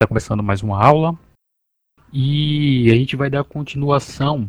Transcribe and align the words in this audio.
está 0.00 0.06
começando 0.06 0.44
mais 0.44 0.62
uma 0.62 0.80
aula 0.80 1.18
e 2.12 2.88
a 2.88 2.94
gente 2.94 3.16
vai 3.16 3.28
dar 3.28 3.42
continuação 3.42 4.48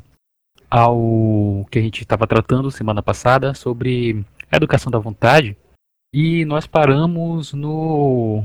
ao 0.69 1.65
que 1.71 1.79
a 1.79 1.81
gente 1.81 2.03
estava 2.03 2.27
tratando 2.27 2.69
semana 2.69 3.01
passada 3.01 3.55
sobre 3.55 4.23
a 4.51 4.57
educação 4.57 4.91
da 4.91 4.99
vontade 4.99 5.57
e 6.13 6.45
nós 6.45 6.67
paramos 6.67 7.51
no 7.51 8.43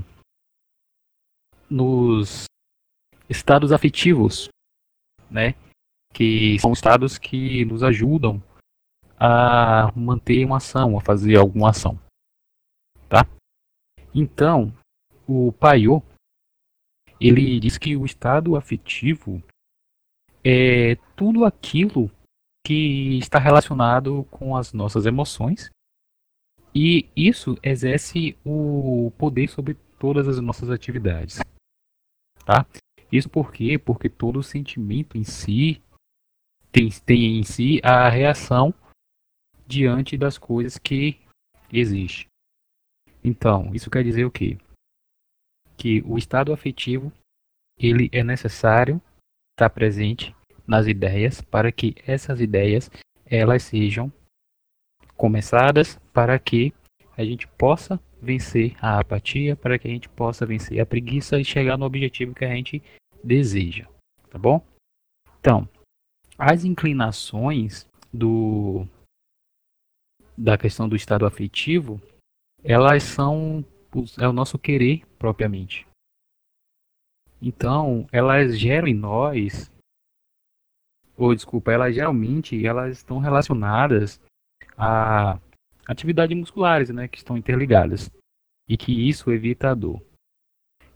nos 1.68 2.46
estados 3.28 3.70
afetivos, 3.70 4.48
né? 5.30 5.54
Que 6.10 6.58
são 6.58 6.72
estados 6.72 7.18
que 7.18 7.66
nos 7.66 7.82
ajudam 7.82 8.42
a 9.20 9.92
manter 9.94 10.42
uma 10.46 10.56
ação, 10.56 10.96
a 10.96 11.02
fazer 11.02 11.36
alguma 11.36 11.68
ação, 11.68 12.00
tá? 13.10 13.26
Então, 14.14 14.72
o 15.28 15.52
Paiô 15.52 16.02
ele 17.20 17.60
diz 17.60 17.78
que 17.78 17.96
o 17.96 18.04
estado 18.04 18.56
afetivo 18.56 19.42
é 20.44 20.96
tudo 21.16 21.44
aquilo 21.44 22.10
que 22.66 23.18
está 23.18 23.38
relacionado 23.38 24.24
com 24.30 24.56
as 24.56 24.72
nossas 24.72 25.06
emoções 25.06 25.70
e 26.74 27.08
isso 27.14 27.56
exerce 27.62 28.36
o 28.44 29.12
poder 29.16 29.48
sobre 29.48 29.74
todas 29.98 30.26
as 30.26 30.40
nossas 30.40 30.70
atividades. 30.70 31.38
Tá? 32.44 32.66
Isso 33.12 33.28
por 33.28 33.52
quê? 33.52 33.78
Porque 33.78 34.08
todo 34.08 34.42
sentimento 34.42 35.16
em 35.16 35.24
si 35.24 35.82
tem, 36.72 36.90
tem 36.90 37.38
em 37.38 37.42
si 37.44 37.80
a 37.84 38.08
reação 38.08 38.74
diante 39.66 40.16
das 40.16 40.36
coisas 40.36 40.76
que 40.76 41.20
existem. 41.72 42.26
Então, 43.22 43.74
isso 43.74 43.88
quer 43.90 44.02
dizer 44.02 44.24
o 44.24 44.30
quê? 44.30 44.58
Que 45.76 46.02
o 46.06 46.16
estado 46.16 46.52
afetivo 46.52 47.12
ele 47.78 48.08
é 48.12 48.22
necessário 48.22 49.00
estar 49.54 49.70
presente 49.70 50.34
nas 50.66 50.86
ideias 50.86 51.40
para 51.40 51.70
que 51.70 51.94
essas 52.06 52.40
ideias 52.40 52.90
elas 53.26 53.62
sejam 53.62 54.12
começadas 55.16 55.98
para 56.12 56.38
que 56.38 56.72
a 57.16 57.24
gente 57.24 57.46
possa 57.46 58.00
vencer 58.20 58.74
a 58.80 58.98
apatia, 58.98 59.54
para 59.54 59.78
que 59.78 59.86
a 59.86 59.90
gente 59.90 60.08
possa 60.08 60.46
vencer 60.46 60.80
a 60.80 60.86
preguiça 60.86 61.38
e 61.38 61.44
chegar 61.44 61.76
no 61.76 61.84
objetivo 61.84 62.34
que 62.34 62.44
a 62.44 62.54
gente 62.54 62.82
deseja, 63.22 63.86
tá 64.30 64.38
bom? 64.38 64.64
Então, 65.38 65.68
as 66.38 66.64
inclinações 66.64 67.86
do 68.12 68.86
da 70.36 70.58
questão 70.58 70.88
do 70.88 70.96
estado 70.96 71.26
afetivo, 71.26 72.00
elas 72.64 73.04
são 73.04 73.64
é 74.18 74.26
o 74.26 74.32
nosso 74.32 74.58
querer 74.58 75.04
propriamente. 75.24 75.86
Então, 77.40 78.06
elas 78.12 78.58
geram 78.58 78.86
em 78.86 78.92
nós 78.92 79.72
ou 81.16 81.34
desculpa, 81.34 81.72
elas 81.72 81.94
geralmente 81.94 82.66
elas 82.66 82.98
estão 82.98 83.20
relacionadas 83.20 84.20
a 84.76 85.40
atividades 85.86 86.36
musculares, 86.36 86.90
né, 86.90 87.08
que 87.08 87.16
estão 87.16 87.38
interligadas 87.38 88.10
e 88.68 88.76
que 88.76 89.08
isso 89.08 89.32
evita 89.32 89.70
a 89.70 89.74
dor. 89.74 90.02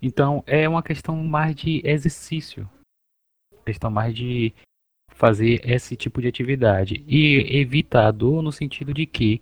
Então 0.03 0.45
é 0.47 0.69
uma 0.69 0.83
questão 0.83 1.17
mais 1.25 1.55
de 1.55 1.81
exercício, 1.83 2.69
questão 3.65 3.91
mais 3.91 4.15
de 4.15 4.53
fazer 5.13 5.67
esse 5.67 5.97
tipo 5.97 6.21
de 6.21 6.29
atividade 6.29 7.03
e 7.07 7.57
evita 7.59 8.07
a 8.07 8.11
dor 8.11 8.43
no 8.43 8.53
sentido 8.53 8.93
de 8.93 9.07
que 9.07 9.41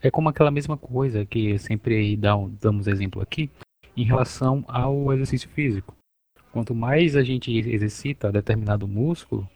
é 0.00 0.10
como 0.10 0.30
aquela 0.30 0.50
mesma 0.50 0.78
coisa 0.78 1.26
que 1.26 1.58
sempre 1.58 2.16
dá, 2.16 2.32
damos 2.60 2.86
exemplo 2.86 3.20
aqui 3.20 3.50
em 3.96 4.04
relação 4.04 4.64
ao 4.68 5.12
exercício 5.12 5.48
físico. 5.48 5.96
Quanto 6.52 6.74
mais 6.74 7.16
a 7.16 7.22
gente 7.22 7.50
exercita 7.50 8.32
determinado 8.32 8.86
músculo, 8.86 9.48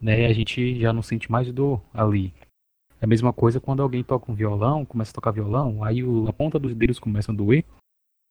né, 0.00 0.26
a 0.26 0.32
gente 0.32 0.80
já 0.80 0.92
não 0.92 1.02
sente 1.02 1.30
mais 1.30 1.52
dor 1.52 1.82
ali. 1.92 2.32
É 3.00 3.04
a 3.04 3.06
mesma 3.06 3.32
coisa 3.32 3.60
quando 3.60 3.82
alguém 3.82 4.04
toca 4.04 4.30
um 4.30 4.34
violão, 4.34 4.84
começa 4.84 5.10
a 5.10 5.14
tocar 5.14 5.30
violão, 5.30 5.82
aí 5.82 6.00
a 6.28 6.32
ponta 6.32 6.58
dos 6.58 6.74
dedos 6.74 6.98
começa 6.98 7.32
a 7.32 7.34
doer, 7.34 7.64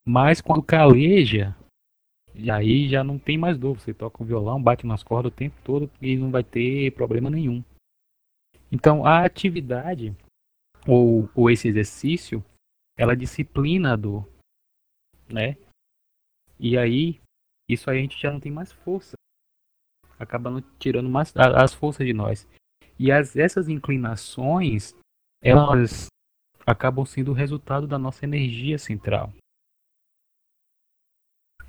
mas 0.06 0.42
quando 0.42 0.64
caleja, 0.64 1.56
e 2.36 2.50
aí 2.50 2.88
já 2.88 3.04
não 3.04 3.18
tem 3.18 3.38
mais 3.38 3.58
dor. 3.58 3.80
Você 3.80 3.94
toca 3.94 4.22
o 4.22 4.26
violão, 4.26 4.62
bate 4.62 4.86
nas 4.86 5.04
cordas 5.04 5.31
o 5.31 5.36
tempo 5.36 5.56
todo 5.64 5.90
e 6.02 6.16
não 6.18 6.31
vai 6.31 6.44
ter 6.44 6.92
problema 6.92 7.30
nenhum. 7.30 7.64
Então 8.72 9.06
a 9.06 9.26
atividade 9.26 10.16
ou, 10.88 11.30
ou 11.36 11.50
esse 11.50 11.68
exercício, 11.68 12.44
ela 12.98 13.16
disciplina 13.16 13.94
a 13.94 13.96
dor, 13.96 14.28
né? 15.32 15.56
E 16.60 16.78
aí 16.78 17.22
isso 17.70 17.88
aí 17.88 18.00
a 18.00 18.02
gente 18.02 18.20
já 18.20 18.32
não 18.32 18.40
tem 18.40 18.52
mais 18.52 18.72
força. 18.72 19.14
Acaba 20.18 20.62
tirando 20.80 21.08
mais 21.08 21.32
as 21.38 21.72
forças 21.72 22.06
de 22.06 22.14
nós. 22.14 22.48
E 22.98 23.12
as, 23.12 23.36
essas 23.36 23.70
inclinações, 23.70 24.96
elas 25.42 26.08
acabam 26.66 27.06
sendo 27.06 27.30
o 27.30 27.36
resultado 27.36 27.88
da 27.88 28.00
nossa 28.00 28.26
energia 28.26 28.80
central. 28.80 29.32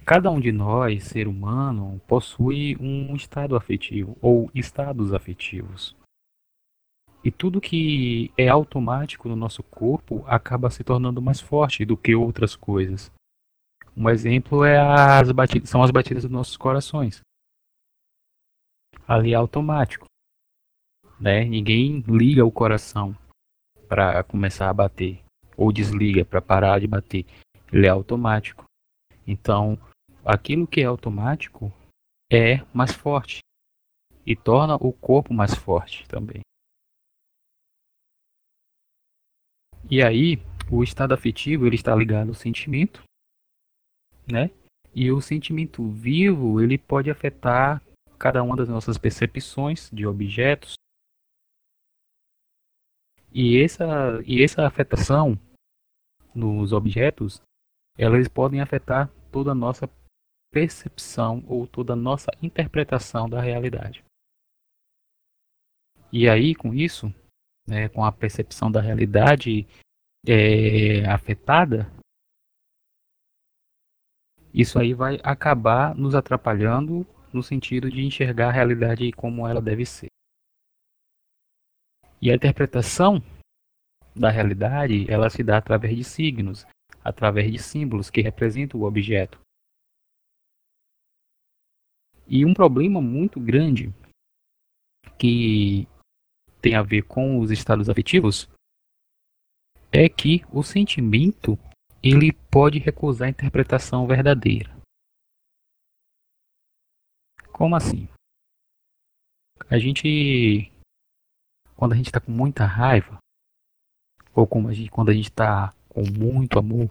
Cada 0.06 0.30
um 0.30 0.40
de 0.40 0.50
nós, 0.50 1.04
ser 1.04 1.28
humano, 1.28 2.00
possui 2.08 2.76
um 2.80 3.14
estado 3.14 3.54
afetivo 3.54 4.16
ou 4.22 4.50
estados 4.54 5.12
afetivos. 5.12 5.94
E 7.22 7.30
tudo 7.30 7.60
que 7.60 8.32
é 8.36 8.48
automático 8.48 9.28
no 9.28 9.36
nosso 9.36 9.62
corpo 9.62 10.24
acaba 10.26 10.70
se 10.70 10.82
tornando 10.82 11.20
mais 11.20 11.38
forte 11.38 11.84
do 11.84 11.96
que 11.96 12.14
outras 12.14 12.56
coisas. 12.56 13.12
Um 14.00 14.08
exemplo 14.08 14.64
é 14.64 14.78
as 14.78 15.30
batidas, 15.30 15.68
são 15.68 15.82
as 15.82 15.90
batidas 15.90 16.22
dos 16.22 16.32
nossos 16.32 16.56
corações. 16.56 17.20
Ali 19.06 19.32
é 19.32 19.36
automático 19.36 20.06
né? 21.20 21.44
Ninguém 21.44 22.00
liga 22.08 22.44
o 22.44 22.50
coração 22.50 23.14
para 23.86 24.24
começar 24.24 24.70
a 24.70 24.74
bater 24.74 25.22
ou 25.56 25.70
desliga 25.70 26.24
para 26.24 26.40
parar 26.40 26.80
de 26.80 26.86
bater. 26.86 27.26
Ele 27.70 27.86
é 27.86 27.90
automático. 27.90 28.64
Então, 29.26 29.78
aquilo 30.24 30.66
que 30.66 30.80
é 30.80 30.84
automático 30.84 31.70
é 32.32 32.64
mais 32.72 32.92
forte 32.92 33.40
e 34.24 34.34
torna 34.34 34.76
o 34.76 34.92
corpo 34.92 35.34
mais 35.34 35.54
forte 35.54 36.08
também. 36.08 36.40
E 39.90 40.02
aí, 40.02 40.38
o 40.70 40.82
estado 40.82 41.12
afetivo 41.12 41.66
ele 41.66 41.74
está 41.74 41.94
ligado 41.94 42.28
ao 42.28 42.34
sentimento, 42.34 43.02
né? 44.30 44.50
E 44.94 45.10
o 45.10 45.20
sentimento 45.20 45.88
vivo 45.88 46.60
ele 46.60 46.76
pode 46.76 47.10
afetar 47.10 47.82
cada 48.18 48.42
uma 48.42 48.56
das 48.56 48.68
nossas 48.68 48.98
percepções 48.98 49.88
de 49.92 50.06
objetos, 50.06 50.74
e 53.32 53.62
essa, 53.62 54.20
e 54.26 54.42
essa 54.42 54.66
afetação 54.66 55.38
nos 56.34 56.72
objetos, 56.72 57.40
elas 57.96 58.26
podem 58.28 58.60
afetar 58.60 59.08
toda 59.30 59.52
a 59.52 59.54
nossa 59.54 59.88
percepção 60.52 61.44
ou 61.46 61.66
toda 61.66 61.92
a 61.92 61.96
nossa 61.96 62.30
interpretação 62.42 63.28
da 63.28 63.40
realidade. 63.40 64.04
E 66.12 66.28
aí, 66.28 66.56
com 66.56 66.74
isso, 66.74 67.14
né, 67.68 67.88
com 67.88 68.04
a 68.04 68.10
percepção 68.10 68.70
da 68.70 68.80
realidade 68.80 69.66
é, 70.26 71.06
afetada, 71.08 71.90
isso 74.52 74.78
aí 74.78 74.92
vai 74.92 75.18
acabar 75.22 75.94
nos 75.94 76.14
atrapalhando 76.14 77.06
no 77.32 77.42
sentido 77.42 77.90
de 77.90 78.02
enxergar 78.02 78.48
a 78.48 78.52
realidade 78.52 79.12
como 79.12 79.46
ela 79.46 79.62
deve 79.62 79.86
ser. 79.86 80.08
E 82.20 82.30
a 82.30 82.34
interpretação 82.34 83.22
da 84.14 84.30
realidade, 84.30 85.10
ela 85.10 85.30
se 85.30 85.42
dá 85.42 85.58
através 85.58 85.96
de 85.96 86.04
signos, 86.04 86.66
através 87.02 87.50
de 87.50 87.58
símbolos 87.58 88.10
que 88.10 88.20
representam 88.20 88.80
o 88.80 88.84
objeto. 88.84 89.40
E 92.26 92.44
um 92.44 92.52
problema 92.52 93.00
muito 93.00 93.40
grande 93.40 93.92
que 95.18 95.88
tem 96.60 96.74
a 96.74 96.82
ver 96.82 97.02
com 97.02 97.38
os 97.38 97.50
estados 97.50 97.88
afetivos 97.88 98.48
é 99.92 100.08
que 100.08 100.44
o 100.52 100.62
sentimento 100.62 101.58
ele 102.02 102.32
pode 102.50 102.78
recusar 102.78 103.28
a 103.28 103.30
interpretação 103.30 104.06
verdadeira. 104.06 104.70
Como 107.52 107.76
assim? 107.76 108.08
A 109.68 109.78
gente 109.78 110.70
quando 111.80 111.92
a 111.92 111.96
gente 111.96 112.08
está 112.08 112.20
com 112.20 112.30
muita 112.30 112.66
raiva, 112.66 113.16
ou 114.34 114.46
a 114.68 114.72
gente, 114.74 114.90
quando 114.90 115.08
a 115.08 115.14
gente 115.14 115.30
está 115.30 115.72
com 115.88 116.02
muito 116.02 116.58
amor, 116.58 116.90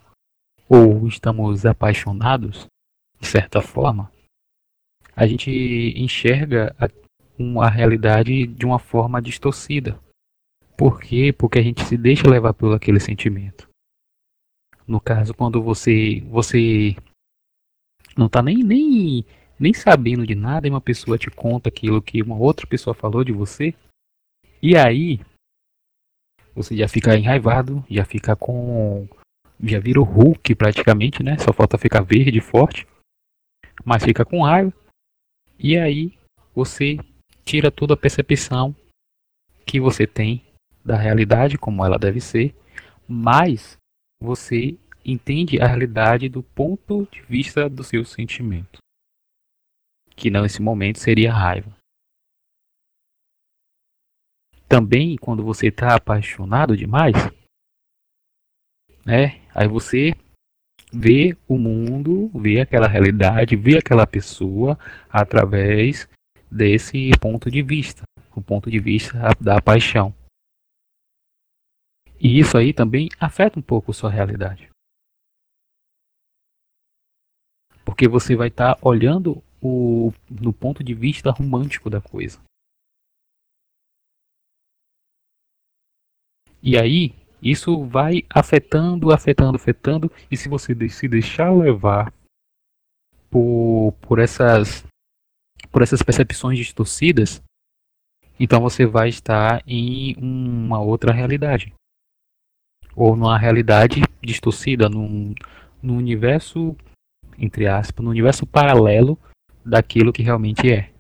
ou 0.68 1.08
estamos 1.08 1.64
apaixonados, 1.64 2.66
de 3.20 3.28
certa 3.28 3.62
forma, 3.62 4.12
a 5.16 5.28
gente 5.28 5.52
enxerga 5.96 6.76
a, 6.80 6.88
uma 7.38 7.70
realidade 7.70 8.48
de 8.48 8.66
uma 8.66 8.80
forma 8.80 9.22
distorcida. 9.22 10.00
Por 10.76 11.00
quê? 11.00 11.32
Porque 11.32 11.60
a 11.60 11.64
gente 11.64 11.86
se 11.86 11.96
deixa 11.96 12.28
levar 12.28 12.56
por 12.56 12.74
aquele 12.74 13.00
sentimento. 13.00 13.69
No 14.90 15.00
caso, 15.00 15.36
quando 15.36 15.62
você 15.62 16.22
você 16.22 16.96
não 18.18 18.28
tá 18.28 18.42
nem, 18.42 18.64
nem, 18.64 19.24
nem 19.60 19.72
sabendo 19.72 20.26
de 20.26 20.34
nada 20.34 20.66
e 20.66 20.70
uma 20.72 20.82
pessoa 20.82 21.16
te 21.16 21.30
conta 21.30 21.70
aquilo 21.70 22.02
que 22.02 22.24
uma 22.24 22.36
outra 22.36 22.66
pessoa 22.66 22.96
falou 22.96 23.24
de 23.24 23.32
você. 23.32 23.76
E 24.60 24.76
aí, 24.76 25.20
você 26.56 26.76
já 26.76 26.88
fica 26.88 27.16
enraivado, 27.16 27.86
já 27.88 28.04
fica 28.04 28.36
com. 28.36 29.08
Já 29.62 29.80
vira 29.80 30.02
o 30.02 30.04
Hulk 30.04 30.56
praticamente, 30.56 31.22
né? 31.22 31.38
Só 31.38 31.54
falta 31.54 31.78
ficar 31.78 32.02
verde 32.02 32.42
forte. 32.42 32.88
Mas 33.86 34.04
fica 34.04 34.26
com 34.26 34.42
raiva. 34.42 34.74
E 35.60 35.78
aí, 35.78 36.18
você 36.56 36.98
tira 37.46 37.70
toda 37.70 37.94
a 37.94 37.98
percepção 37.98 38.76
que 39.68 39.80
você 39.80 40.08
tem 40.08 40.44
da 40.84 40.98
realidade 40.98 41.60
como 41.60 41.86
ela 41.86 42.00
deve 42.00 42.20
ser, 42.20 42.56
mas 43.08 43.79
você 44.22 44.78
entende 45.04 45.60
a 45.62 45.68
realidade 45.68 46.28
do 46.28 46.44
ponto 46.44 47.08
de 47.12 47.22
vista 47.22 47.70
do 47.70 47.84
seu 47.84 48.04
sentimento, 48.04 48.80
que 50.16 50.30
nesse 50.30 50.62
momento 50.62 51.00
seria 51.00 51.34
raiva. 51.34 51.76
Também 54.68 55.16
quando 55.16 55.44
você 55.44 55.68
está 55.68 55.96
apaixonado 55.96 56.78
demais, 56.78 57.16
né? 59.06 59.42
Aí 59.56 59.68
você 59.68 60.14
vê 60.94 61.36
o 61.48 61.58
mundo, 61.58 62.30
vê 62.36 62.60
aquela 62.60 62.88
realidade, 62.88 63.56
vê 63.56 63.78
aquela 63.78 64.06
pessoa 64.06 64.78
através 65.10 66.08
desse 66.52 67.12
ponto 67.20 67.50
de 67.50 67.62
vista, 67.62 68.04
o 68.36 68.42
ponto 68.42 68.70
de 68.70 68.80
vista 68.80 69.18
da 69.40 69.62
paixão. 69.62 70.14
E 72.22 72.38
isso 72.38 72.58
aí 72.58 72.74
também 72.74 73.08
afeta 73.18 73.58
um 73.58 73.62
pouco 73.62 73.94
sua 73.94 74.10
realidade. 74.10 74.70
Porque 77.86 78.10
você 78.10 78.36
vai 78.36 78.50
estar 78.50 78.76
tá 78.76 78.82
olhando 78.82 79.42
o, 79.62 80.12
no 80.30 80.52
ponto 80.52 80.84
de 80.84 80.94
vista 80.94 81.32
romântico 81.32 81.90
da 81.90 82.02
coisa. 82.02 82.42
E 86.62 86.78
aí, 86.78 87.16
isso 87.42 87.86
vai 87.86 88.26
afetando, 88.30 89.14
afetando, 89.14 89.56
afetando. 89.56 90.12
E 90.30 90.36
se 90.36 90.50
você 90.50 90.76
se 90.90 91.08
deixar 91.08 91.56
levar 91.56 92.14
por, 93.30 93.94
por, 94.02 94.20
essas, 94.20 94.86
por 95.72 95.82
essas 95.82 96.04
percepções 96.04 96.58
distorcidas, 96.58 97.42
então 98.38 98.60
você 98.60 98.86
vai 98.86 99.08
estar 99.08 99.64
em 99.66 100.16
uma 100.18 100.82
outra 100.82 101.14
realidade 101.14 101.74
ou 102.96 103.16
numa 103.16 103.38
realidade 103.38 104.02
distorcida, 104.22 104.90
num, 104.90 105.34
num 105.82 105.98
universo, 105.98 106.76
entre 107.38 107.68
aspas, 107.68 108.04
no 108.04 108.12
universo 108.12 108.46
paralelo 108.46 109.18
daquilo 109.66 110.14
que 110.14 110.24
realmente 110.24 110.72
é. 110.72 110.92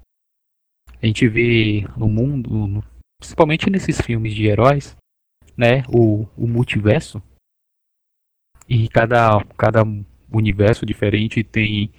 A 1.01 1.06
gente 1.06 1.27
vê 1.27 1.86
no 1.95 2.09
mundo, 2.09 2.83
principalmente 3.19 3.69
nesses 3.69 4.01
filmes 4.01 4.33
de 4.33 4.45
heróis, 4.45 4.95
né, 5.56 5.83
o, 5.89 6.25
o 6.38 6.47
multiverso, 6.47 7.21
e 8.68 8.88
cada, 8.88 9.44
cada 9.57 9.83
universo 10.31 10.86
diferente 10.86 11.44
tem 11.44 11.91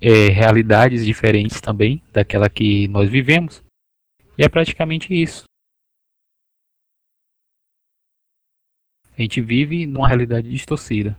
é, 0.00 0.28
realidades 0.28 1.04
diferentes 1.04 1.60
também 1.60 2.02
daquela 2.12 2.50
que 2.50 2.88
nós 2.88 3.08
vivemos. 3.08 3.62
E 4.36 4.44
é 4.44 4.48
praticamente 4.48 5.14
isso. 5.14 5.44
A 9.18 9.22
gente 9.22 9.40
vive 9.40 9.86
numa 9.86 10.06
realidade 10.06 10.50
distorcida. 10.50 11.18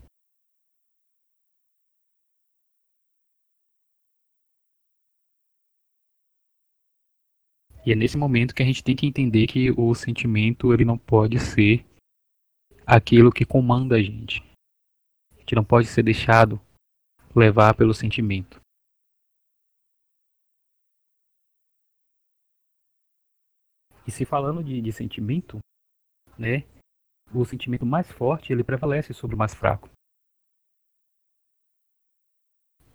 E 7.84 7.92
é 7.92 7.96
nesse 7.96 8.16
momento 8.16 8.54
que 8.54 8.62
a 8.62 8.66
gente 8.66 8.84
tem 8.84 8.96
que 8.96 9.08
entender 9.08 9.48
que 9.48 9.72
o 9.72 9.96
sentimento 9.96 10.72
ele 10.74 10.86
não 10.86 10.98
pode 10.98 11.40
ser 11.40 11.84
aquilo 12.86 13.32
que 13.32 13.46
comanda 13.46 13.96
a 13.96 14.04
gente. 14.04 14.44
A 15.32 15.40
gente 15.40 15.56
não 15.56 15.64
pode 15.64 15.88
ser 15.88 16.04
deixado 16.04 16.62
levar 17.36 17.74
pelo 17.76 17.96
sentimento. 17.96 18.62
E 24.06 24.12
se 24.12 24.24
falando 24.24 24.64
de, 24.64 24.82
de 24.82 24.92
sentimento, 24.92 25.58
né, 26.38 26.64
o 27.34 27.46
sentimento 27.46 27.86
mais 27.86 28.12
forte 28.12 28.52
ele 28.52 28.64
prevalece 28.64 29.14
sobre 29.14 29.36
o 29.36 29.40
mais 29.40 29.54
fraco. 29.54 29.90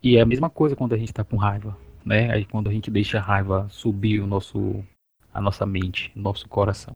E 0.03 0.17
é 0.17 0.21
a 0.21 0.27
mesma 0.27 0.51
coisa 0.51 0.75
quando 0.75 0.95
a 0.95 0.99
gente 0.99 1.09
está 1.11 1.23
com 1.23 1.37
raiva, 1.37 1.79
né? 2.05 2.33
Aí 2.33 2.45
quando 2.45 2.69
a 2.69 2.73
gente 2.73 2.91
deixa 2.91 3.19
a 3.19 3.23
raiva 3.23 3.69
subir 3.69 4.21
o 4.21 4.27
nosso, 4.27 4.85
a 5.33 5.41
nossa 5.41 5.65
mente, 5.65 6.11
nosso 6.17 6.49
coração. 6.49 6.93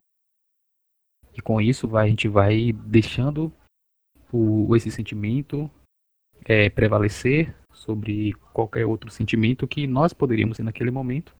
E 1.33 1.41
com 1.41 1.61
isso 1.61 1.87
vai, 1.87 2.07
a 2.07 2.09
gente 2.09 2.27
vai 2.27 2.73
deixando 2.73 3.53
o, 4.31 4.75
esse 4.75 4.91
sentimento 4.91 5.69
é, 6.43 6.69
prevalecer 6.69 7.55
sobre 7.71 8.33
qualquer 8.51 8.85
outro 8.85 9.09
sentimento 9.09 9.67
que 9.67 9.87
nós 9.87 10.11
poderíamos 10.13 10.57
ter 10.57 10.63
naquele 10.63 10.91
momento. 10.91 11.33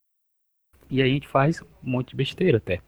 E 0.89 1.01
aí 1.01 1.09
a 1.09 1.13
gente 1.13 1.27
faz 1.27 1.61
um 1.61 1.91
monte 1.91 2.09
de 2.09 2.15
besteira 2.15 2.59
até. 2.59 2.81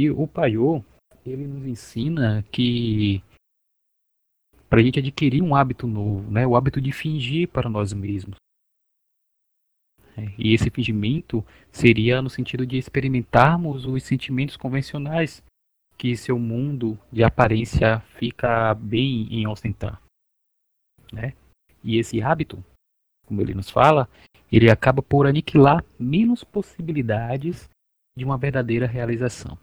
E 0.00 0.10
o 0.10 0.26
Paiô, 0.26 0.82
ele 1.26 1.46
nos 1.46 1.66
ensina 1.66 2.42
que 2.50 3.22
para 4.66 4.80
a 4.80 4.82
gente 4.82 4.98
adquirir 4.98 5.42
um 5.42 5.54
hábito 5.54 5.86
novo, 5.86 6.30
né, 6.30 6.46
o 6.46 6.56
hábito 6.56 6.80
de 6.80 6.90
fingir 6.90 7.48
para 7.48 7.68
nós 7.68 7.92
mesmos. 7.92 8.36
É, 10.16 10.32
e 10.38 10.54
esse 10.54 10.70
fingimento 10.70 11.44
seria 11.70 12.22
no 12.22 12.30
sentido 12.30 12.66
de 12.66 12.78
experimentarmos 12.78 13.84
os 13.84 14.02
sentimentos 14.02 14.56
convencionais 14.56 15.42
que 15.98 16.16
seu 16.16 16.38
mundo 16.38 16.98
de 17.12 17.22
aparência 17.22 18.00
fica 18.18 18.72
bem 18.72 19.28
em 19.30 19.46
ostentar. 19.46 20.00
Né? 21.12 21.34
E 21.84 21.98
esse 21.98 22.22
hábito, 22.22 22.64
como 23.26 23.42
ele 23.42 23.52
nos 23.52 23.68
fala, 23.68 24.08
ele 24.50 24.70
acaba 24.70 25.02
por 25.02 25.26
aniquilar 25.26 25.84
menos 25.98 26.42
possibilidades 26.42 27.68
de 28.16 28.24
uma 28.24 28.38
verdadeira 28.38 28.86
realização. 28.86 29.58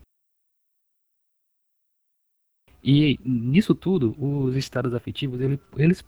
E 2.89 3.19
nisso 3.21 3.75
tudo, 3.75 4.15
os 4.17 4.55
estados 4.55 4.93
afetivos, 4.93 5.41
eles, 5.41 5.59
eles 5.75 6.05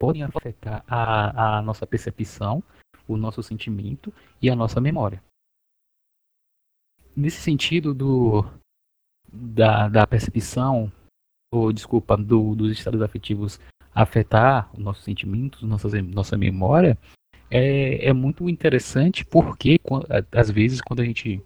podem 0.00 0.24
afetar 0.24 0.84
a, 0.88 1.58
a 1.58 1.62
nossa 1.62 1.86
percepção, 1.86 2.60
o 3.06 3.16
nosso 3.16 3.40
sentimento 3.40 4.12
e 4.42 4.50
a 4.50 4.56
nossa 4.56 4.80
memória. 4.80 5.22
Nesse 7.14 7.40
sentido 7.40 7.94
do, 7.94 8.42
da, 9.32 9.88
da 9.88 10.04
percepção, 10.04 10.90
ou 11.54 11.72
desculpa, 11.72 12.16
do, 12.16 12.56
dos 12.56 12.72
estados 12.72 13.00
afetivos 13.00 13.60
afetar 13.94 14.74
os 14.74 14.80
nossos 14.80 15.04
sentimentos, 15.04 15.62
nossas, 15.62 15.92
nossa 16.08 16.36
memória, 16.36 16.98
é, 17.48 18.08
é 18.08 18.12
muito 18.12 18.48
interessante 18.48 19.24
porque, 19.24 19.78
às 20.32 20.50
vezes, 20.50 20.80
quando 20.80 20.98
a 20.98 21.04
gente 21.04 21.40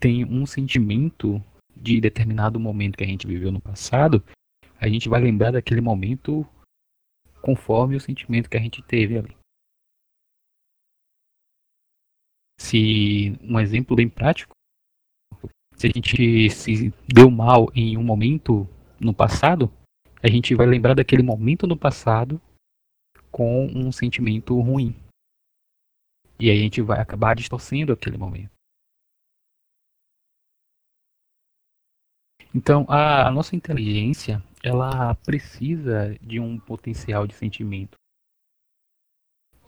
tem 0.00 0.24
um 0.24 0.44
sentimento 0.46 1.40
de 1.76 2.00
determinado 2.00 2.58
momento 2.58 2.96
que 2.96 3.04
a 3.04 3.06
gente 3.06 3.26
viveu 3.26 3.52
no 3.52 3.60
passado, 3.60 4.24
a 4.80 4.88
gente 4.88 5.08
vai 5.08 5.20
lembrar 5.20 5.52
daquele 5.52 5.80
momento 5.80 6.46
conforme 7.42 7.96
o 7.96 8.00
sentimento 8.00 8.50
que 8.50 8.56
a 8.56 8.60
gente 8.60 8.82
teve 8.82 9.18
ali. 9.18 9.36
Se 12.58 13.38
um 13.42 13.60
exemplo 13.60 13.94
bem 13.94 14.08
prático, 14.08 14.54
se 15.76 15.86
a 15.86 15.90
gente 15.90 16.50
se 16.50 16.92
deu 17.06 17.30
mal 17.30 17.70
em 17.74 17.96
um 17.98 18.02
momento 18.02 18.66
no 18.98 19.14
passado, 19.14 19.70
a 20.22 20.28
gente 20.28 20.54
vai 20.54 20.66
lembrar 20.66 20.94
daquele 20.94 21.22
momento 21.22 21.66
no 21.66 21.76
passado 21.76 22.40
com 23.30 23.66
um 23.66 23.92
sentimento 23.92 24.58
ruim. 24.60 24.96
E 26.40 26.50
aí 26.50 26.58
a 26.58 26.62
gente 26.62 26.80
vai 26.80 27.00
acabar 27.00 27.36
distorcendo 27.36 27.92
aquele 27.92 28.16
momento. 28.16 28.55
Então, 32.56 32.86
a, 32.88 33.28
a 33.28 33.30
nossa 33.30 33.54
inteligência, 33.54 34.42
ela 34.64 35.14
precisa 35.14 36.16
de 36.22 36.40
um 36.40 36.58
potencial 36.58 37.26
de 37.26 37.34
sentimento. 37.34 37.98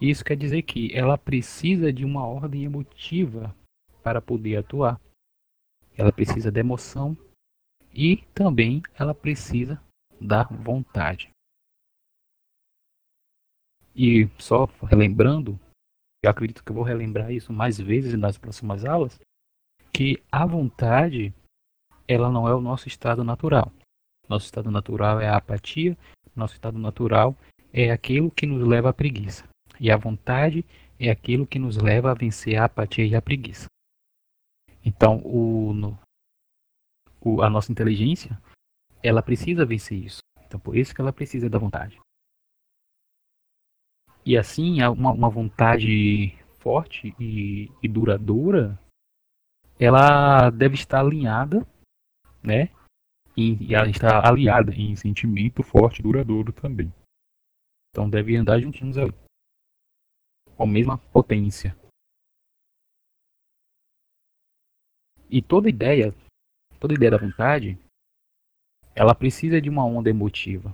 Isso 0.00 0.24
quer 0.24 0.38
dizer 0.38 0.62
que 0.62 0.96
ela 0.96 1.18
precisa 1.18 1.92
de 1.92 2.02
uma 2.06 2.26
ordem 2.26 2.64
emotiva 2.64 3.54
para 4.02 4.22
poder 4.22 4.56
atuar. 4.56 4.98
Ela 5.98 6.10
precisa 6.10 6.50
de 6.50 6.60
emoção 6.60 7.14
e 7.92 8.24
também 8.34 8.80
ela 8.98 9.14
precisa 9.14 9.78
da 10.18 10.44
vontade. 10.44 11.30
E 13.94 14.30
só 14.38 14.64
relembrando, 14.84 15.60
eu 16.24 16.30
acredito 16.30 16.64
que 16.64 16.70
eu 16.70 16.76
vou 16.76 16.84
relembrar 16.84 17.30
isso 17.30 17.52
mais 17.52 17.78
vezes 17.78 18.14
nas 18.14 18.38
próximas 18.38 18.86
aulas, 18.86 19.20
que 19.92 20.22
a 20.32 20.46
vontade 20.46 21.34
ela 22.08 22.30
não 22.30 22.48
é 22.48 22.54
o 22.54 22.60
nosso 22.60 22.88
estado 22.88 23.22
natural. 23.22 23.70
Nosso 24.26 24.46
estado 24.46 24.70
natural 24.70 25.20
é 25.20 25.28
a 25.28 25.36
apatia, 25.36 25.96
nosso 26.34 26.54
estado 26.54 26.78
natural, 26.78 27.36
é 27.72 27.90
aquilo 27.90 28.30
que 28.30 28.46
nos 28.46 28.66
leva 28.66 28.88
à 28.88 28.92
preguiça. 28.92 29.46
E 29.78 29.90
a 29.90 29.96
vontade 29.96 30.64
é 30.98 31.10
aquilo 31.10 31.46
que 31.46 31.58
nos 31.58 31.76
leva 31.76 32.10
a 32.10 32.14
vencer 32.14 32.56
a 32.56 32.64
apatia 32.64 33.06
e 33.06 33.14
a 33.14 33.22
preguiça. 33.22 33.66
Então, 34.84 35.18
o, 35.24 35.72
no, 35.74 35.98
o, 37.20 37.42
a 37.42 37.50
nossa 37.50 37.70
inteligência, 37.70 38.40
ela 39.02 39.22
precisa 39.22 39.66
vencer 39.66 39.98
isso. 39.98 40.20
Então, 40.46 40.58
por 40.58 40.76
isso 40.76 40.94
que 40.94 41.00
ela 41.00 41.12
precisa 41.12 41.48
da 41.48 41.58
vontade. 41.58 42.00
E 44.24 44.36
assim, 44.36 44.82
uma, 44.82 45.12
uma 45.12 45.28
vontade 45.28 46.36
forte 46.58 47.14
e, 47.20 47.70
e 47.82 47.88
duradoura, 47.88 48.78
ela 49.78 50.50
deve 50.50 50.74
estar 50.74 51.00
alinhada, 51.00 51.66
né? 52.42 52.68
E, 53.36 53.74
ela 53.74 53.88
está 53.88 54.26
aliada 54.28 54.72
em 54.74 54.96
sentimento 54.96 55.62
forte 55.62 56.00
e 56.00 56.02
duradouro 56.02 56.52
também. 56.52 56.92
Então 57.90 58.08
deve 58.08 58.36
andar 58.36 58.60
juntinhos 58.60 58.98
ali. 58.98 59.12
Com 60.56 60.64
a 60.64 60.66
mesma 60.66 60.98
potência. 60.98 61.76
E 65.30 65.42
toda 65.42 65.68
ideia, 65.68 66.12
toda 66.80 66.94
ideia 66.94 67.12
da 67.12 67.18
vontade, 67.18 67.78
ela 68.94 69.14
precisa 69.14 69.60
de 69.60 69.68
uma 69.68 69.84
onda 69.84 70.10
emotiva. 70.10 70.72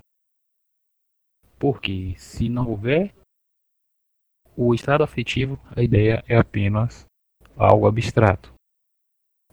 Porque 1.59 2.15
se 2.19 2.49
não 2.49 2.69
houver 2.69 3.15
o 4.57 4.75
estado 4.75 5.03
afetivo, 5.03 5.59
a 5.77 5.83
ideia 5.83 6.25
é 6.29 6.37
apenas 6.37 7.05
algo 7.57 7.87
abstrato. 7.87 8.55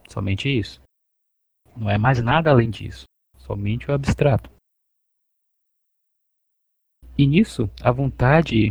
Somente 0.07 0.47
isso. 0.47 0.81
Não 1.75 1.89
é 1.89 1.97
mais 1.97 2.23
nada 2.23 2.49
além 2.49 2.69
disso. 2.69 3.05
Somente 3.37 3.89
o 3.89 3.93
abstrato. 3.93 4.49
E 7.17 7.27
nisso, 7.27 7.63
a 7.83 7.91
vontade 7.91 8.69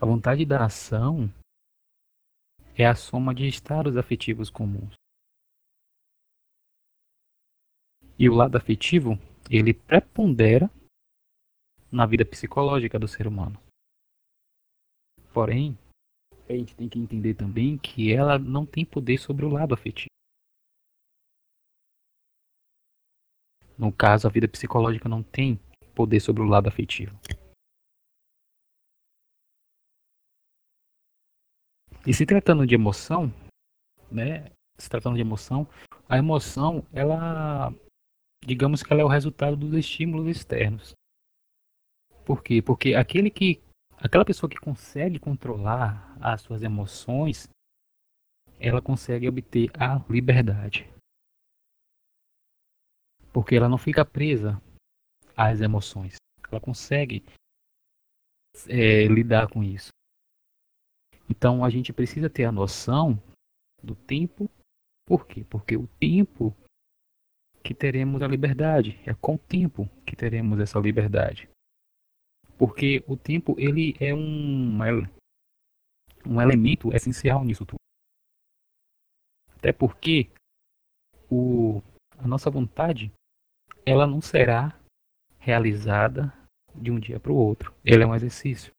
a 0.00 0.04
vontade 0.04 0.44
da 0.44 0.64
ação 0.64 1.32
é 2.76 2.84
a 2.84 2.94
soma 2.94 3.32
de 3.32 3.46
estados 3.46 3.96
afetivos 3.96 4.50
comuns. 4.50 4.94
E 8.18 8.28
o 8.28 8.34
lado 8.34 8.56
afetivo, 8.56 9.12
ele 9.48 9.72
prepondera 9.72 10.70
na 11.90 12.06
vida 12.06 12.24
psicológica 12.24 12.98
do 12.98 13.06
ser 13.06 13.26
humano. 13.26 13.60
Porém, 15.32 15.78
a 16.48 16.52
gente 16.52 16.74
tem 16.74 16.88
que 16.88 16.98
entender 16.98 17.34
também 17.34 17.78
que 17.78 18.12
ela 18.12 18.38
não 18.38 18.66
tem 18.66 18.84
poder 18.84 19.18
sobre 19.18 19.44
o 19.44 19.50
lado 19.50 19.72
afetivo. 19.72 20.11
No 23.82 23.92
caso, 23.92 24.28
a 24.28 24.30
vida 24.30 24.46
psicológica 24.46 25.08
não 25.08 25.24
tem 25.24 25.58
poder 25.92 26.20
sobre 26.20 26.40
o 26.40 26.46
lado 26.46 26.68
afetivo. 26.68 27.18
E 32.06 32.14
se 32.14 32.24
tratando 32.24 32.64
de 32.64 32.76
emoção, 32.76 33.32
né? 34.08 34.52
Se 34.78 34.88
tratando 34.88 35.16
de 35.16 35.22
emoção, 35.22 35.68
a 36.08 36.16
emoção, 36.16 36.86
ela, 36.92 37.74
digamos 38.46 38.84
que 38.84 38.92
ela 38.92 39.02
é 39.02 39.04
o 39.04 39.08
resultado 39.08 39.56
dos 39.56 39.74
estímulos 39.74 40.28
externos. 40.28 40.92
Por 42.24 42.40
quê? 42.40 42.62
Porque 42.62 42.94
aquele 42.94 43.30
que 43.30 43.60
Aquela 44.04 44.24
pessoa 44.24 44.50
que 44.50 44.58
consegue 44.58 45.20
controlar 45.20 46.16
as 46.20 46.42
suas 46.42 46.60
emoções, 46.64 47.48
ela 48.58 48.82
consegue 48.82 49.28
obter 49.28 49.70
a 49.78 50.04
liberdade. 50.10 50.92
Porque 53.32 53.54
ela 53.54 53.68
não 53.68 53.78
fica 53.78 54.04
presa 54.04 54.60
às 55.36 55.60
emoções. 55.60 56.16
Ela 56.50 56.60
consegue 56.60 57.24
é, 58.68 59.06
lidar 59.06 59.48
com 59.48 59.62
isso. 59.62 59.88
Então 61.30 61.64
a 61.64 61.70
gente 61.70 61.92
precisa 61.92 62.28
ter 62.28 62.44
a 62.44 62.52
noção 62.52 63.20
do 63.82 63.94
tempo. 63.94 64.50
Por 65.06 65.26
quê? 65.26 65.44
Porque 65.44 65.76
o 65.76 65.86
tempo 65.98 66.54
que 67.64 67.74
teremos 67.74 68.20
a 68.22 68.28
liberdade. 68.28 69.00
É 69.06 69.14
com 69.14 69.36
o 69.36 69.38
tempo 69.38 69.88
que 70.04 70.14
teremos 70.14 70.58
essa 70.60 70.78
liberdade 70.78 71.48
porque 72.62 73.02
o 73.08 73.16
tempo 73.16 73.56
ele 73.58 73.96
é 73.98 74.14
um 74.14 74.78
um 76.24 76.40
elemento 76.40 76.94
essencial 76.94 77.44
nisso 77.44 77.66
tudo. 77.66 77.80
Até 79.56 79.72
porque 79.72 80.30
o, 81.28 81.82
a 82.18 82.28
nossa 82.28 82.48
vontade 82.48 83.12
ela 83.84 84.06
não 84.06 84.20
será 84.20 84.78
realizada 85.38 86.32
de 86.74 86.90
um 86.90 86.98
dia 86.98 87.18
para 87.20 87.32
o 87.32 87.36
outro. 87.36 87.74
Ela 87.84 88.04
é 88.04 88.06
um 88.06 88.14
exercício. 88.14 88.72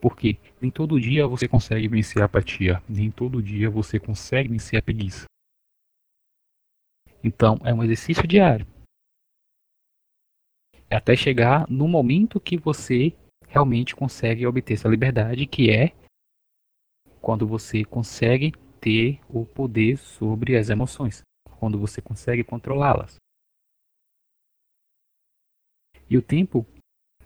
Porque 0.00 0.38
nem 0.60 0.70
todo 0.70 1.00
dia 1.00 1.26
você 1.26 1.46
consegue 1.46 1.88
vencer 1.88 2.22
a 2.22 2.24
apatia, 2.24 2.82
nem 2.88 3.10
todo 3.10 3.42
dia 3.42 3.68
você 3.68 3.98
consegue 3.98 4.48
vencer 4.48 4.78
a 4.78 4.82
preguiça. 4.82 5.24
Então 7.22 7.58
é 7.64 7.74
um 7.74 7.82
exercício 7.82 8.26
diário 8.26 8.66
até 10.90 11.14
chegar 11.14 11.66
no 11.70 11.86
momento 11.86 12.40
que 12.40 12.56
você 12.56 13.16
realmente 13.48 13.94
consegue 13.94 14.46
obter 14.46 14.74
essa 14.74 14.88
liberdade, 14.88 15.46
que 15.46 15.70
é 15.70 15.92
quando 17.20 17.46
você 17.46 17.84
consegue 17.84 18.52
ter 18.80 19.20
o 19.28 19.44
poder 19.44 19.98
sobre 19.98 20.56
as 20.56 20.68
emoções, 20.68 21.22
quando 21.58 21.78
você 21.78 22.02
consegue 22.02 22.42
controlá-las. 22.42 23.16
E 26.10 26.18
o 26.18 26.22
tempo, 26.22 26.66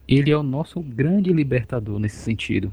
ele 0.07 0.31
é 0.31 0.37
o 0.37 0.43
nosso 0.43 0.79
grande 0.83 1.33
libertador 1.33 1.99
nesse 1.99 2.19
sentido. 2.19 2.71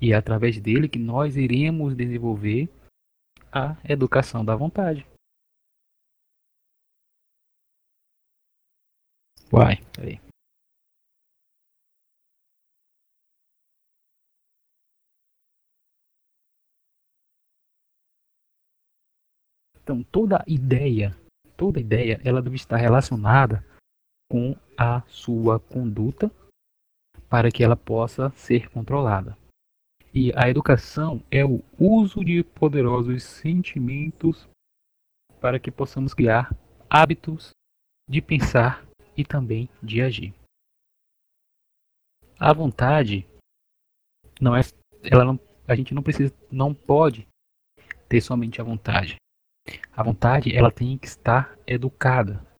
E 0.00 0.12
é 0.12 0.16
através 0.16 0.58
dele 0.58 0.88
que 0.88 0.98
nós 0.98 1.36
iremos 1.36 1.94
desenvolver 1.94 2.70
a 3.52 3.76
educação 3.86 4.42
da 4.42 4.56
vontade. 4.56 5.06
Uai, 9.52 9.76
peraí. 9.94 10.18
Então, 19.82 20.02
toda 20.04 20.42
ideia, 20.46 21.14
toda 21.54 21.78
ideia, 21.78 22.18
ela 22.24 22.40
deve 22.40 22.56
estar 22.56 22.78
relacionada 22.78 23.62
com 24.32 24.56
a 24.78 25.02
sua 25.08 25.60
conduta 25.60 26.32
para 27.28 27.50
que 27.50 27.62
ela 27.62 27.76
possa 27.76 28.30
ser 28.30 28.70
controlada. 28.70 29.36
E 30.14 30.32
a 30.34 30.48
educação 30.48 31.22
é 31.30 31.44
o 31.44 31.62
uso 31.78 32.24
de 32.24 32.42
poderosos 32.42 33.24
sentimentos 33.24 34.48
para 35.38 35.60
que 35.60 35.70
possamos 35.70 36.14
criar 36.14 36.50
hábitos 36.88 37.50
de 38.08 38.22
pensar 38.22 38.82
e 39.14 39.22
também 39.22 39.68
de 39.82 40.00
agir. 40.00 40.32
A 42.40 42.54
vontade 42.54 43.28
não 44.40 44.56
é, 44.56 44.62
ela 45.02 45.26
não, 45.26 45.38
a 45.68 45.74
gente 45.74 45.92
não 45.92 46.02
precisa, 46.02 46.34
não 46.50 46.72
pode 46.72 47.28
ter 48.08 48.22
somente 48.22 48.62
a 48.62 48.64
vontade. 48.64 49.16
A 49.92 50.02
vontade 50.02 50.56
ela 50.56 50.72
tem 50.72 50.96
que 50.96 51.06
estar 51.06 51.54
educada. 51.66 52.50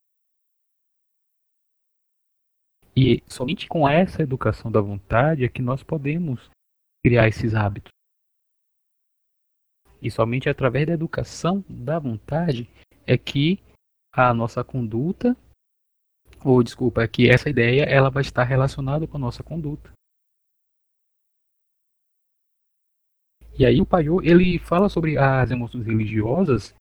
E 2.95 3.23
somente 3.27 3.67
com 3.67 3.87
essa 3.87 4.21
educação 4.21 4.71
da 4.71 4.79
vontade 4.79 5.43
é 5.43 5.49
que 5.49 5.61
nós 5.61 5.81
podemos 5.83 6.49
criar 7.03 7.27
esses 7.27 7.55
hábitos. 7.55 7.91
E 10.01 10.11
somente 10.11 10.49
através 10.49 10.85
da 10.85 10.93
educação 10.93 11.63
da 11.67 11.97
vontade 11.97 12.69
é 13.05 13.17
que 13.17 13.59
a 14.13 14.33
nossa 14.33 14.63
conduta 14.63 15.35
ou 16.43 16.61
desculpa, 16.61 17.01
é 17.01 17.07
que 17.07 17.29
essa 17.29 17.49
ideia 17.49 17.83
ela 17.83 18.09
vai 18.09 18.21
estar 18.21 18.43
relacionada 18.43 19.07
com 19.07 19.17
a 19.17 19.19
nossa 19.19 19.41
conduta. 19.41 19.91
E 23.57 23.65
aí 23.65 23.79
o 23.79 23.85
Paiô, 23.85 24.21
ele 24.21 24.59
fala 24.59 24.89
sobre 24.89 25.17
as 25.17 25.51
emoções 25.51 25.85
religiosas. 25.85 26.73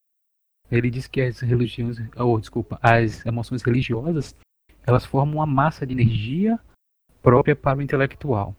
Ele 0.71 0.91
diz 0.91 1.07
que 1.07 1.21
as 1.21 1.41
religiões, 1.41 1.99
ou 2.17 2.41
desculpa, 2.41 2.79
as 2.83 3.25
emoções 3.27 3.63
religiosas, 3.63 4.35
elas 4.87 5.05
formam 5.05 5.37
uma 5.37 5.47
massa 5.47 5.87
de 5.87 5.93
energia 5.93 6.59
própria 7.23 7.55
para 7.55 7.79
o 7.79 7.83
intelectual. 7.83 8.55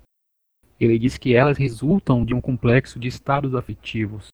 Ele 0.79 0.97
diz 0.97 1.17
que 1.17 1.35
elas 1.35 1.57
resultam 1.57 2.25
de 2.25 2.33
um 2.33 2.41
complexo 2.41 2.99
de 2.99 3.07
estados 3.07 3.55
afetivos. 3.55 4.27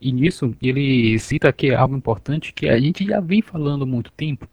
E 0.00 0.10
nisso 0.10 0.54
ele 0.60 1.18
cita 1.18 1.52
que 1.52 1.70
é 1.70 1.74
algo 1.74 1.96
importante 1.96 2.52
que 2.52 2.68
a 2.68 2.78
gente 2.78 3.04
já 3.04 3.20
vem 3.20 3.40
falando 3.40 3.84
há 3.84 3.86
muito 3.86 4.10
tempo, 4.12 4.48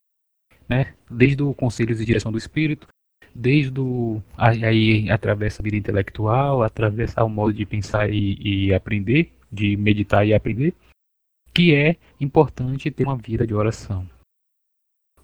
né? 0.67 0.93
Desde 1.09 1.41
o 1.41 1.53
conselho 1.53 1.95
de 1.95 2.05
direção 2.05 2.31
do 2.31 2.37
espírito, 2.37 2.87
desde 3.33 3.79
o 3.79 4.21
aí 4.37 5.09
atravessa 5.09 5.61
a 5.61 5.63
vida 5.63 5.77
intelectual, 5.77 6.61
atravessa 6.61 7.23
o 7.23 7.29
modo 7.29 7.53
de 7.53 7.65
pensar 7.65 8.09
e, 8.11 8.67
e 8.67 8.73
aprender, 8.73 9.33
de 9.51 9.75
meditar 9.75 10.25
e 10.25 10.33
aprender, 10.33 10.75
que 11.53 11.73
é 11.73 11.97
importante 12.19 12.91
ter 12.91 13.05
uma 13.05 13.17
vida 13.17 13.47
de 13.47 13.53
oração. 13.53 14.07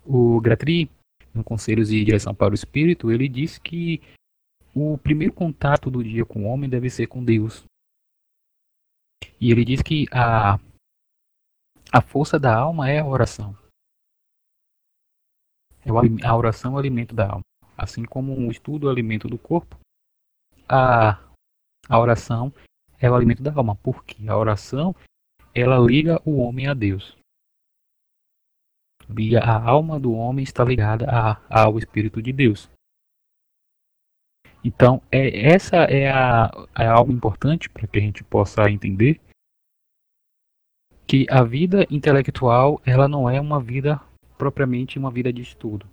O 0.06 0.40
Gratri, 0.40 0.90
no 1.34 1.44
Conselhos 1.44 1.90
de 1.90 2.04
Direção 2.04 2.34
para 2.34 2.52
o 2.52 2.56
Espírito, 2.56 3.12
ele 3.12 3.28
diz 3.28 3.58
que 3.58 4.02
o 4.74 4.98
primeiro 4.98 5.34
contato 5.34 5.90
do 5.90 6.04
dia 6.04 6.26
com 6.26 6.44
o 6.44 6.48
homem 6.48 6.70
deve 6.70 6.90
ser 6.90 7.08
com 7.08 7.24
Deus. 7.24 7.64
E 9.40 9.52
ele 9.52 9.66
diz 9.66 9.82
que 9.82 10.06
a, 10.12 10.60
a 11.92 12.02
força 12.02 12.40
da 12.40 12.56
alma 12.56 12.90
é 12.90 13.00
a 13.00 13.06
oração. 13.06 13.58
É 15.84 15.90
a 16.26 16.36
oração 16.36 16.74
é 16.74 16.76
o 16.76 16.78
alimento 16.78 17.16
da 17.16 17.32
alma. 17.32 17.44
Assim 17.78 18.04
como 18.04 18.34
o 18.34 18.52
estudo 18.52 18.88
é 18.88 18.90
o 18.90 18.92
alimento 18.92 19.28
do 19.28 19.38
corpo, 19.38 19.78
a, 20.68 21.22
a 21.88 22.00
oração 22.00 22.54
é 23.00 23.10
o 23.10 23.16
alimento 23.16 23.44
da 23.44 23.54
alma. 23.54 23.76
Porque 23.76 24.28
a 24.28 24.38
oração 24.38 24.96
ela 25.54 25.78
liga 25.78 26.22
o 26.26 26.38
homem 26.38 26.68
a 26.68 26.74
Deus. 26.74 27.18
A 29.42 29.70
alma 29.70 30.00
do 30.00 30.14
homem 30.14 30.44
está 30.44 30.64
ligada 30.64 31.06
a, 31.10 31.40
ao 31.50 31.78
Espírito 31.78 32.22
de 32.22 32.34
Deus. 32.34 32.70
Então, 34.64 35.02
é, 35.12 35.48
essa 35.54 35.78
é, 35.78 36.10
a, 36.10 36.50
é 36.78 36.88
algo 36.88 37.12
importante 37.12 37.70
para 37.70 37.88
que 37.88 38.00
a 38.00 38.02
gente 38.02 38.24
possa 38.24 38.70
entender 38.70 39.22
que 41.08 41.28
a 41.30 41.44
vida 41.44 41.86
intelectual 41.90 42.82
ela 42.84 43.08
não 43.08 43.30
é 43.30 43.40
uma 43.40 43.62
vida 43.62 44.02
propriamente 44.38 44.98
uma 44.98 45.12
vida 45.12 45.32
de 45.32 45.42
estudo. 45.42 45.88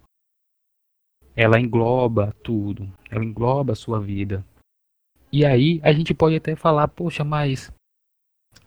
Ela 1.37 1.61
engloba 1.61 2.35
tudo, 2.43 2.91
ela 3.11 3.25
engloba 3.25 3.73
a 3.73 3.77
sua 3.77 4.01
vida. 4.01 4.45
E 5.31 5.45
aí 5.45 5.81
a 5.83 5.93
gente 5.93 6.13
pode 6.13 6.37
até 6.37 6.55
falar, 6.57 6.89
poxa, 6.89 7.25
mas 7.25 7.73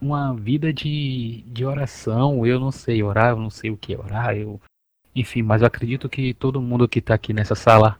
uma 0.05 0.33
vida 0.35 0.71
de, 0.71 1.41
de 1.47 1.65
oração, 1.65 2.45
eu 2.45 2.59
não 2.59 2.71
sei 2.71 3.01
orar, 3.01 3.31
eu 3.31 3.39
não 3.39 3.49
sei 3.49 3.71
o 3.71 3.77
que 3.77 3.93
é 3.93 3.97
orar, 3.97 4.35
eu 4.35 4.61
enfim, 5.15 5.41
mas 5.41 5.61
eu 5.61 5.67
acredito 5.67 6.09
que 6.09 6.33
todo 6.33 6.61
mundo 6.61 6.87
que 6.87 6.99
está 6.99 7.15
aqui 7.15 7.33
nessa 7.33 7.55
sala 7.55 7.99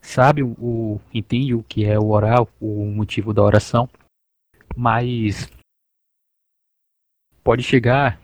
sabe 0.00 0.42
o, 0.42 0.52
o 0.58 1.00
entende 1.12 1.54
o 1.54 1.62
que 1.62 1.84
é 1.84 1.98
o 1.98 2.08
orar, 2.08 2.46
o 2.60 2.86
motivo 2.86 3.34
da 3.34 3.42
oração, 3.42 3.88
mas 4.76 5.50
pode 7.42 7.62
chegar 7.62 8.20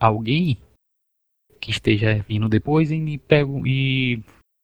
alguém 0.00 0.56
que 1.60 1.70
esteja 1.70 2.24
vindo 2.28 2.48
depois 2.48 2.90
e 2.90 2.98
me 2.98 3.18
pego 3.18 3.66
e 3.66 4.22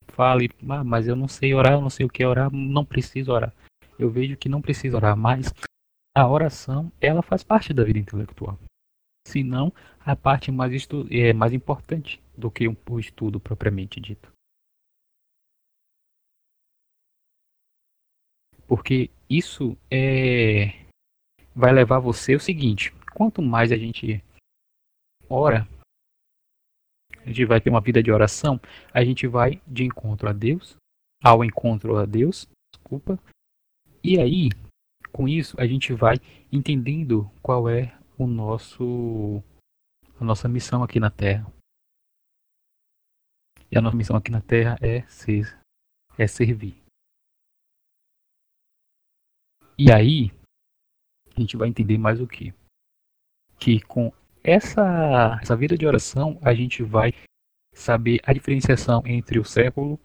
fale, 0.09 0.49
ah, 0.69 0.85
mas 0.85 1.09
eu 1.09 1.17
não 1.17 1.29
sei 1.29 1.53
orar, 1.53 1.75
eu 1.75 1.81
não 1.81 1.91
sei 1.91 2.07
o 2.07 2.09
que 2.09 2.23
é 2.23 2.29
orar, 2.29 2.51
não 2.53 2.85
preciso 2.85 3.33
orar. 3.33 3.53
Eu 3.99 4.11
vejo 4.11 4.37
que 4.37 4.49
não 4.49 4.63
preciso 4.63 4.97
orar, 4.97 5.17
mas 5.17 5.53
a 6.15 6.29
oração 6.29 6.93
ela 7.01 7.23
faz 7.23 7.43
parte 7.43 7.75
da 7.75 7.85
vida 7.85 7.99
intelectual. 7.99 8.59
Se 9.27 9.43
não, 9.43 9.73
a 10.01 10.15
parte 10.15 10.53
mais, 10.53 10.87
é 11.11 11.33
mais 11.33 11.53
importante 11.53 12.23
do 12.37 12.51
que 12.51 12.69
o 12.69 13.01
estudo 13.01 13.41
propriamente 13.41 14.01
dito. 14.01 14.31
Porque 18.67 19.11
isso 19.29 19.77
é 19.91 20.85
vai 21.55 21.73
levar 21.73 21.99
você 21.99 22.35
o 22.35 22.41
seguinte: 22.41 22.93
quanto 23.15 23.41
mais 23.43 23.73
a 23.73 23.77
gente 23.77 24.23
ora, 25.29 25.69
a 27.21 27.27
gente 27.29 27.45
vai 27.45 27.61
ter 27.61 27.71
uma 27.71 27.81
vida 27.81 28.03
de 28.03 28.11
oração, 28.11 28.61
a 28.93 29.05
gente 29.05 29.27
vai 29.27 29.61
de 29.67 29.85
encontro 29.85 30.29
a 30.29 30.33
Deus, 30.33 30.77
ao 31.23 31.45
encontro 31.45 31.97
a 31.97 32.05
Deus, 32.05 32.49
desculpa. 32.73 33.19
E 34.03 34.19
aí, 34.19 34.51
com 35.15 35.29
isso, 35.29 35.59
a 35.61 35.67
gente 35.67 35.93
vai 35.93 36.17
entendendo 36.51 37.31
qual 37.41 37.69
é 37.69 37.97
o 38.19 38.27
nosso 38.27 39.41
a 40.21 40.25
nossa 40.25 40.49
missão 40.49 40.83
aqui 40.83 40.99
na 40.99 41.11
Terra. 41.11 41.47
E 43.71 43.79
a 43.79 43.81
nossa 43.81 43.97
missão 43.97 44.17
aqui 44.17 44.33
na 44.33 44.41
Terra 44.41 44.77
é 44.83 45.03
ser 45.09 45.57
é 46.19 46.27
servir. 46.27 46.83
E 49.79 49.91
aí, 49.93 50.31
a 51.37 51.41
gente 51.41 51.57
vai 51.57 51.69
entender 51.69 51.99
mais 51.99 52.21
o 52.21 52.27
que? 52.27 52.53
Que 53.59 53.81
com 53.81 54.13
essa, 54.43 55.39
essa 55.43 55.57
vida 55.57 55.77
de 55.77 55.87
oração, 55.87 56.39
a 56.43 56.55
gente 56.55 56.83
vai 56.83 57.13
saber 57.73 58.21
a 58.25 58.33
diferenciação 58.33 59.03
entre 59.07 59.39
o 59.39 59.45
século 59.45 59.99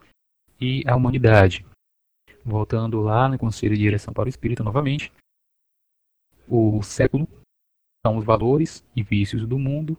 e 0.60 0.82
a 0.88 0.96
humanidade. 0.96 1.64
Voltando 2.44 3.00
lá 3.00 3.28
no 3.28 3.38
Conselho 3.38 3.74
de 3.74 3.82
Direção 3.82 4.12
para 4.12 4.26
o 4.26 4.28
Espírito 4.28 4.64
novamente, 4.64 5.12
o 6.48 6.82
século 6.82 7.28
são 8.04 8.16
os 8.16 8.24
valores 8.24 8.84
e 8.96 9.02
vícios 9.02 9.46
do 9.46 9.58
mundo, 9.58 9.96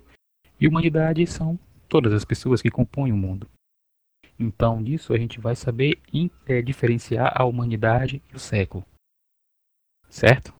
e 0.60 0.68
humanidade 0.68 1.26
são 1.28 1.60
todas 1.88 2.14
as 2.14 2.26
pessoas 2.26 2.62
que 2.62 2.70
compõem 2.70 3.12
o 3.12 3.18
mundo. 3.18 3.50
Então, 4.40 4.82
disso 4.84 5.14
a 5.14 5.18
gente 5.18 5.40
vai 5.40 5.56
saber 5.56 6.02
é, 6.48 6.62
diferenciar 6.62 7.32
a 7.36 7.46
humanidade 7.46 8.22
e 8.32 8.36
o 8.36 8.40
século 8.40 8.84
certo? 10.12 10.54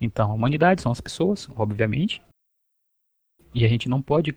Então, 0.00 0.30
a 0.30 0.34
humanidade 0.34 0.82
são 0.82 0.92
as 0.92 1.00
pessoas, 1.00 1.48
obviamente, 1.56 2.22
e 3.54 3.64
a 3.64 3.68
gente 3.68 3.88
não 3.88 4.02
pode 4.02 4.36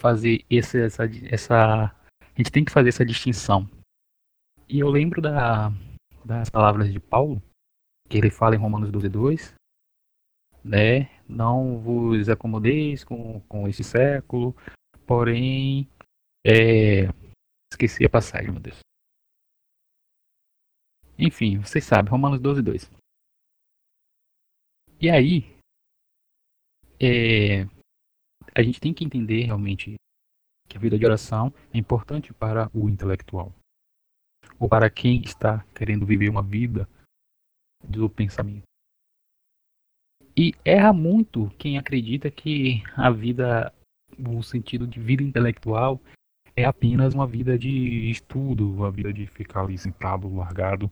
fazer 0.00 0.44
esse, 0.48 0.80
essa, 0.80 1.04
essa. 1.30 1.84
A 2.20 2.36
gente 2.36 2.50
tem 2.50 2.64
que 2.64 2.72
fazer 2.72 2.88
essa 2.88 3.04
distinção. 3.04 3.68
E 4.68 4.78
eu 4.78 4.88
lembro 4.88 5.20
da, 5.20 5.70
das 6.26 6.50
palavras 6.50 6.92
de 6.92 6.98
Paulo, 6.98 7.40
que 8.08 8.18
ele 8.18 8.30
fala 8.30 8.56
em 8.56 8.58
Romanos 8.58 8.90
12, 8.90 9.08
2, 9.08 9.54
né? 10.64 11.22
Não 11.28 11.78
vos 11.78 12.28
acomodeis 12.28 13.04
com, 13.04 13.40
com 13.42 13.68
esse 13.68 13.84
século, 13.84 14.54
porém. 15.06 15.88
É... 16.44 17.06
Esqueci 17.72 18.04
a 18.04 18.10
passagem, 18.10 18.50
meu 18.50 18.60
Deus. 18.60 18.78
Enfim, 21.18 21.58
vocês 21.58 21.84
sabem, 21.84 22.10
Romanos 22.10 22.40
12, 22.40 22.62
2. 22.62 22.90
E 25.00 25.10
aí, 25.10 25.56
é, 27.00 27.64
a 28.54 28.62
gente 28.62 28.80
tem 28.80 28.94
que 28.94 29.04
entender 29.04 29.44
realmente 29.44 29.96
que 30.68 30.76
a 30.76 30.80
vida 30.80 30.98
de 30.98 31.04
oração 31.04 31.52
é 31.72 31.78
importante 31.78 32.32
para 32.32 32.70
o 32.74 32.88
intelectual, 32.88 33.52
ou 34.58 34.68
para 34.68 34.88
quem 34.90 35.20
está 35.22 35.64
querendo 35.74 36.06
viver 36.06 36.28
uma 36.28 36.42
vida 36.42 36.88
do 37.82 38.08
pensamento. 38.08 38.62
E 40.36 40.52
erra 40.64 40.92
muito 40.92 41.50
quem 41.58 41.78
acredita 41.78 42.30
que 42.30 42.82
a 42.94 43.10
vida, 43.10 43.72
o 44.18 44.42
sentido 44.42 44.86
de 44.86 45.00
vida 45.00 45.22
intelectual, 45.22 46.00
é 46.54 46.64
apenas 46.64 47.14
uma 47.14 47.26
vida 47.26 47.58
de 47.58 48.10
estudo, 48.10 48.70
uma 48.70 48.90
vida 48.90 49.12
de 49.12 49.26
ficar 49.26 49.62
ali 49.62 49.78
sentado, 49.78 50.34
largado, 50.34 50.90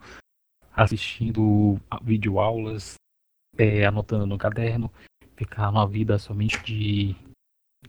assistindo 0.75 1.81
videoaulas, 2.03 2.95
é, 3.57 3.85
anotando 3.85 4.27
no 4.27 4.39
caderno, 4.39 4.91
ficar 5.37 5.71
numa 5.71 5.87
vida 5.87 6.19
somente 6.19 6.63
de, 6.63 7.17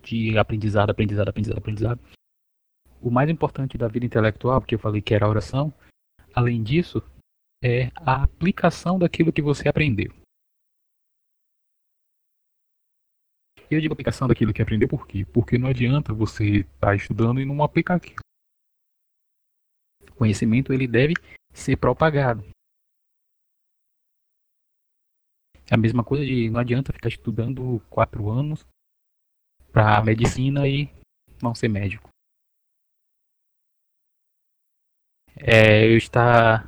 de 0.04 0.38
aprendizado, 0.38 0.90
aprendizado, 0.90 1.30
aprendizado, 1.30 1.58
aprendizado. 1.58 2.00
O 3.06 3.12
mais 3.12 3.30
importante 3.30 3.78
da 3.78 3.88
vida 3.88 4.04
intelectual, 4.04 4.60
porque 4.60 4.74
eu 4.74 4.80
falei 4.80 5.00
que 5.00 5.14
era 5.14 5.28
a 5.28 5.30
oração, 5.30 5.72
além 6.34 6.64
disso, 6.64 7.04
é 7.64 7.92
a 7.98 8.24
aplicação 8.24 8.98
daquilo 8.98 9.32
que 9.32 9.44
você 9.44 9.70
aprendeu. 9.70 10.12
Eu 13.70 13.80
digo 13.80 13.94
aplicação 13.94 14.28
daquilo 14.28 14.52
que 14.52 14.60
aprendeu 14.60 14.90
por 14.90 15.06
quê? 15.06 15.24
Porque 15.24 15.56
não 15.56 15.70
adianta 15.70 16.16
você 16.16 16.62
estar 16.62 16.88
tá 16.88 16.96
estudando 16.96 17.40
e 17.40 17.46
não 17.46 17.64
aplicar 17.64 17.98
aquilo. 17.98 18.22
O 20.10 20.16
conhecimento 20.16 20.74
ele 20.74 20.88
deve 20.88 21.14
ser 21.54 21.78
propagado. 21.78 22.44
É 25.70 25.76
a 25.76 25.78
mesma 25.78 26.04
coisa 26.04 26.26
de 26.26 26.50
não 26.50 26.60
adianta 26.60 26.92
ficar 26.92 27.10
estudando 27.10 27.80
quatro 27.88 28.32
anos 28.32 28.66
para 29.72 30.04
medicina 30.04 30.68
e 30.68 30.90
não 31.40 31.54
ser 31.54 31.68
médico. 31.68 32.15
É, 35.38 35.86
eu 35.86 35.98
estar 35.98 36.68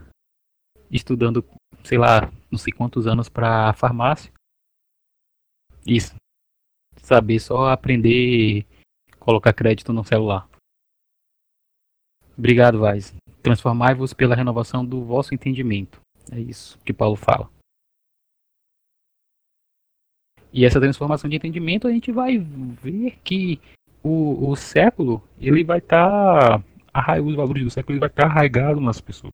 estudando, 0.92 1.44
sei 1.84 1.98
lá, 1.98 2.32
não 2.52 2.58
sei 2.58 2.74
quantos 2.74 3.08
anos 3.08 3.30
para 3.30 3.74
farmácia. 3.74 4.32
Isso. 5.86 6.16
Saber 6.98 7.40
só 7.40 7.70
aprender 7.70 8.66
colocar 9.28 9.52
crédito 9.52 9.92
no 9.92 10.06
celular. 10.06 10.48
Obrigado, 12.38 12.80
Vaz. 12.80 13.14
Transformai-vos 13.44 14.14
pela 14.14 14.36
renovação 14.36 14.86
do 14.86 15.04
vosso 15.04 15.34
entendimento. 15.34 16.00
É 16.32 16.40
isso 16.40 16.80
que 16.80 16.94
Paulo 16.94 17.18
fala. 17.18 17.50
E 20.54 20.66
essa 20.66 20.80
transformação 20.80 21.30
de 21.30 21.36
entendimento 21.36 21.88
a 21.88 21.92
gente 21.92 22.10
vai 22.10 22.38
ver 22.38 23.20
que 23.24 23.60
o, 24.02 24.50
o 24.50 24.56
século 24.56 25.22
ele 25.40 25.64
vai 25.64 25.80
estar 25.80 26.60
tá, 26.60 26.64
os 27.24 27.36
valores 27.36 27.64
do 27.64 27.70
século 27.70 27.98
ele 27.98 28.08
vai 28.08 28.26
arraigado 28.26 28.80
nas 28.82 29.00
pessoas. 29.00 29.32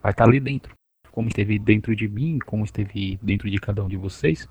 Vai 0.00 0.12
estar 0.12 0.24
ali 0.24 0.40
dentro, 0.40 0.74
como 1.10 1.28
esteve 1.28 1.58
dentro 1.58 1.94
de 1.94 2.08
mim, 2.08 2.38
como 2.40 2.64
esteve 2.64 3.16
dentro 3.22 3.50
de 3.50 3.58
cada 3.58 3.84
um 3.84 3.88
de 3.88 3.96
vocês. 3.96 4.48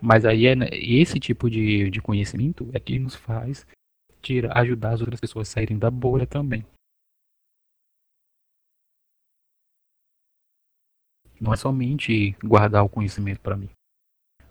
Mas 0.00 0.24
aí 0.24 0.46
é 0.46 0.54
esse 0.72 1.18
tipo 1.18 1.48
de, 1.48 1.90
de 1.90 2.00
conhecimento 2.00 2.68
é 2.74 2.80
que 2.80 2.98
nos 2.98 3.14
faz 3.14 3.66
tira, 4.24 4.50
ajudar 4.58 4.92
as 4.94 5.00
outras 5.00 5.20
pessoas 5.20 5.48
a 5.48 5.52
saírem 5.52 5.78
da 5.78 5.90
bolha 5.90 6.26
também. 6.26 6.64
Não 11.40 11.52
é 11.52 11.56
somente 11.56 12.32
guardar 12.42 12.84
o 12.84 12.88
conhecimento 12.88 13.40
para 13.40 13.56
mim. 13.56 13.68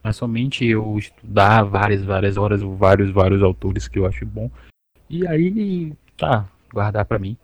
Não 0.03 0.09
é 0.09 0.13
somente 0.13 0.65
eu 0.65 0.97
estudar 0.97 1.63
várias, 1.63 2.03
várias 2.03 2.37
horas, 2.37 2.61
vários, 2.61 3.09
vários 3.09 3.41
autores 3.41 3.87
que 3.87 3.97
eu 3.97 4.05
acho 4.05 4.25
bom. 4.25 4.51
E 5.09 5.27
aí, 5.27 5.93
tá, 6.17 6.49
guardar 6.71 7.05
para 7.05 7.19
mim. 7.19 7.37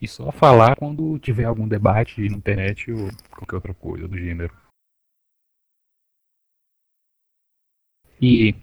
E 0.00 0.06
só 0.06 0.30
falar 0.30 0.76
quando 0.76 1.18
tiver 1.18 1.44
algum 1.44 1.66
debate 1.66 2.28
na 2.28 2.36
internet 2.36 2.92
ou 2.92 3.08
qualquer 3.30 3.56
outra 3.56 3.74
coisa 3.74 4.06
do 4.06 4.18
gênero. 4.18 4.54
E 8.20 8.54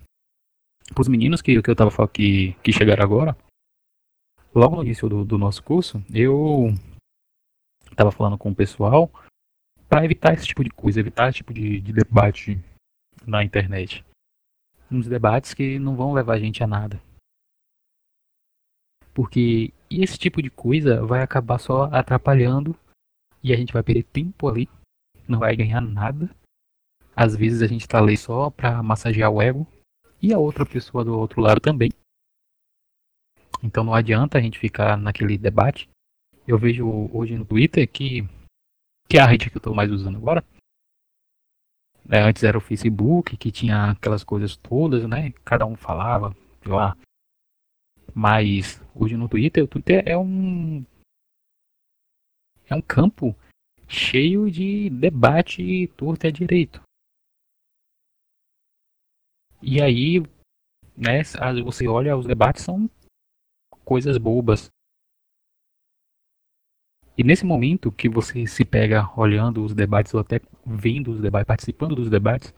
pros 0.93 1.07
meninos 1.07 1.41
que, 1.41 1.61
que 1.61 1.69
eu 1.69 1.75
tava 1.75 1.91
falando 1.91 2.11
que, 2.11 2.53
que 2.63 2.71
chegaram 2.71 3.03
agora, 3.03 3.37
logo 4.53 4.75
no 4.75 4.83
início 4.83 5.09
do, 5.09 5.25
do 5.25 5.37
nosso 5.37 5.63
curso, 5.63 6.03
eu 6.13 6.73
tava 7.95 8.11
falando 8.11 8.37
com 8.37 8.51
o 8.51 8.55
pessoal 8.55 9.11
para 9.87 10.05
evitar 10.05 10.33
esse 10.33 10.45
tipo 10.45 10.63
de 10.63 10.69
coisa, 10.69 10.99
evitar 10.99 11.29
esse 11.29 11.37
tipo 11.37 11.53
de, 11.53 11.79
de 11.79 11.93
debate 11.93 12.59
na 13.25 13.43
internet. 13.43 14.05
Uns 14.89 15.07
debates 15.07 15.53
que 15.53 15.79
não 15.79 15.95
vão 15.95 16.13
levar 16.13 16.33
a 16.33 16.39
gente 16.39 16.63
a 16.63 16.67
nada. 16.67 17.01
Porque 19.13 19.73
esse 19.89 20.17
tipo 20.17 20.41
de 20.41 20.49
coisa 20.49 21.05
vai 21.05 21.21
acabar 21.21 21.59
só 21.59 21.83
atrapalhando 21.85 22.75
e 23.43 23.53
a 23.53 23.55
gente 23.55 23.73
vai 23.73 23.83
perder 23.83 24.03
tempo 24.03 24.47
ali, 24.47 24.67
não 25.27 25.39
vai 25.39 25.55
ganhar 25.55 25.81
nada. 25.81 26.29
Às 27.15 27.35
vezes 27.35 27.61
a 27.61 27.67
gente 27.67 27.87
tá 27.87 27.99
ali 27.99 28.17
só 28.17 28.49
pra 28.49 28.81
massagear 28.81 29.29
o 29.29 29.41
ego 29.41 29.67
e 30.21 30.33
a 30.33 30.39
outra 30.39 30.65
pessoa 30.65 31.05
do 31.05 31.17
outro 31.17 31.41
lado 31.41 31.59
também. 31.59 31.91
Então 33.61 33.83
não 33.83 33.93
adianta 33.93 34.37
a 34.37 34.41
gente 34.41 34.57
ficar 34.57 34.97
naquele 34.97 35.37
debate. 35.37 35.89
Eu 36.47 36.57
vejo 36.57 37.09
hoje 37.13 37.37
no 37.37 37.45
Twitter 37.45 37.87
que, 37.89 38.27
que 39.07 39.17
é 39.17 39.21
a 39.21 39.25
rede 39.25 39.49
que 39.49 39.55
eu 39.55 39.59
estou 39.59 39.75
mais 39.75 39.91
usando 39.91 40.17
agora. 40.17 40.43
É, 42.09 42.19
antes 42.19 42.43
era 42.43 42.57
o 42.57 42.61
Facebook, 42.61 43.37
que 43.37 43.51
tinha 43.51 43.91
aquelas 43.91 44.23
coisas 44.23 44.57
todas, 44.57 45.07
né? 45.07 45.31
Cada 45.45 45.65
um 45.65 45.75
falava, 45.75 46.35
lá. 46.65 46.97
Mas 48.13 48.81
hoje 48.95 49.15
no 49.15 49.29
Twitter, 49.29 49.63
o 49.63 49.67
Twitter 49.67 50.03
é 50.07 50.17
um. 50.17 50.85
É 52.69 52.75
um 52.75 52.81
campo 52.81 53.35
cheio 53.87 54.49
de 54.49 54.89
debate 54.89 55.87
torto 55.95 56.25
e 56.25 56.31
direito. 56.31 56.81
E 59.61 59.81
aí, 59.81 60.21
né, 60.97 61.21
você 61.63 61.87
olha, 61.87 62.17
os 62.17 62.25
debates 62.25 62.63
são 62.63 62.89
coisas 63.85 64.17
bobas. 64.17 64.69
E 67.17 67.23
nesse 67.23 67.45
momento 67.45 67.91
que 67.91 68.09
você 68.09 68.47
se 68.47 68.65
pega 68.65 69.07
olhando 69.17 69.63
os 69.63 69.73
debates 69.73 70.13
ou 70.13 70.19
até 70.19 70.41
vendo 70.65 71.11
os 71.11 71.21
debates, 71.21 71.47
participando 71.47 71.95
dos 71.95 72.09
debates, 72.09 72.53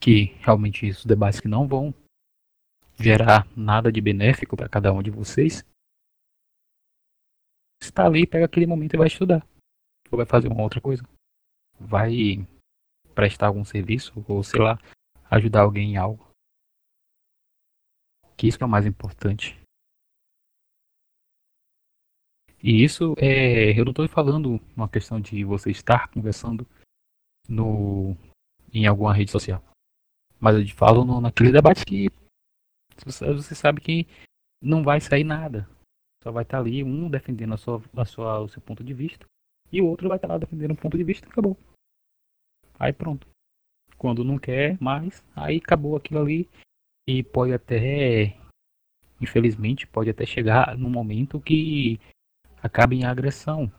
que 0.00 0.34
realmente 0.40 0.90
os 0.90 1.04
debates 1.04 1.40
que 1.40 1.48
não 1.48 1.66
vão 1.66 1.94
gerar 2.98 3.46
nada 3.56 3.92
de 3.92 4.00
benéfico 4.00 4.56
para 4.56 4.68
cada 4.68 4.92
um 4.92 5.02
de 5.02 5.10
vocês, 5.10 5.64
está 7.80 8.04
ali, 8.06 8.26
pega 8.26 8.44
aquele 8.44 8.66
momento 8.66 8.94
e 8.94 8.98
vai 8.98 9.06
estudar. 9.06 9.46
Ou 10.10 10.16
vai 10.16 10.26
fazer 10.26 10.48
uma 10.48 10.62
outra 10.62 10.80
coisa. 10.80 11.02
Vai 11.78 12.46
prestar 13.14 13.46
algum 13.46 13.64
serviço, 13.64 14.12
ou 14.26 14.42
sei 14.42 14.60
lá, 14.60 14.78
ajudar 15.30 15.62
alguém 15.62 15.92
em 15.92 15.96
algo. 15.96 16.28
Que 18.36 18.48
isso 18.48 18.58
é 18.60 18.66
o 18.66 18.68
mais 18.68 18.86
importante. 18.86 19.60
E 22.62 22.82
isso 22.82 23.14
é. 23.18 23.78
Eu 23.78 23.84
não 23.84 23.90
estou 23.90 24.08
falando 24.08 24.60
uma 24.76 24.88
questão 24.88 25.20
de 25.20 25.44
você 25.44 25.70
estar 25.70 26.08
conversando 26.08 26.66
no, 27.48 28.16
em 28.72 28.86
alguma 28.86 29.14
rede 29.14 29.30
social. 29.30 29.62
Mas 30.40 30.56
eu 30.56 30.64
te 30.64 30.74
falo 30.74 31.04
no, 31.04 31.20
naquele 31.20 31.52
debate 31.52 31.84
que 31.84 32.08
você, 33.04 33.54
sabe 33.54 33.80
que 33.80 34.06
não 34.62 34.82
vai 34.82 35.00
sair 35.00 35.24
nada. 35.24 35.68
Só 36.22 36.32
vai 36.32 36.42
estar 36.42 36.58
ali 36.58 36.82
um 36.82 37.08
defendendo 37.08 37.54
a 37.54 37.56
sua, 37.56 37.82
a 37.96 38.04
sua, 38.04 38.40
o 38.40 38.48
seu 38.48 38.60
ponto 38.60 38.82
de 38.82 38.92
vista 38.92 39.26
e 39.70 39.80
o 39.80 39.86
outro 39.86 40.08
vai 40.08 40.16
estar 40.16 40.28
lá 40.28 40.38
defendendo 40.38 40.72
um 40.72 40.76
ponto 40.76 40.96
de 40.96 41.04
vista 41.04 41.28
acabou. 41.28 41.56
Aí 42.78 42.92
pronto. 42.92 43.26
Quando 43.96 44.24
não 44.24 44.38
quer 44.38 44.80
mais, 44.80 45.24
aí 45.34 45.56
acabou 45.56 45.96
aquilo 45.96 46.20
ali. 46.20 46.48
E 47.06 47.22
pode 47.22 47.52
até, 47.52 48.38
infelizmente, 49.20 49.86
pode 49.86 50.10
até 50.10 50.24
chegar 50.24 50.76
num 50.76 50.90
momento 50.90 51.40
que 51.40 51.98
acabe 52.62 52.96
em 52.96 53.04
agressão. 53.04 53.72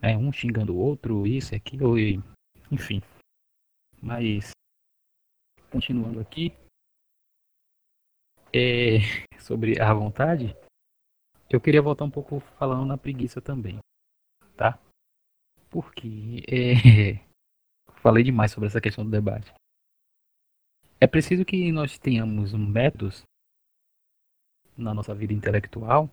É, 0.00 0.16
um 0.16 0.32
xingando 0.32 0.74
o 0.74 0.78
outro, 0.78 1.26
isso 1.26 1.54
aquilo, 1.54 1.98
e, 1.98 2.20
enfim. 2.70 3.02
Mas, 4.00 4.50
continuando 5.70 6.18
aqui, 6.18 6.52
é, 8.54 8.98
sobre 9.40 9.80
a 9.80 9.92
vontade, 9.92 10.56
eu 11.50 11.60
queria 11.60 11.82
voltar 11.82 12.04
um 12.04 12.10
pouco 12.10 12.40
falando 12.58 12.86
na 12.86 12.96
preguiça 12.96 13.40
também, 13.40 13.78
tá? 14.56 14.78
Porque 15.70 16.42
é, 16.48 17.20
falei 18.00 18.24
demais 18.24 18.52
sobre 18.52 18.68
essa 18.68 18.80
questão 18.80 19.04
do 19.04 19.10
debate. 19.10 19.52
É 21.00 21.06
preciso 21.06 21.44
que 21.44 21.72
nós 21.72 21.98
tenhamos 21.98 22.52
métodos 22.54 23.22
na 24.76 24.94
nossa 24.94 25.14
vida 25.14 25.32
intelectual. 25.32 26.08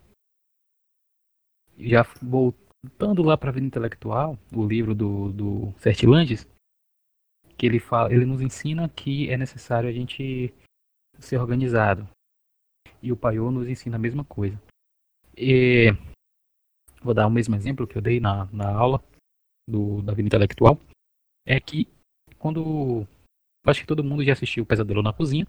Já 1.77 2.03
voltando 2.21 3.23
lá 3.23 3.37
para 3.37 3.49
a 3.49 3.53
vida 3.53 3.67
intelectual, 3.67 4.37
o 4.51 4.65
livro 4.65 4.95
do, 4.95 5.31
do 5.31 5.73
Sertilanges, 5.79 6.47
que 7.57 7.65
ele 7.65 7.79
fala, 7.79 8.11
ele 8.11 8.25
nos 8.25 8.41
ensina 8.41 8.89
que 8.89 9.29
é 9.29 9.37
necessário 9.37 9.89
a 9.89 9.91
gente 9.91 10.53
ser 11.19 11.37
organizado. 11.37 12.09
E 13.01 13.11
o 13.11 13.17
Paiô 13.17 13.51
nos 13.51 13.67
ensina 13.67 13.95
a 13.95 13.99
mesma 13.99 14.23
coisa. 14.25 14.59
E 15.35 15.91
vou 17.01 17.13
dar 17.13 17.27
o 17.27 17.31
mesmo 17.31 17.55
exemplo 17.55 17.87
que 17.87 17.97
eu 17.97 18.01
dei 18.01 18.19
na, 18.19 18.45
na 18.51 18.69
aula 18.69 19.01
do, 19.67 20.01
da 20.01 20.13
vida 20.13 20.27
intelectual 20.27 20.79
é 21.45 21.59
que 21.59 21.87
quando. 22.37 23.07
Acho 23.65 23.81
que 23.81 23.87
todo 23.87 24.03
mundo 24.03 24.23
já 24.23 24.33
assistiu 24.33 24.63
o 24.63 24.65
Pesadelo 24.65 25.01
na 25.01 25.13
Cozinha. 25.13 25.47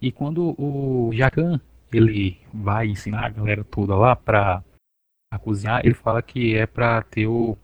E 0.00 0.12
quando 0.12 0.54
o 0.60 1.10
Jacan 1.12 1.60
ele 1.92 2.38
vai 2.52 2.88
ensinar 2.88 3.24
a 3.24 3.30
galera 3.30 3.64
toda 3.64 3.96
lá 3.96 4.14
pra 4.14 4.62
a 5.32 5.38
cozinhar, 5.38 5.84
ele 5.84 5.94
fala 5.94 6.22
que 6.22 6.54
é 6.54 6.66
pra 6.66 7.02
ter 7.02 7.26
o. 7.26 7.56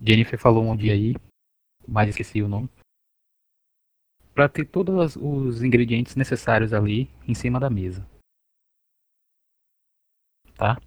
Jennifer 0.00 0.38
falou 0.38 0.64
um 0.64 0.76
dia 0.76 0.92
aí, 0.92 1.14
mas 1.86 2.08
esqueci 2.08 2.42
o 2.42 2.48
nome. 2.48 2.68
Pra 4.34 4.48
ter 4.48 4.66
todos 4.66 5.16
os 5.16 5.62
ingredientes 5.62 6.16
necessários 6.16 6.72
ali 6.72 7.10
em 7.28 7.34
cima 7.34 7.60
da 7.60 7.68
mesa. 7.68 8.06
Tá? 10.56 10.80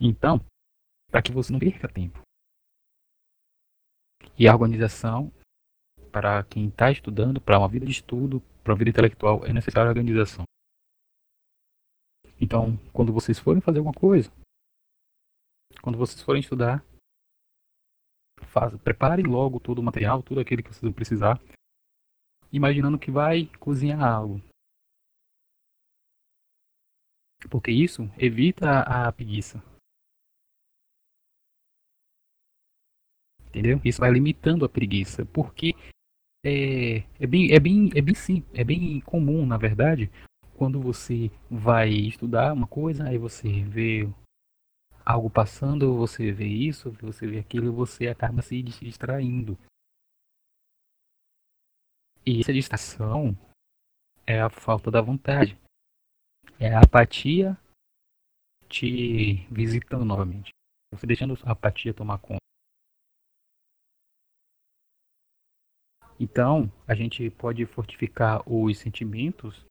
Então, 0.00 0.38
para 1.10 1.22
que 1.22 1.32
você 1.32 1.52
não 1.52 1.58
perca 1.58 1.88
tempo. 1.88 2.20
E 4.38 4.46
a 4.46 4.52
organização, 4.52 5.32
para 6.12 6.44
quem 6.44 6.68
está 6.68 6.90
estudando, 6.90 7.40
para 7.40 7.58
uma 7.58 7.68
vida 7.68 7.86
de 7.86 7.92
estudo, 7.92 8.40
para 8.62 8.72
uma 8.72 8.78
vida 8.78 8.90
intelectual, 8.90 9.44
é 9.44 9.52
necessária 9.52 9.88
a 9.88 9.92
organização. 9.92 10.44
Então, 12.38 12.76
quando 12.92 13.12
vocês 13.12 13.38
forem 13.38 13.62
fazer 13.62 13.78
alguma 13.78 13.94
coisa, 13.94 14.30
quando 15.80 15.96
vocês 15.96 16.20
forem 16.20 16.40
estudar, 16.40 16.84
faz, 18.48 18.76
preparem 18.82 19.24
logo 19.24 19.58
todo 19.58 19.78
o 19.78 19.82
material, 19.82 20.22
tudo 20.22 20.40
aquilo 20.40 20.62
que 20.62 20.68
vocês 20.68 20.82
vão 20.82 20.92
precisar, 20.92 21.40
imaginando 22.52 22.98
que 22.98 23.10
vai 23.10 23.46
cozinhar 23.58 24.02
algo. 24.02 24.40
Porque 27.50 27.70
isso 27.70 28.10
evita 28.18 28.80
a 28.80 29.12
preguiça. 29.12 29.62
entendeu? 33.56 33.80
Isso 33.82 34.00
vai 34.00 34.10
limitando 34.10 34.64
a 34.64 34.68
preguiça, 34.68 35.24
porque 35.24 35.74
é, 36.44 36.98
é, 37.18 37.26
bem, 37.26 37.52
é, 37.52 37.58
bem, 37.58 37.90
é, 37.94 38.02
bem, 38.02 38.14
sim, 38.14 38.44
é 38.52 38.62
bem 38.62 39.00
comum, 39.00 39.46
na 39.46 39.56
verdade, 39.56 40.10
quando 40.54 40.80
você 40.80 41.30
vai 41.50 41.90
estudar 41.90 42.52
uma 42.52 42.66
coisa, 42.66 43.04
aí 43.04 43.16
você 43.16 43.48
vê 43.64 44.08
algo 45.04 45.30
passando, 45.30 45.96
você 45.96 46.30
vê 46.30 46.46
isso, 46.46 46.90
você 47.00 47.26
vê 47.26 47.38
aquilo, 47.38 47.72
você 47.72 48.08
acaba 48.08 48.42
se 48.42 48.62
distraindo. 48.62 49.58
E 52.28 52.40
essa 52.40 52.52
distração 52.52 53.38
é 54.26 54.40
a 54.40 54.50
falta 54.50 54.90
da 54.90 55.00
vontade. 55.00 55.56
É 56.58 56.74
a 56.74 56.80
apatia 56.80 57.56
te 58.68 59.46
visitando 59.48 60.04
novamente. 60.04 60.50
Você 60.92 61.06
deixando 61.06 61.38
a 61.44 61.52
apatia 61.52 61.94
tomar 61.94 62.18
conta. 62.18 62.40
Então, 66.18 66.72
a 66.88 66.96
gente 66.96 67.30
pode 67.30 67.64
fortificar 67.66 68.42
os 68.44 68.76
sentimentos, 68.78 69.64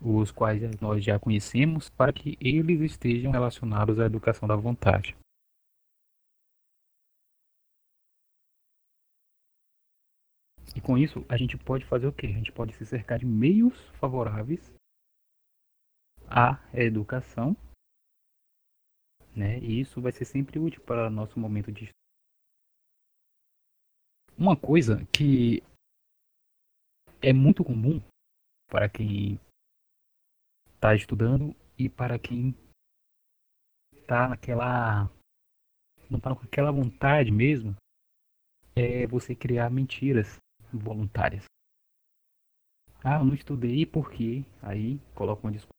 os 0.00 0.30
quais 0.30 0.62
nós 0.80 1.04
já 1.04 1.18
conhecemos, 1.18 1.90
para 1.90 2.10
que 2.10 2.38
eles 2.40 2.80
estejam 2.80 3.32
relacionados 3.32 3.98
à 3.98 4.06
educação 4.06 4.48
da 4.48 4.56
vontade. 4.56 5.14
E 10.74 10.80
com 10.80 10.96
isso, 10.96 11.24
a 11.28 11.36
gente 11.36 11.56
pode 11.58 11.84
fazer 11.84 12.06
o 12.06 12.12
quê? 12.12 12.26
A 12.26 12.32
gente 12.32 12.52
pode 12.52 12.72
se 12.74 12.86
cercar 12.86 13.18
de 13.18 13.26
meios 13.26 13.76
favoráveis 13.98 14.72
à 16.28 16.60
educação, 16.72 17.56
né? 19.34 19.58
E 19.58 19.80
isso 19.80 20.00
vai 20.00 20.12
ser 20.12 20.24
sempre 20.24 20.58
útil 20.58 20.80
para 20.82 21.10
nosso 21.10 21.38
momento 21.40 21.72
de 21.72 21.90
uma 24.38 24.56
coisa 24.56 25.04
que 25.12 25.62
é 27.20 27.32
muito 27.32 27.64
comum 27.64 28.00
para 28.68 28.88
quem 28.88 29.38
está 30.74 30.94
estudando 30.94 31.54
e 31.76 31.88
para 31.88 32.18
quem 32.18 32.54
está 33.92 34.28
naquela 34.28 35.10
não 36.08 36.18
está 36.18 36.34
com 36.34 36.42
aquela 36.42 36.72
vontade 36.72 37.30
mesmo 37.30 37.76
é 38.74 39.06
você 39.06 39.34
criar 39.34 39.68
mentiras 39.70 40.38
voluntárias. 40.72 41.44
Ah, 43.02 43.18
eu 43.18 43.24
não 43.24 43.34
estudei 43.34 43.86
porque 43.86 44.44
aí 44.62 44.98
coloca 45.14 45.46
uma 45.46 45.52
desculpa. 45.52 45.74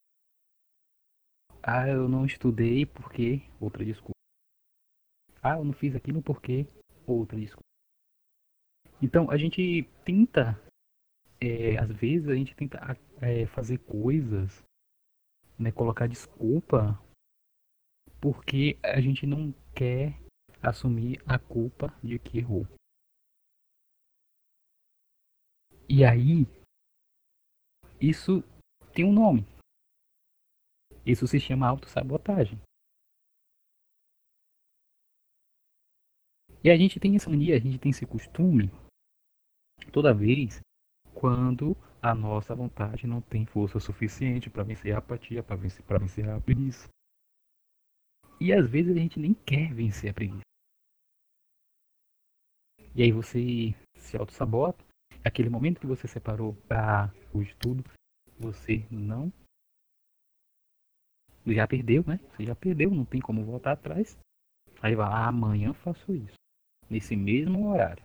Ah, 1.61 1.87
eu 1.87 2.09
não 2.09 2.25
estudei 2.25 2.85
porque 2.85 3.41
outra 3.59 3.85
desculpa. 3.85 4.17
Ah, 5.43 5.57
eu 5.57 5.63
não 5.63 5.73
fiz 5.73 5.95
aquilo 5.95 6.21
porque 6.21 6.65
outra 7.05 7.39
desculpa. 7.39 7.65
Então 9.01 9.29
a 9.29 9.37
gente 9.37 9.83
tenta, 10.03 10.59
é, 11.39 11.77
às 11.77 11.91
vezes 11.91 12.27
a 12.27 12.35
gente 12.35 12.55
tenta 12.55 12.79
é, 13.21 13.45
fazer 13.47 13.77
coisas, 13.79 14.63
né, 15.57 15.71
colocar 15.71 16.07
desculpa, 16.07 16.99
porque 18.19 18.77
a 18.83 18.99
gente 19.01 19.25
não 19.25 19.51
quer 19.75 20.19
assumir 20.61 21.21
a 21.25 21.39
culpa 21.39 21.93
de 22.03 22.19
que 22.19 22.37
errou. 22.37 22.67
E 25.93 26.05
aí, 26.05 26.47
isso 27.99 28.41
tem 28.95 29.03
um 29.03 29.11
nome. 29.11 29.41
Isso 31.05 31.27
se 31.27 31.37
chama 31.37 31.67
autossabotagem. 31.67 32.57
E 36.63 36.69
a 36.69 36.77
gente 36.77 36.97
tem 36.97 37.17
essa 37.17 37.29
mania, 37.29 37.57
a 37.57 37.59
gente 37.59 37.77
tem 37.77 37.89
esse 37.89 38.05
costume 38.05 38.69
toda 39.91 40.13
vez 40.13 40.61
quando 41.13 41.75
a 42.01 42.15
nossa 42.15 42.55
vontade 42.55 43.05
não 43.05 43.21
tem 43.21 43.45
força 43.45 43.77
suficiente 43.77 44.49
para 44.49 44.63
vencer 44.63 44.95
a 44.95 44.99
apatia, 44.99 45.43
para 45.43 45.57
vencer, 45.57 45.83
vencer 45.85 46.29
a 46.29 46.39
preguiça. 46.39 46.87
E 48.39 48.53
às 48.53 48.65
vezes 48.65 48.95
a 48.95 48.99
gente 48.99 49.19
nem 49.19 49.33
quer 49.33 49.73
vencer 49.73 50.11
a 50.11 50.13
preguiça. 50.13 50.47
E 52.95 53.03
aí 53.03 53.11
você 53.11 53.75
se 53.97 54.15
auto-sabota. 54.15 54.90
Aquele 55.23 55.49
momento 55.49 55.79
que 55.79 55.85
você 55.85 56.07
separou 56.07 56.55
para 56.67 57.13
o 57.31 57.41
estudo, 57.41 57.83
você 58.39 58.85
não. 58.89 59.31
Já 61.45 61.67
perdeu, 61.67 62.03
né? 62.07 62.19
Você 62.31 62.45
já 62.45 62.55
perdeu, 62.55 62.89
não 62.89 63.05
tem 63.05 63.21
como 63.21 63.45
voltar 63.45 63.73
atrás. 63.73 64.17
Aí 64.81 64.95
vai, 64.95 65.07
ah, 65.07 65.27
amanhã 65.27 65.73
faço 65.73 66.15
isso. 66.15 66.33
Nesse 66.89 67.15
mesmo 67.15 67.69
horário. 67.69 68.03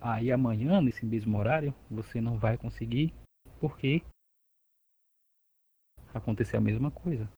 Aí 0.00 0.32
amanhã, 0.32 0.80
nesse 0.80 1.04
mesmo 1.04 1.36
horário, 1.36 1.74
você 1.90 2.22
não 2.22 2.38
vai 2.38 2.56
conseguir, 2.56 3.12
porque 3.60 4.02
aconteceu 6.14 6.58
a 6.58 6.62
mesma 6.62 6.90
coisa. 6.90 7.30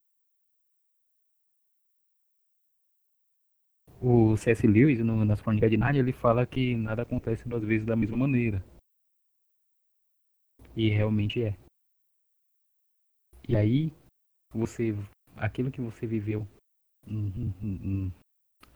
O 4.01 4.37
C.S. 4.37 4.67
Lewis, 4.67 5.01
no, 5.01 5.25
nas 5.25 5.41
Crônicas 5.41 5.71
de 5.71 5.77
Nárnia, 5.77 6.01
ele 6.01 6.13
fala 6.13 6.47
que 6.47 6.77
nada 6.77 7.03
acontece 7.03 7.49
duas 7.49 7.65
vezes 7.65 7.87
da 7.87 7.97
mesma 7.97 8.17
maneira. 8.17 8.63
E 10.77 10.89
realmente 10.89 11.43
é. 11.43 11.57
E 13.49 13.57
aí, 13.57 13.93
você, 14.53 14.95
aquilo 15.37 15.71
que 15.71 15.81
você 15.81 16.07
viveu 16.07 16.47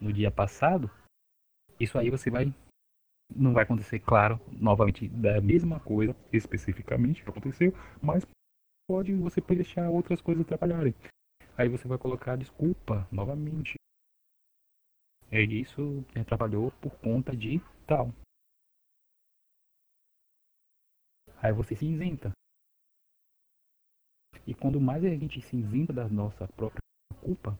no 0.01 0.13
dia 0.13 0.31
passado, 0.31 0.91
isso 1.79 1.99
aí 1.99 2.11
você 2.11 2.31
vai 2.31 2.53
não 3.35 3.53
vai 3.53 3.65
acontecer, 3.65 3.99
claro, 4.01 4.41
novamente 4.53 5.09
da 5.09 5.41
mesma 5.41 5.81
coisa 5.81 6.15
especificamente 6.33 7.25
que 7.25 7.29
aconteceu, 7.31 7.73
mas 8.01 8.25
pode 8.89 9.13
você 9.15 9.41
deixar 9.41 9.91
outras 9.91 10.21
coisas 10.21 10.45
atrapalharem. 10.45 10.95
Aí 11.59 11.69
você 11.69 11.89
vai 11.89 11.99
colocar 11.99 12.37
desculpa 12.37 13.07
novamente. 13.11 13.75
É 15.31 15.43
isso 15.43 16.05
atrapalhou 16.15 16.71
por 16.81 16.95
conta 16.99 17.37
de 17.37 17.61
tal. 17.87 18.13
Aí 21.47 21.53
você 21.53 21.77
se 21.77 21.87
isenta. 21.87 22.33
E 24.45 24.53
quando 24.53 24.81
mais 24.81 25.05
a 25.05 25.09
gente 25.09 25.41
se 25.41 25.57
isenta 25.57 25.93
da 25.93 26.09
nossa 26.09 26.49
própria 26.49 26.81
culpa, 27.21 27.57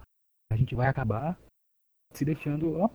a 0.51 0.57
gente 0.57 0.75
vai 0.75 0.88
acabar 0.88 1.38
se 2.12 2.25
deixando, 2.25 2.81
ó, 2.81 2.90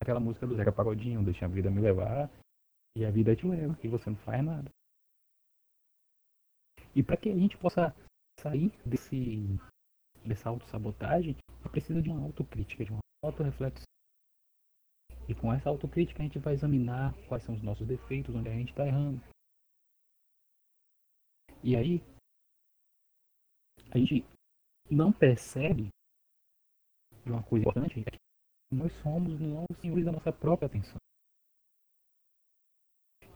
aquela 0.00 0.20
música 0.20 0.46
do 0.46 0.54
Zeca 0.54 0.70
Pagodinho, 0.70 1.24
deixa 1.24 1.46
a 1.46 1.48
vida 1.48 1.68
me 1.68 1.80
levar 1.80 2.30
e 2.96 3.04
a 3.04 3.10
vida 3.10 3.34
te 3.34 3.44
leva 3.44 3.76
e 3.82 3.88
você 3.88 4.08
não 4.08 4.16
faz 4.18 4.44
nada. 4.44 4.70
E 6.94 7.02
para 7.02 7.16
que 7.16 7.28
a 7.28 7.34
gente 7.34 7.58
possa 7.58 7.92
sair 8.38 8.70
desse 8.86 9.58
dessa 10.24 10.48
autossabotagem, 10.48 11.36
é 11.64 11.68
preciso 11.68 12.00
de 12.00 12.08
uma 12.08 12.22
autocrítica, 12.22 12.84
de 12.84 12.92
uma 12.92 13.00
autorreflexão. 13.24 13.84
E 15.28 15.34
com 15.34 15.52
essa 15.52 15.68
autocrítica 15.68 16.22
a 16.22 16.24
gente 16.24 16.38
vai 16.38 16.54
examinar 16.54 17.14
quais 17.26 17.42
são 17.42 17.56
os 17.56 17.62
nossos 17.62 17.86
defeitos, 17.86 18.32
onde 18.32 18.48
a 18.48 18.52
gente 18.52 18.70
está 18.70 18.86
errando. 18.86 19.20
E 21.62 21.76
aí 21.76 22.00
a 23.92 23.98
gente 23.98 24.24
não 24.90 25.12
percebe 25.12 25.88
uma 27.26 27.42
coisa 27.42 27.68
importante 27.68 28.00
é 28.00 28.10
que 28.10 28.18
nós 28.72 28.92
somos 29.02 29.38
não 29.40 29.64
os 29.70 29.78
senhores 29.78 30.04
da 30.04 30.12
nossa 30.12 30.32
própria 30.32 30.66
atenção. 30.66 30.96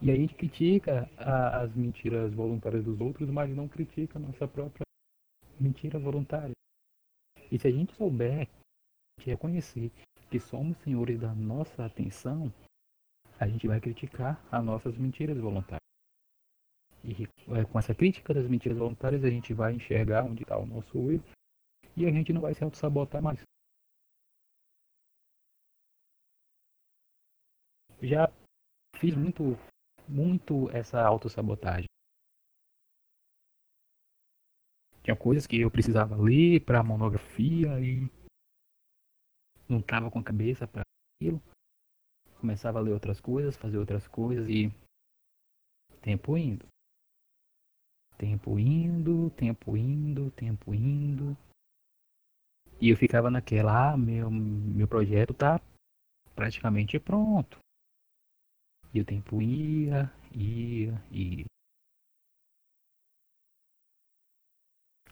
E 0.01 0.09
aí 0.09 0.17
a 0.17 0.19
gente 0.19 0.35
critica 0.35 1.09
a, 1.17 1.61
as 1.61 1.75
mentiras 1.75 2.33
voluntárias 2.33 2.83
dos 2.83 2.99
outros, 2.99 3.29
mas 3.29 3.55
não 3.55 3.67
critica 3.67 4.17
a 4.17 4.21
nossa 4.21 4.47
própria 4.47 4.83
mentira 5.59 5.99
voluntária. 5.99 6.53
E 7.51 7.59
se 7.59 7.67
a 7.67 7.71
gente 7.71 7.93
souber 7.95 8.49
reconhecer 9.19 9.91
que 10.29 10.39
somos 10.39 10.77
senhores 10.79 11.19
da 11.19 11.33
nossa 11.33 11.85
atenção, 11.85 12.51
a 13.39 13.47
gente 13.47 13.67
vai 13.67 13.79
criticar 13.79 14.43
as 14.51 14.63
nossas 14.63 14.97
mentiras 14.97 15.37
voluntárias. 15.37 15.79
E 17.05 17.23
é, 17.55 17.63
com 17.65 17.77
essa 17.77 17.93
crítica 17.93 18.33
das 18.33 18.47
mentiras 18.47 18.77
voluntárias, 18.77 19.23
a 19.23 19.29
gente 19.29 19.53
vai 19.53 19.73
enxergar 19.73 20.25
onde 20.25 20.41
está 20.41 20.57
o 20.57 20.65
nosso 20.65 20.97
erro 21.11 21.23
e 21.95 22.05
a 22.05 22.11
gente 22.11 22.33
não 22.33 22.41
vai 22.41 22.53
se 22.53 22.63
auto-sabotar 22.63 23.21
mais. 23.21 23.39
já 28.01 28.31
fiz 28.95 29.15
muito, 29.15 29.57
muito 30.07 30.69
essa 30.71 31.01
autossabotagem. 31.01 31.87
Tinha 35.03 35.15
coisas 35.15 35.45
que 35.45 35.59
eu 35.59 35.69
precisava 35.69 36.15
ler 36.15 36.63
para 36.65 36.83
monografia 36.83 37.79
e 37.79 38.09
não 39.69 39.81
tava 39.81 40.09
com 40.09 40.19
a 40.19 40.23
cabeça 40.23 40.67
para 40.67 40.81
aquilo. 41.21 41.41
Começava 42.39 42.79
a 42.79 42.81
ler 42.81 42.91
outras 42.91 43.21
coisas, 43.21 43.55
fazer 43.55 43.77
outras 43.77 44.07
coisas 44.07 44.47
e 44.49 44.69
tempo 46.01 46.37
indo. 46.37 46.65
Tempo 48.17 48.57
indo, 48.57 49.29
tempo 49.31 49.75
indo, 49.75 50.31
tempo 50.31 50.73
indo. 50.73 51.37
E 52.79 52.89
eu 52.89 52.97
ficava 52.97 53.29
naquela, 53.29 53.93
ah, 53.93 53.97
meu, 53.97 54.29
meu 54.29 54.87
projeto 54.87 55.33
tá 55.33 55.59
praticamente 56.35 56.99
pronto. 56.99 57.57
E 58.93 59.01
o 59.01 59.05
tempo 59.05 59.41
ia, 59.41 60.11
ia, 60.33 60.93
ia. 61.11 61.45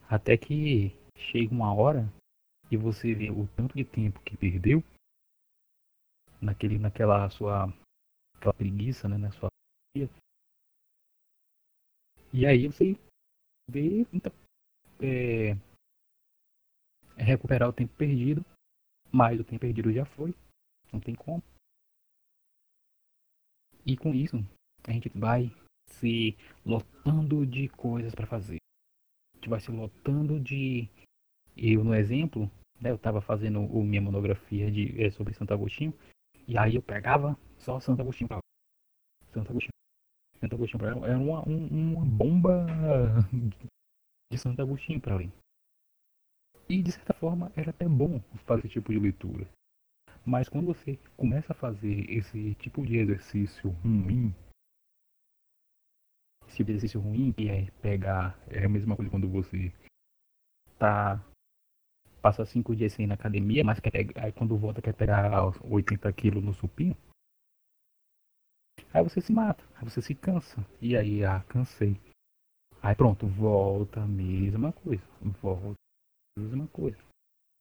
Até 0.09 0.37
que 0.37 0.89
chega 1.17 1.53
uma 1.53 1.73
hora 1.73 2.07
e 2.71 2.77
você 2.77 3.13
vê 3.13 3.29
o 3.29 3.47
tanto 3.55 3.75
de 3.75 3.83
tempo 3.83 4.21
que 4.21 4.37
perdeu 4.37 4.83
naquele, 6.41 6.77
naquela 6.77 7.29
sua 7.29 7.67
preguiça, 8.57 9.07
né, 9.07 9.17
na 9.17 9.31
sua 9.31 9.47
e 12.33 12.47
aí 12.47 12.67
você 12.67 12.97
vê 13.69 14.07
é, 14.99 15.55
recuperar 17.15 17.69
o 17.69 17.73
tempo 17.73 17.93
perdido, 17.95 18.43
mas 19.11 19.39
o 19.39 19.43
tempo 19.43 19.61
perdido 19.61 19.93
já 19.93 20.03
foi, 20.03 20.33
não 20.91 20.99
tem 20.99 21.13
como. 21.13 21.43
E 23.85 23.95
com 23.95 24.13
isso, 24.13 24.37
a 24.87 24.91
gente 24.91 25.09
vai 25.09 25.51
se 25.89 26.35
lotando 26.65 27.45
de 27.45 27.69
coisas 27.69 28.15
para 28.15 28.25
fazer. 28.25 28.57
A 29.33 29.37
gente 29.37 29.49
vai 29.49 29.59
se 29.59 29.71
lotando 29.71 30.39
de. 30.39 30.89
Eu, 31.55 31.83
no 31.83 31.93
exemplo, 31.93 32.49
né, 32.81 32.89
eu 32.89 32.95
estava 32.95 33.21
fazendo 33.21 33.59
o, 33.59 33.83
minha 33.83 34.01
monografia 34.01 34.71
de, 34.71 34.99
é, 34.99 35.11
sobre 35.11 35.33
Santo 35.33 35.53
Agostinho, 35.53 35.93
e 36.47 36.57
aí 36.57 36.75
eu 36.75 36.81
pegava 36.81 37.37
só 37.59 37.79
Santo 37.79 38.01
Agostinho 38.01 38.27
para 38.27 38.39
Santo 39.31 39.51
Agostinho. 39.51 39.72
Santo 40.43 40.55
Agostinho 40.55 40.79
para 40.79 41.07
era 41.07 41.17
uma, 41.17 41.47
um, 41.47 41.93
uma 41.93 42.05
bomba 42.05 42.65
de 44.29 44.37
Santo 44.37 44.61
Agostinho 44.61 44.99
para 44.99 45.15
ler. 45.15 45.31
E 46.67 46.83
de 46.83 46.91
certa 46.91 47.13
forma 47.13 47.49
era 47.55 47.69
até 47.69 47.87
bom 47.87 48.19
fazer 48.45 48.65
esse 48.65 48.73
tipo 48.73 48.91
de 48.91 48.99
leitura. 48.99 49.47
Mas 50.25 50.49
quando 50.49 50.67
você 50.67 50.97
começa 51.15 51.53
a 51.53 51.55
fazer 51.55 52.09
esse 52.09 52.55
tipo 52.55 52.85
de 52.85 52.97
exercício 52.97 53.69
ruim, 53.69 54.35
esse 56.45 56.57
tipo 56.57 56.67
de 56.67 56.71
exercício 56.73 56.99
ruim, 56.99 57.31
que 57.31 57.49
é 57.49 57.71
pegar, 57.81 58.37
é 58.49 58.65
a 58.65 58.69
mesma 58.69 58.97
coisa 58.97 59.09
quando 59.09 59.29
você 59.29 59.71
tá 60.77 61.23
passa 62.21 62.45
cinco 62.45 62.75
dias 62.75 62.91
sem 62.91 63.05
ir 63.05 63.07
na 63.07 63.15
academia, 63.15 63.63
mas 63.63 63.79
quer 63.79 63.91
pegar, 63.91 64.25
aí 64.25 64.31
quando 64.33 64.57
volta 64.57 64.81
quer 64.81 64.93
pegar 64.93 65.29
80 65.63 66.11
quilos 66.13 66.43
no 66.43 66.53
supino, 66.53 66.95
aí 68.93 69.03
você 69.03 69.19
se 69.19 69.33
mata, 69.33 69.63
aí 69.75 69.83
você 69.83 70.01
se 70.01 70.13
cansa. 70.13 70.65
E 70.81 70.95
aí, 70.95 71.23
ah, 71.25 71.43
cansei. 71.49 71.99
Aí 72.81 72.95
pronto, 72.95 73.25
volta 73.27 74.01
a 74.01 74.07
mesma 74.07 74.71
coisa, 74.71 75.03
volta 75.41 75.79
a 76.37 76.41
mesma 76.41 76.67
coisa, 76.67 76.97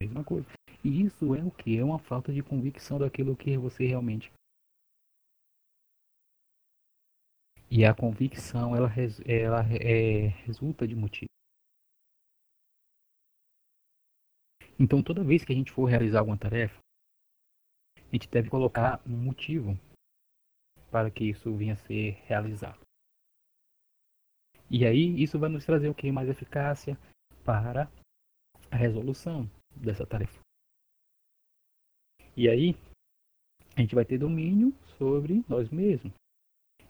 mesma 0.03 0.25
coisa. 0.25 0.47
E 0.85 1.03
isso 1.03 1.35
é 1.35 1.43
o 1.43 1.51
que? 1.51 1.79
É 1.79 1.85
uma 1.85 1.99
falta 1.99 2.33
de 2.33 2.43
convicção 2.43 2.99
daquilo 2.99 3.37
que 3.37 3.57
você 3.57 3.87
realmente. 3.87 4.33
E 7.71 7.85
a 7.85 7.95
convicção, 7.95 8.77
ela, 8.77 8.89
ela 9.25 9.61
é, 9.73 10.27
resulta 10.45 10.87
de 10.87 10.95
motivo. 10.95 11.31
Então, 14.79 15.03
toda 15.03 15.25
vez 15.25 15.45
que 15.45 15.53
a 15.53 15.57
gente 15.57 15.71
for 15.71 15.87
realizar 15.87 16.19
alguma 16.19 16.37
tarefa, 16.37 16.79
a 17.97 18.13
gente 18.13 18.29
deve 18.29 18.51
colocar 18.51 19.01
um 19.07 19.17
motivo 19.17 19.79
para 20.93 21.11
que 21.11 21.25
isso 21.25 21.57
venha 21.57 21.73
a 21.73 21.77
ser 21.77 22.13
realizado. 22.27 22.79
E 24.71 24.85
aí, 24.85 25.23
isso 25.23 25.39
vai 25.39 25.49
nos 25.49 25.65
trazer 25.65 25.89
o 25.89 25.95
que? 25.95 26.13
Mais 26.13 26.29
eficácia 26.29 26.99
para 27.45 27.91
a 28.71 28.77
resolução 28.77 29.51
dessa 29.75 30.07
tarefa. 30.07 30.39
E 32.37 32.49
aí, 32.49 32.75
a 33.75 33.81
gente 33.81 33.95
vai 33.95 34.05
ter 34.05 34.19
domínio 34.19 34.73
sobre 34.99 35.43
nós 35.49 35.71
mesmos. 35.71 36.13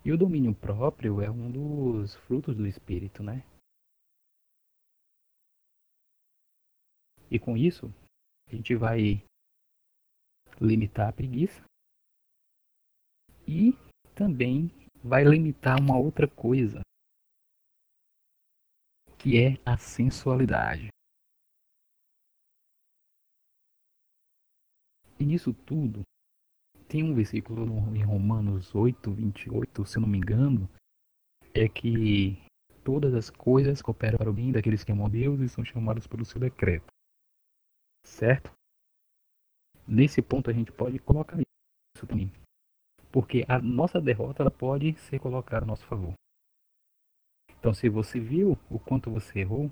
E 0.05 0.11
o 0.11 0.19
domínio 0.19 0.53
próprio 0.53 1.21
é 1.21 1.31
um 1.31 1.51
dos 1.51 2.17
frutos 2.27 2.57
do 2.57 2.67
espírito, 2.67 3.23
né? 3.23 3.45
E 7.31 7.38
com 7.38 7.57
isso, 7.57 7.87
a 8.49 8.55
gente 8.55 8.75
vai 8.75 9.25
limitar 10.61 11.09
a 11.09 11.12
preguiça 11.12 11.65
e 13.47 13.73
também 14.14 14.70
vai 15.03 15.25
limitar 15.25 15.81
uma 15.81 15.98
outra 15.98 16.29
coisa, 16.29 16.81
que 19.18 19.38
é 19.38 19.59
a 19.64 19.77
sensualidade. 19.77 20.88
E 25.18 25.25
nisso 25.25 25.53
tudo, 25.53 26.03
tem 26.88 27.03
um 27.03 27.14
versículo 27.14 27.64
em 27.96 28.03
Romanos 28.03 28.75
8, 28.75 29.11
28, 29.11 29.87
se 29.87 29.98
não 29.98 30.09
me 30.09 30.18
engano, 30.18 30.68
é 31.55 31.68
que 31.68 32.37
todas 32.85 33.14
as 33.14 33.31
coisas 33.31 33.81
cooperam 33.81 34.18
para 34.18 34.31
o 34.31 34.33
bem 34.33 34.51
daqueles 34.51 34.83
que 34.85 34.92
amam 34.92 35.09
Deus 35.09 35.40
e 35.40 35.48
são 35.48 35.64
chamados 35.64 36.07
pelo 36.07 36.25
seu 36.25 36.40
decreto. 36.40 36.87
Certo? 38.05 38.53
Nesse 39.87 40.20
ponto 40.20 40.51
a 40.51 40.53
gente 40.53 40.72
pode 40.72 40.98
colocar 40.98 41.38
isso 41.38 42.07
também. 42.07 42.31
Porque 43.12 43.44
a 43.46 43.59
nossa 43.59 44.01
derrota 44.01 44.51
pode 44.51 44.94
ser 44.94 45.20
colocada 45.20 45.64
a 45.64 45.68
nosso 45.68 45.85
favor. 45.87 46.14
Então, 47.59 47.72
se 47.72 47.88
você 47.88 48.18
viu 48.18 48.59
o 48.70 48.79
quanto 48.79 49.11
você 49.11 49.40
errou, 49.40 49.70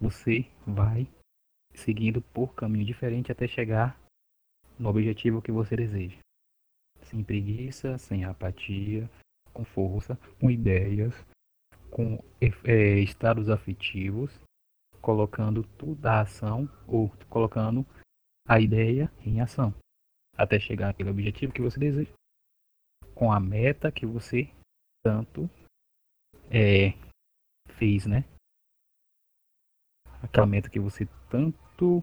você 0.00 0.50
vai 0.66 1.06
seguindo 1.74 2.20
por 2.20 2.54
caminho 2.54 2.84
diferente 2.84 3.30
até 3.30 3.46
chegar 3.46 4.00
no 4.78 4.88
objetivo 4.88 5.42
que 5.42 5.52
você 5.52 5.76
deseja. 5.76 6.18
Sem 7.02 7.22
preguiça, 7.22 7.98
sem 7.98 8.24
apatia, 8.24 9.08
com 9.52 9.64
força, 9.64 10.16
com 10.40 10.50
ideias, 10.50 11.14
com 11.90 12.18
é, 12.40 12.98
estados 12.98 13.48
afetivos, 13.48 14.40
colocando 15.00 15.62
toda 15.76 16.12
a 16.12 16.20
ação 16.22 16.68
ou 16.86 17.10
colocando 17.28 17.86
a 18.48 18.60
ideia 18.60 19.12
em 19.24 19.40
ação, 19.40 19.74
até 20.36 20.58
chegar 20.58 20.88
naquele 20.88 21.10
objetivo 21.10 21.52
que 21.52 21.62
você 21.62 21.78
deseja, 21.78 22.10
com 23.20 23.30
a 23.30 23.38
meta 23.38 23.92
que 23.92 24.06
você 24.06 24.50
tanto 25.04 25.42
é, 26.50 26.96
fez, 27.76 28.06
né? 28.06 28.24
Aquela 30.22 30.46
meta 30.46 30.70
que 30.70 30.80
você 30.80 31.04
tanto 31.30 32.02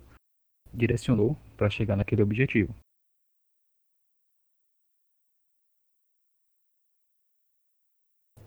direcionou 0.71 1.35
para 1.57 1.71
chegar 1.71 1.95
naquele 1.95 2.21
objetivo. 2.21 2.71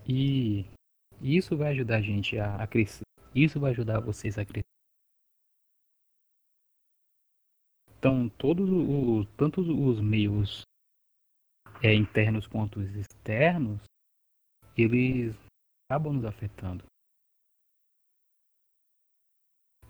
E 0.06 0.64
isso 1.20 1.56
vai 1.56 1.72
ajudar 1.72 1.96
a 1.96 2.00
gente 2.00 2.38
a, 2.38 2.54
a 2.62 2.68
crescer. 2.68 3.02
Isso 3.34 3.58
vai 3.58 3.72
ajudar 3.72 3.98
vocês 3.98 4.38
a 4.38 4.44
crescer. 4.44 4.62
Então, 7.98 8.28
todos 8.38 8.70
os, 8.70 9.26
tanto 9.36 9.60
os 9.60 10.00
meios 10.00 10.62
é, 11.82 11.94
internos 11.94 12.46
quanto 12.46 12.80
os 12.80 12.94
externos, 12.94 13.80
eles 14.76 15.34
acabam 15.88 16.14
nos 16.14 16.24
afetando. 16.24 16.84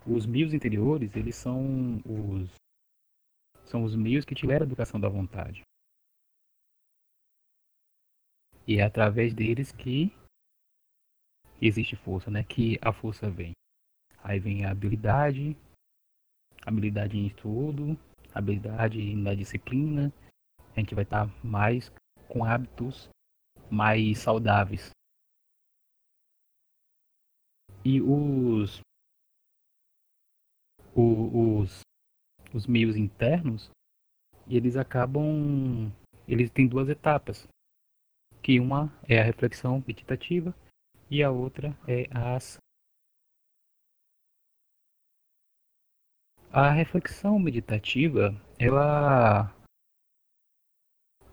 Os 0.06 0.24
meios 0.26 0.54
interiores, 0.54 1.14
eles 1.14 1.36
são 1.36 1.98
os 2.06 2.54
são 3.66 3.84
os 3.84 3.94
meios 3.94 4.24
que 4.24 4.34
tiveram 4.34 4.64
a 4.64 4.66
educação 4.66 4.98
da 4.98 5.08
vontade. 5.08 5.62
E 8.66 8.78
é 8.78 8.82
através 8.82 9.32
deles 9.32 9.70
que 9.70 10.12
existe 11.60 11.94
força, 11.96 12.30
né? 12.30 12.42
Que 12.42 12.78
a 12.82 12.92
força 12.92 13.30
vem. 13.30 13.52
Aí 14.22 14.40
vem 14.40 14.64
a 14.64 14.70
habilidade, 14.70 15.56
habilidade 16.66 17.16
em 17.16 17.26
estudo, 17.26 17.96
habilidade 18.34 19.14
na 19.14 19.34
disciplina. 19.34 20.12
A 20.76 20.80
gente 20.80 20.94
vai 20.94 21.04
estar 21.04 21.26
mais 21.44 21.92
com 22.28 22.44
hábitos 22.44 23.08
mais 23.70 24.18
saudáveis. 24.18 24.90
E 27.84 28.00
os 28.00 28.82
os, 30.94 31.80
os 32.52 32.66
meios 32.66 32.96
internos, 32.96 33.70
eles 34.48 34.76
acabam. 34.76 35.90
Eles 36.26 36.50
têm 36.50 36.66
duas 36.66 36.88
etapas. 36.88 37.46
Que 38.42 38.58
uma 38.58 38.92
é 39.08 39.20
a 39.20 39.24
reflexão 39.24 39.82
meditativa 39.86 40.54
e 41.10 41.22
a 41.22 41.30
outra 41.30 41.76
é 41.86 42.06
a 42.10 42.36
ação. 42.36 42.58
A 46.52 46.70
reflexão 46.70 47.38
meditativa, 47.38 48.34
ela 48.58 49.54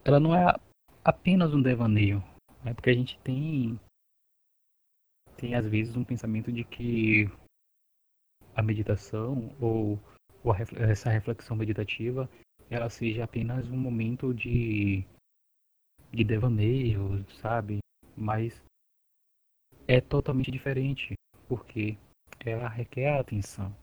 ela 0.08 0.22
não 0.22 0.34
é 0.34 0.56
apenas 1.04 1.54
um 1.54 1.62
devaneio, 1.62 2.24
é 2.66 2.74
porque 2.74 2.89
a 2.89 2.93
gente 2.93 3.20
tem 3.20 3.78
tem 5.36 5.53
às 5.53 5.66
vezes 5.68 5.97
um 5.97 6.03
pensamento 6.03 6.49
de 6.49 6.64
que 6.64 7.26
a 8.55 8.64
meditação 8.64 9.53
ou, 9.60 9.99
ou 10.43 10.51
a, 10.53 10.58
essa 10.89 11.10
reflexão 11.10 11.58
meditativa 11.58 12.30
ela 12.70 12.89
seja 12.89 13.26
apenas 13.26 13.70
um 13.70 13.78
momento 13.78 14.34
de, 14.34 15.05
de 16.12 16.24
devaneio, 16.24 17.24
sabe? 17.41 17.80
Mas 18.16 18.64
é 19.88 19.99
totalmente 19.99 20.49
diferente, 20.49 21.16
porque 21.49 21.97
ela 22.45 22.70
requer 22.70 23.20
atenção. 23.20 23.76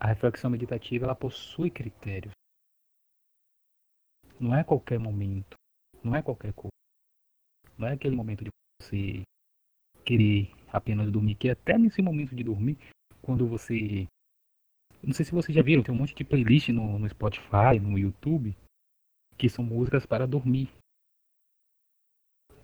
A 0.00 0.08
reflexão 0.08 0.50
meditativa 0.50 1.04
ela 1.04 1.14
possui 1.14 1.70
critérios. 1.70 2.32
Não 4.38 4.54
é 4.54 4.62
qualquer 4.62 4.98
momento, 4.98 5.56
não 6.02 6.14
é 6.14 6.22
qualquer 6.22 6.52
coisa. 6.52 6.70
Não 7.78 7.88
é 7.88 7.92
aquele 7.92 8.14
momento 8.14 8.44
de 8.44 8.50
você 8.80 9.22
querer 10.04 10.52
apenas 10.68 11.10
dormir, 11.10 11.34
que 11.34 11.50
até 11.50 11.78
nesse 11.78 12.02
momento 12.02 12.34
de 12.34 12.44
dormir, 12.44 12.78
quando 13.22 13.46
você. 13.46 14.06
Não 15.02 15.12
sei 15.12 15.24
se 15.24 15.32
vocês 15.32 15.54
já 15.54 15.62
viram, 15.62 15.82
tem 15.82 15.94
um 15.94 15.98
monte 15.98 16.14
de 16.14 16.24
playlist 16.24 16.68
no, 16.68 16.98
no 16.98 17.08
Spotify, 17.08 17.78
no 17.80 17.98
YouTube, 17.98 18.56
que 19.36 19.48
são 19.48 19.64
músicas 19.64 20.06
para 20.06 20.26
dormir. 20.26 20.70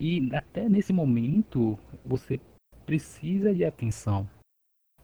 E 0.01 0.35
até 0.35 0.69
nesse 0.69 0.93
momento 0.93 1.79
você 2.05 2.41
precisa 2.85 3.55
de 3.55 3.65
atenção. 3.65 4.29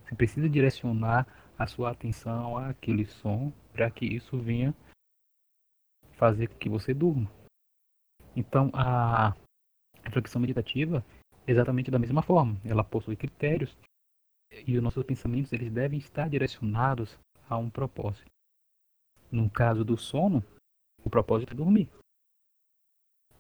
Você 0.04 0.14
precisa 0.14 0.48
direcionar 0.48 1.26
a 1.58 1.66
sua 1.66 1.90
atenção 1.90 2.56
àquele 2.56 3.06
som 3.06 3.52
para 3.72 3.90
que 3.90 4.06
isso 4.06 4.38
venha 4.38 4.74
fazer 6.18 6.48
com 6.48 6.58
que 6.58 6.68
você 6.68 6.92
durma. 6.92 7.30
Então 8.36 8.70
a 8.74 9.34
reflexão 10.04 10.40
meditativa 10.40 11.04
é 11.46 11.52
exatamente 11.52 11.90
da 11.90 11.98
mesma 11.98 12.22
forma. 12.22 12.60
Ela 12.64 12.84
possui 12.84 13.16
critérios 13.16 13.74
e 14.66 14.76
os 14.76 14.82
nossos 14.82 15.04
pensamentos 15.04 15.52
eles 15.52 15.72
devem 15.72 15.98
estar 15.98 16.28
direcionados 16.28 17.18
a 17.48 17.56
um 17.56 17.70
propósito. 17.70 18.30
No 19.30 19.48
caso 19.48 19.84
do 19.84 19.96
sono, 19.96 20.42
o 21.04 21.08
propósito 21.08 21.52
é 21.52 21.56
dormir. 21.56 21.88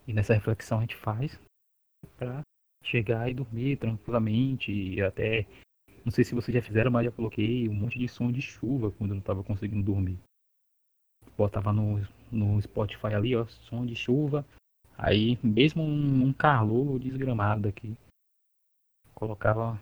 E 0.06 0.12
nessa 0.12 0.34
reflexão 0.34 0.78
a 0.78 0.80
gente 0.82 0.96
faz 0.96 1.38
para 2.16 2.42
chegar 2.84 3.28
e 3.28 3.34
dormir 3.34 3.76
tranquilamente 3.76 4.70
e 4.72 5.02
até 5.02 5.46
não 6.04 6.12
sei 6.12 6.24
se 6.24 6.34
vocês 6.34 6.54
já 6.54 6.62
fizeram, 6.62 6.90
mas 6.90 7.04
já 7.04 7.12
coloquei 7.12 7.68
um 7.68 7.74
monte 7.74 7.98
de 7.98 8.08
som 8.08 8.30
de 8.30 8.40
chuva 8.40 8.90
quando 8.92 9.10
eu 9.10 9.14
não 9.16 9.20
estava 9.20 9.42
conseguindo 9.42 9.82
dormir. 9.82 10.18
Botava 11.38 11.72
no, 11.72 12.00
no 12.32 12.60
Spotify 12.60 13.14
ali, 13.14 13.36
ó, 13.36 13.46
som 13.46 13.86
de 13.86 13.94
chuva. 13.94 14.44
Aí 14.96 15.38
mesmo 15.40 15.84
um, 15.84 16.24
um 16.24 16.98
desgramado 16.98 17.68
aqui. 17.68 17.96
Colocava 19.14 19.80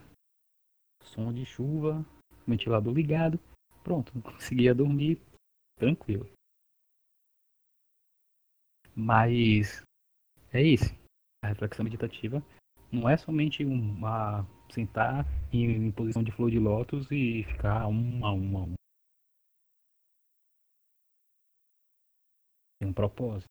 som 1.03 1.33
de 1.33 1.43
chuva, 1.45 2.05
ventilador 2.45 2.93
ligado, 2.93 3.39
pronto, 3.83 4.13
conseguia 4.21 4.75
dormir 4.75 5.19
tranquilo. 5.79 6.29
Mas 8.95 9.81
é 10.53 10.61
isso. 10.61 10.95
A 11.43 11.47
reflexão 11.47 11.83
meditativa 11.83 12.43
não 12.91 13.09
é 13.09 13.17
somente 13.17 13.65
uma 13.65 14.45
sentar 14.71 15.25
em, 15.51 15.87
em 15.87 15.91
posição 15.91 16.23
de 16.23 16.31
flor 16.31 16.51
de 16.51 16.59
lótus 16.59 17.09
e 17.11 17.43
ficar 17.43 17.87
um 17.87 18.25
a 18.25 18.31
um 18.31 18.76
Tem 22.79 22.87
um 22.87 22.93
propósito. 22.93 23.47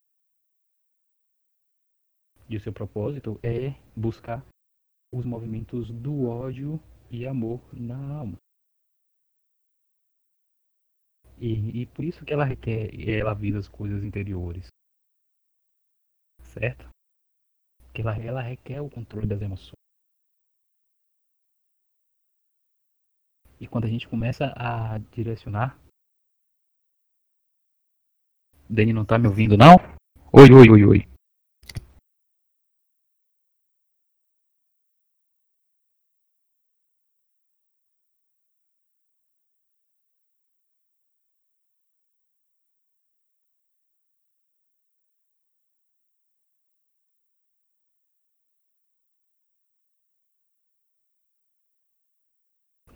E 2.48 2.56
o 2.56 2.60
seu 2.60 2.72
propósito 2.72 3.40
é 3.42 3.74
buscar 3.96 4.44
os 5.12 5.24
movimentos 5.24 5.90
do 5.90 6.28
ódio 6.28 6.80
e 7.10 7.26
amor 7.26 7.60
na 7.74 7.96
alma. 8.18 8.38
E, 11.38 11.82
e 11.82 11.86
por 11.86 12.04
isso 12.04 12.24
que 12.24 12.32
ela 12.32 12.44
requer, 12.44 12.88
ela 13.08 13.34
visa 13.34 13.58
as 13.58 13.68
coisas 13.68 14.02
interiores. 14.02 14.68
Certo? 16.40 16.88
Que 17.92 18.00
ela, 18.00 18.16
ela 18.16 18.40
requer 18.40 18.80
o 18.80 18.90
controle 18.90 19.26
das 19.26 19.42
emoções. 19.42 19.74
E 23.58 23.66
quando 23.66 23.84
a 23.84 23.88
gente 23.88 24.08
começa 24.08 24.52
a 24.56 24.98
direcionar. 24.98 25.78
Dani 28.68 28.92
não 28.92 29.04
tá 29.04 29.18
me 29.18 29.28
ouvindo 29.28 29.56
não? 29.56 29.76
Oi, 30.32 30.52
oi, 30.52 30.70
oi, 30.70 30.84
oi. 30.84 31.08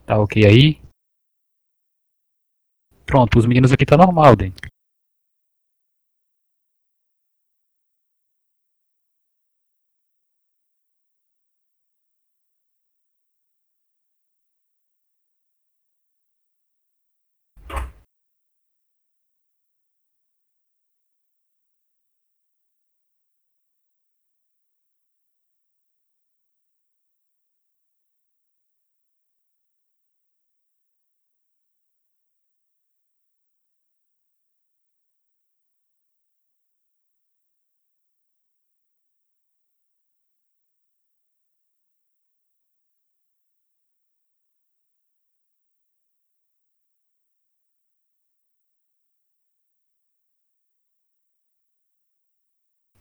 Tá 0.05 0.18
ok 0.18 0.45
aí? 0.45 0.81
Pronto, 3.07 3.39
os 3.39 3.47
meninos 3.47 3.73
aqui 3.73 3.87
tá 3.87 3.97
normal, 3.97 4.37
Den. 4.37 4.53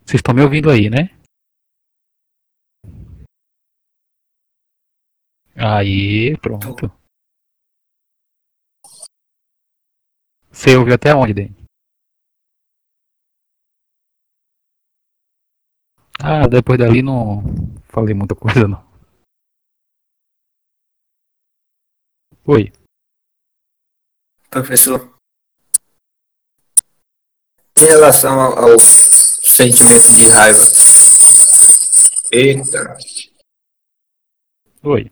Vocês 0.10 0.22
estão 0.22 0.34
me 0.34 0.41
ouvindo 0.41 0.72
aí, 0.72 0.89
né? 0.89 1.14
Aí, 5.55 6.36
pronto. 6.41 6.89
Você 10.49 10.76
ouviu 10.76 10.95
até 10.95 11.14
onde, 11.14 11.36
Den? 11.36 11.55
Ah, 16.20 16.47
depois 16.49 16.80
dali 16.80 17.03
não 17.03 17.43
falei 17.93 18.16
muita 18.16 18.34
coisa 18.34 18.68
não. 18.68 18.82
Oi. 22.47 22.72
Professor, 24.49 25.20
em 27.78 27.86
relação 27.86 28.39
ao 28.41 28.76
sentimento 29.60 30.10
de 30.16 30.26
raiva. 30.30 30.64
Eita. 32.32 32.97
Oi. 34.84 35.12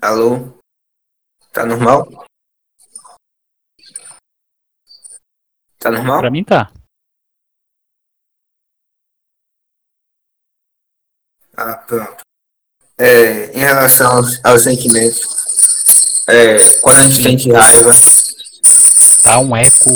Alô? 0.00 0.58
Tá 1.52 1.66
normal? 1.66 2.08
Tá 5.78 5.90
normal? 5.90 6.20
Pra 6.20 6.30
mim 6.30 6.42
tá. 6.42 6.72
Ah, 11.58 11.76
pronto. 11.86 12.16
É, 12.96 13.52
em 13.54 13.58
relação 13.58 14.16
aos, 14.16 14.42
aos 14.42 14.62
sentimentos, 14.62 15.20
é, 16.26 16.80
quando 16.80 17.00
a 17.00 17.08
gente 17.08 17.22
sente 17.22 17.52
raiva, 17.52 17.90
Tá 19.22 19.38
um 19.38 19.54
eco 19.54 19.90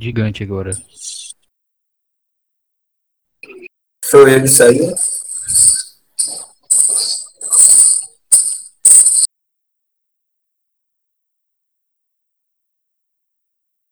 gigante 0.00 0.42
agora. 0.42 0.72
Sou 4.14 4.28
eu 4.28 4.44
isso 4.44 4.62
aí? 4.62 4.78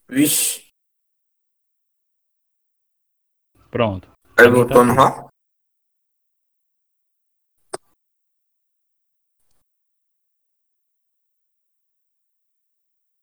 Vixe, 0.09 0.69
Pronto. 3.69 4.13
aí 4.37 4.49
voltou 4.49 4.77
tá 4.77 4.85
normal? 4.85 5.29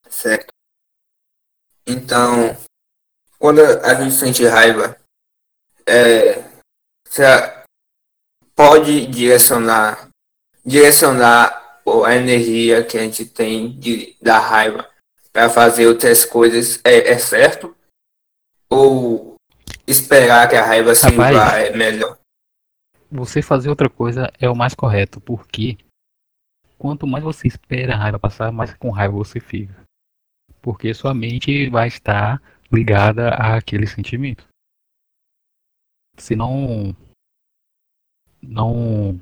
Certo. 0.10 0.52
Então, 1.88 2.58
quando 3.38 3.62
a 3.62 3.94
gente 3.94 4.14
sente 4.14 4.46
raiva, 4.46 5.00
é, 5.88 6.49
você 7.10 7.24
pode 8.56 9.08
direcionar, 9.08 10.10
direcionar 10.64 11.82
a 12.06 12.16
energia 12.16 12.84
que 12.84 12.98
a 12.98 13.02
gente 13.02 13.26
tem 13.26 13.72
de, 13.72 14.16
da 14.22 14.38
raiva 14.38 14.88
para 15.34 15.50
fazer 15.50 15.88
outras 15.88 16.24
coisas, 16.24 16.80
é, 16.84 17.12
é 17.12 17.18
certo? 17.18 17.76
Ou 18.70 19.36
esperar 19.88 20.48
que 20.48 20.56
a 20.56 20.64
raiva 20.64 20.94
se 20.94 21.10
Rapaz. 21.10 21.36
vá 21.36 21.58
é 21.58 21.76
melhor? 21.76 22.20
Você 23.12 23.42
fazer 23.42 23.70
outra 23.70 23.90
coisa 23.90 24.32
é 24.40 24.48
o 24.48 24.56
mais 24.56 24.76
correto, 24.76 25.20
porque 25.20 25.78
quanto 26.78 27.08
mais 27.08 27.24
você 27.24 27.48
espera 27.48 27.96
a 27.96 27.98
raiva 27.98 28.20
passar, 28.20 28.52
mais 28.52 28.72
com 28.76 28.92
raiva 28.92 29.16
você 29.16 29.40
fica. 29.40 29.76
Porque 30.62 30.94
sua 30.94 31.14
mente 31.14 31.70
vai 31.70 31.88
estar 31.88 32.40
ligada 32.72 33.30
àquele 33.30 33.88
sentimento. 33.88 34.49
Se 36.20 36.36
não 36.36 36.96
não 38.42 39.20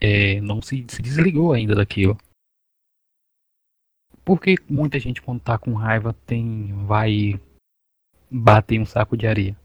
é, 0.00 0.40
não 0.40 0.62
se, 0.62 0.84
se 0.88 1.02
desligou 1.02 1.52
ainda 1.52 1.74
daquilo. 1.74 2.16
Porque 4.24 4.54
muita 4.68 4.98
gente 4.98 5.20
quando 5.20 5.40
tá 5.40 5.58
com 5.58 5.74
raiva 5.74 6.14
tem 6.26 6.72
vai 6.86 7.40
bater 8.30 8.80
um 8.80 8.86
saco 8.86 9.16
de 9.16 9.26
areia. 9.26 9.56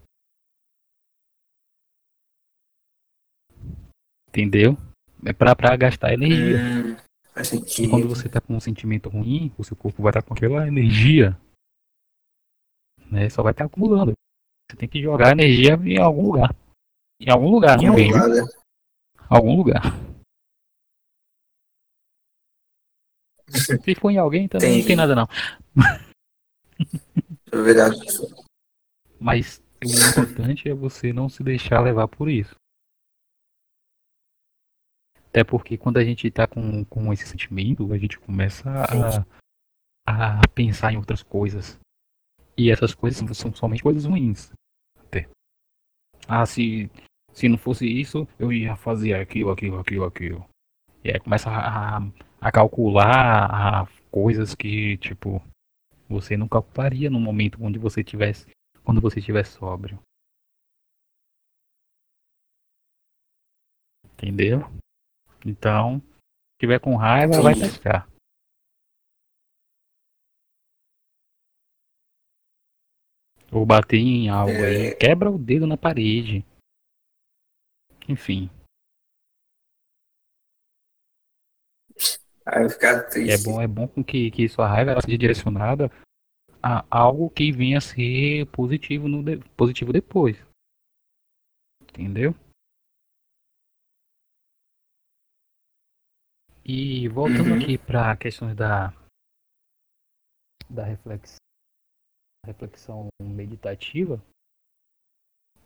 Entendeu? 4.30 4.78
É 5.26 5.32
pra, 5.32 5.56
pra 5.56 5.76
gastar 5.76 6.14
energia. 6.14 6.58
Hum, 6.58 7.44
sentido. 7.44 7.86
E 7.86 7.90
quando 7.90 8.10
você 8.10 8.28
tá 8.28 8.42
com 8.42 8.56
um 8.56 8.60
sentimento 8.60 9.08
ruim, 9.10 9.54
o 9.58 9.64
seu 9.64 9.78
corpo 9.78 10.04
vai 10.04 10.10
estar 10.12 10.22
com 10.22 10.34
aquela 10.34 10.68
energia. 10.68 11.40
Né? 13.10 13.30
Só 13.30 13.42
vai 13.42 13.52
estar 13.52 13.66
acumulando. 13.66 14.14
Você 14.76 14.80
tem 14.80 14.90
que 14.90 15.02
jogar 15.02 15.32
energia 15.32 15.76
em 15.76 15.98
algum 15.98 16.24
lugar. 16.34 16.54
Em 17.22 17.32
algum 17.32 17.50
lugar, 17.50 17.80
Em 17.80 17.84
não 17.86 17.92
algum 17.94 18.04
vem. 18.04 18.12
lugar, 18.12 18.28
né? 18.28 18.42
Algum 19.30 19.56
lugar. 19.56 19.82
Se 23.48 23.96
for 23.96 24.10
em 24.12 24.18
alguém, 24.18 24.50
também 24.50 24.68
não 24.68 24.76
Entendi. 24.76 24.88
tem 24.88 24.96
nada 24.98 25.16
não. 25.16 25.28
É 27.52 27.58
verdade. 27.58 27.98
Mas 29.18 29.64
o 29.82 29.88
importante 29.88 30.68
é 30.68 30.74
você 30.74 31.14
não 31.14 31.30
se 31.30 31.42
deixar 31.42 31.80
levar 31.80 32.10
por 32.10 32.30
isso. 32.30 32.54
Até 35.30 35.44
porque 35.46 35.78
quando 35.78 35.98
a 35.98 36.04
gente 36.04 36.30
tá 36.32 36.46
com, 36.46 36.84
com 36.84 37.14
esse 37.14 37.26
sentimento, 37.26 37.92
a 37.94 37.98
gente 37.98 38.20
começa 38.20 38.70
a, 40.06 40.40
a 40.42 40.48
pensar 40.54 40.92
em 40.92 40.98
outras 40.98 41.24
coisas. 41.24 41.80
E 42.58 42.70
essas 42.70 42.94
coisas 42.94 43.38
são 43.38 43.54
somente 43.54 43.84
coisas 43.84 44.04
ruins. 44.06 44.52
Ah, 46.28 46.46
se, 46.46 46.90
se 47.34 47.48
não 47.48 47.58
fosse 47.58 47.88
isso, 47.88 48.28
eu 48.40 48.52
ia 48.52 48.76
fazer 48.76 49.14
aquilo, 49.14 49.52
aquilo, 49.52 49.80
aquilo, 49.80 50.06
aquilo. 50.06 50.46
E 51.04 51.12
aí 51.12 51.20
começa 51.20 51.50
a, 51.50 51.98
a, 52.42 52.52
calcular 52.52 53.82
a 53.84 53.88
coisas 54.10 54.56
que, 54.56 54.98
tipo, 54.98 55.42
você 56.10 56.36
não 56.36 56.48
calcularia 56.48 57.10
no 57.10 57.20
momento 57.20 57.60
onde 57.62 57.78
você 57.78 58.04
tivesse 58.04 58.48
quando 58.84 59.02
você 59.02 59.20
estiver 59.20 59.46
sóbrio. 59.46 60.00
Entendeu? 64.14 64.62
Então, 65.46 66.00
se 66.00 66.60
tiver 66.62 66.80
com 66.80 66.96
raiva, 66.96 67.42
vai 67.42 67.54
Entendi. 67.54 67.70
pescar. 67.70 68.08
Ou 73.56 73.66
bater 73.66 73.98
em 73.98 74.28
algo 74.28 74.52
aí, 74.66 74.88
É. 74.88 74.96
quebra 74.96 75.32
o 75.32 75.38
dedo 75.38 75.66
na 75.66 75.78
parede. 75.78 76.46
Enfim, 78.10 78.50
Aí 82.46 82.64
eu 82.64 82.70
ficar 82.70 83.00
é 83.00 83.10
triste. 83.10 83.44
bom, 83.44 83.60
é 83.60 83.68
bom 83.68 83.88
com 83.88 84.04
que, 84.04 84.30
que 84.30 84.48
sua 84.48 84.68
raiva 84.68 85.02
seja 85.02 85.18
direcionada 85.18 85.90
a 86.62 86.86
algo 86.92 87.30
que 87.30 87.52
venha 87.52 87.80
a 87.80 87.82
ser 87.82 88.46
positivo, 88.52 89.08
no 89.08 89.24
de- 89.24 89.40
positivo 89.56 89.92
depois. 89.92 90.38
Entendeu? 91.82 92.36
E 96.64 97.08
voltando 97.10 97.54
Uhum. 97.54 97.62
aqui 97.64 97.78
para 97.78 98.16
questões 98.18 98.56
da 98.56 98.90
da 100.70 100.84
reflexão, 100.84 101.38
reflexão 102.46 103.10
meditativa, 103.22 104.22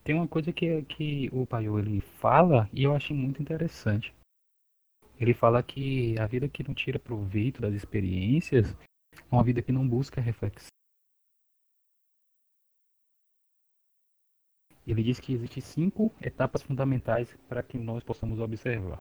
tem 0.03 0.15
uma 0.15 0.27
coisa 0.27 0.51
que 0.51 0.81
que 0.85 1.29
o 1.31 1.45
Paiô 1.45 1.77
ele 1.77 2.01
fala 2.01 2.69
e 2.73 2.83
eu 2.83 2.95
achei 2.95 3.15
muito 3.15 3.41
interessante. 3.41 4.13
Ele 5.19 5.33
fala 5.33 5.61
que 5.61 6.17
a 6.17 6.25
vida 6.25 6.47
que 6.47 6.63
não 6.63 6.73
tira 6.73 6.97
proveito 6.97 7.61
das 7.61 7.73
experiências 7.73 8.67
é 9.13 9.35
uma 9.35 9.43
vida 9.43 9.61
que 9.61 9.71
não 9.71 9.87
busca 9.87 10.21
reflexão. 10.21 10.69
Ele 14.87 15.03
diz 15.03 15.19
que 15.19 15.33
existem 15.33 15.61
cinco 15.61 16.11
etapas 16.21 16.63
fundamentais 16.63 17.35
para 17.47 17.61
que 17.61 17.77
nós 17.77 18.03
possamos 18.03 18.39
observar. 18.39 18.97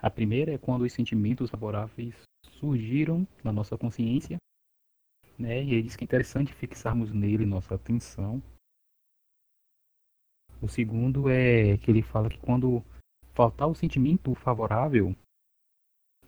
A 0.00 0.10
primeira 0.10 0.54
é 0.54 0.58
quando 0.58 0.82
os 0.82 0.92
sentimentos 0.92 1.50
favoráveis 1.50 2.16
surgiram 2.58 3.26
na 3.44 3.52
nossa 3.52 3.76
consciência, 3.76 4.38
né? 5.38 5.62
E 5.62 5.74
ele 5.74 5.82
diz 5.82 5.96
que 5.96 6.04
é 6.04 6.06
interessante 6.06 6.52
fixarmos 6.52 7.12
nele 7.12 7.46
nossa 7.46 7.74
atenção. 7.74 8.42
O 10.60 10.68
segundo 10.68 11.30
é 11.30 11.78
que 11.78 11.90
ele 11.90 12.02
fala 12.02 12.28
que 12.28 12.38
quando 12.38 12.82
faltar 13.32 13.68
o 13.68 13.74
sentimento 13.74 14.34
favorável, 14.34 15.14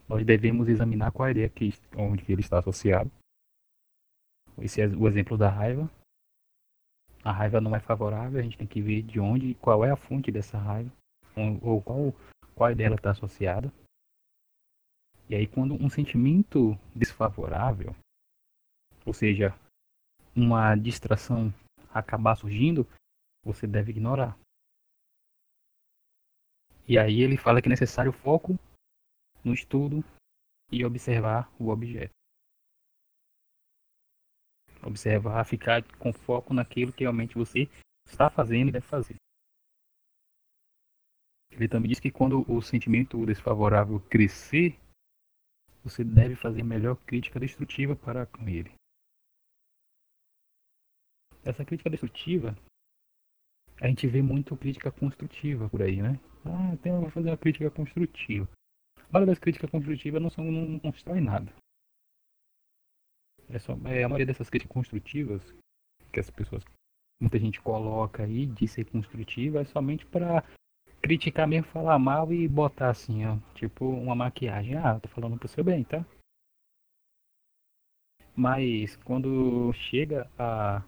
nós 0.08 0.24
devemos 0.24 0.68
examinar 0.68 1.10
qual 1.10 1.30
ideia 1.30 1.48
que 1.48 1.70
onde 1.96 2.24
ele 2.30 2.40
está 2.40 2.58
associado. 2.58 3.10
Esse 4.58 4.80
é 4.80 4.86
o 4.86 5.08
exemplo 5.08 5.36
da 5.36 5.48
raiva. 5.48 5.90
A 7.24 7.32
raiva 7.32 7.60
não 7.60 7.74
é 7.74 7.80
favorável, 7.80 8.38
a 8.38 8.42
gente 8.42 8.56
tem 8.56 8.66
que 8.66 8.80
ver 8.80 9.02
de 9.02 9.20
onde, 9.20 9.54
qual 9.56 9.84
é 9.84 9.90
a 9.90 9.96
fonte 9.96 10.30
dessa 10.30 10.56
raiva, 10.56 10.90
ou, 11.60 11.82
qual 11.82 12.14
qual 12.54 12.70
ideia 12.70 12.88
ela 12.88 12.96
está 12.96 13.10
associada. 13.10 13.72
E 15.28 15.34
aí 15.34 15.46
quando 15.46 15.74
um 15.74 15.88
sentimento 15.88 16.78
desfavorável, 16.94 17.94
ou 19.04 19.12
seja, 19.12 19.54
uma 20.34 20.74
distração 20.76 21.52
acabar 21.92 22.36
surgindo, 22.36 22.86
você 23.44 23.66
deve 23.66 23.90
ignorar. 23.90 24.38
E 26.88 26.98
aí 26.98 27.20
ele 27.20 27.36
fala 27.36 27.60
que 27.60 27.68
é 27.68 27.70
necessário 27.70 28.12
foco 28.12 28.58
no 29.44 29.54
estudo 29.54 30.04
e 30.70 30.84
observar 30.84 31.50
o 31.58 31.68
objeto. 31.68 32.12
Observar, 34.82 35.44
ficar 35.44 35.82
com 35.98 36.12
foco 36.12 36.54
naquilo 36.54 36.92
que 36.92 37.04
realmente 37.04 37.34
você 37.34 37.68
está 38.06 38.30
fazendo 38.30 38.68
e 38.68 38.72
deve 38.72 38.86
fazer. 38.86 39.16
Ele 41.50 41.68
também 41.68 41.90
diz 41.90 42.00
que 42.00 42.10
quando 42.10 42.44
o 42.50 42.62
sentimento 42.62 43.26
desfavorável 43.26 44.00
crescer, 44.08 44.78
você 45.82 46.04
deve 46.04 46.36
fazer 46.36 46.62
melhor 46.62 46.96
crítica 47.04 47.40
destrutiva 47.40 47.96
para 47.96 48.26
com 48.26 48.48
ele. 48.48 48.72
Essa 51.44 51.64
crítica 51.64 51.88
destrutiva, 51.88 52.56
a 53.80 53.88
gente 53.88 54.06
vê 54.06 54.20
muito 54.20 54.56
crítica 54.56 54.92
construtiva 54.92 55.68
por 55.68 55.82
aí, 55.82 56.02
né? 56.02 56.20
Ah, 56.44 56.76
tem, 56.82 56.92
vou 56.92 57.10
fazer 57.10 57.30
uma 57.30 57.36
crítica 57.36 57.70
construtiva. 57.70 58.48
Maioria 59.10 59.32
das 59.32 59.38
críticas 59.38 59.70
construtivas 59.70 60.22
não, 60.22 60.30
são, 60.30 60.44
não, 60.44 60.66
não 60.66 60.78
constrói 60.78 61.20
nada. 61.20 61.52
É 63.48 63.58
só, 63.58 63.72
é, 63.86 64.04
a 64.04 64.08
maioria 64.08 64.26
dessas 64.26 64.48
críticas 64.48 64.72
construtivas 64.72 65.42
que 66.12 66.20
as 66.20 66.30
pessoas, 66.30 66.64
muita 67.20 67.38
gente 67.38 67.60
coloca 67.60 68.22
aí 68.22 68.46
de 68.46 68.68
ser 68.68 68.84
construtiva 68.84 69.60
é 69.60 69.64
somente 69.64 70.06
para 70.06 70.44
criticar 71.00 71.48
mesmo, 71.48 71.66
falar 71.68 71.98
mal 71.98 72.32
e 72.32 72.46
botar 72.46 72.90
assim, 72.90 73.24
ó, 73.24 73.38
tipo 73.54 73.86
uma 73.86 74.14
maquiagem. 74.14 74.76
Ah, 74.76 75.00
tô 75.00 75.08
falando 75.08 75.38
pro 75.38 75.48
seu 75.48 75.64
bem, 75.64 75.82
tá? 75.84 76.04
Mas 78.36 78.96
quando 78.96 79.72
chega 79.72 80.30
a 80.38 80.82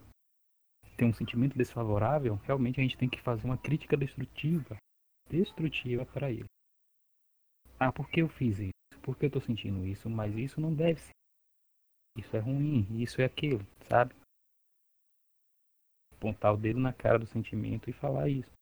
ter 0.96 1.04
um 1.04 1.12
sentimento 1.12 1.56
desfavorável, 1.56 2.36
realmente 2.44 2.80
a 2.80 2.82
gente 2.82 2.96
tem 2.96 3.08
que 3.08 3.20
fazer 3.20 3.44
uma 3.44 3.58
crítica 3.58 3.96
destrutiva, 3.96 4.76
destrutiva 5.28 6.04
para 6.06 6.30
ele. 6.30 6.46
Ah, 7.78 7.92
por 7.92 8.08
que 8.08 8.22
eu 8.22 8.28
fiz 8.28 8.58
isso? 8.58 9.02
Por 9.02 9.16
que 9.16 9.26
eu 9.26 9.30
tô 9.30 9.40
sentindo 9.40 9.84
isso? 9.84 10.08
Mas 10.08 10.36
isso 10.36 10.60
não 10.60 10.74
deve 10.74 11.00
ser. 11.00 11.12
Isso 12.16 12.36
é 12.36 12.40
ruim, 12.40 12.86
isso 13.02 13.20
é 13.20 13.24
aquilo, 13.24 13.60
sabe? 13.88 14.14
Apontar 16.14 16.54
o 16.54 16.56
dedo 16.56 16.78
na 16.78 16.92
cara 16.92 17.18
do 17.18 17.26
sentimento 17.26 17.88
e 17.88 17.92
falar 17.92 18.28
isso. 18.28 18.52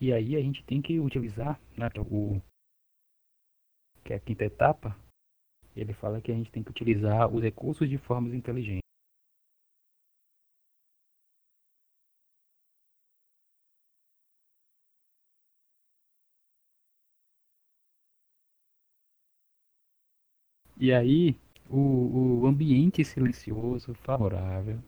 E 0.00 0.12
aí 0.12 0.36
a 0.36 0.40
gente 0.40 0.64
tem 0.64 0.80
que 0.80 0.98
utilizar 0.98 1.60
né, 1.76 1.86
o 1.98 2.40
que 4.04 4.12
é 4.12 4.16
a 4.16 4.20
quinta 4.20 4.44
etapa. 4.44 4.96
Ele 5.76 5.92
fala 5.94 6.20
que 6.20 6.30
a 6.30 6.34
gente 6.34 6.50
tem 6.50 6.62
que 6.62 6.70
utilizar 6.70 7.32
os 7.32 7.42
recursos 7.42 7.88
de 7.88 7.98
formas 7.98 8.34
inteligentes. 8.34 8.81
E 20.84 20.92
aí, 20.92 21.38
o, 21.70 22.40
o 22.42 22.46
ambiente 22.48 23.04
silencioso, 23.04 23.94
favorável, 23.94 24.82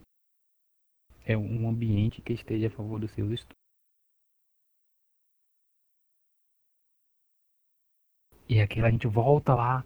é 1.24 1.36
um 1.36 1.68
ambiente 1.68 2.20
que 2.20 2.32
esteja 2.32 2.66
a 2.66 2.70
favor 2.70 2.99
dos 2.99 3.12
seus 3.12 3.30
estudos. 3.30 3.62
E 8.49 8.61
aqui 8.61 8.80
a 8.80 8.90
gente 8.90 9.07
volta 9.07 9.55
lá 9.55 9.84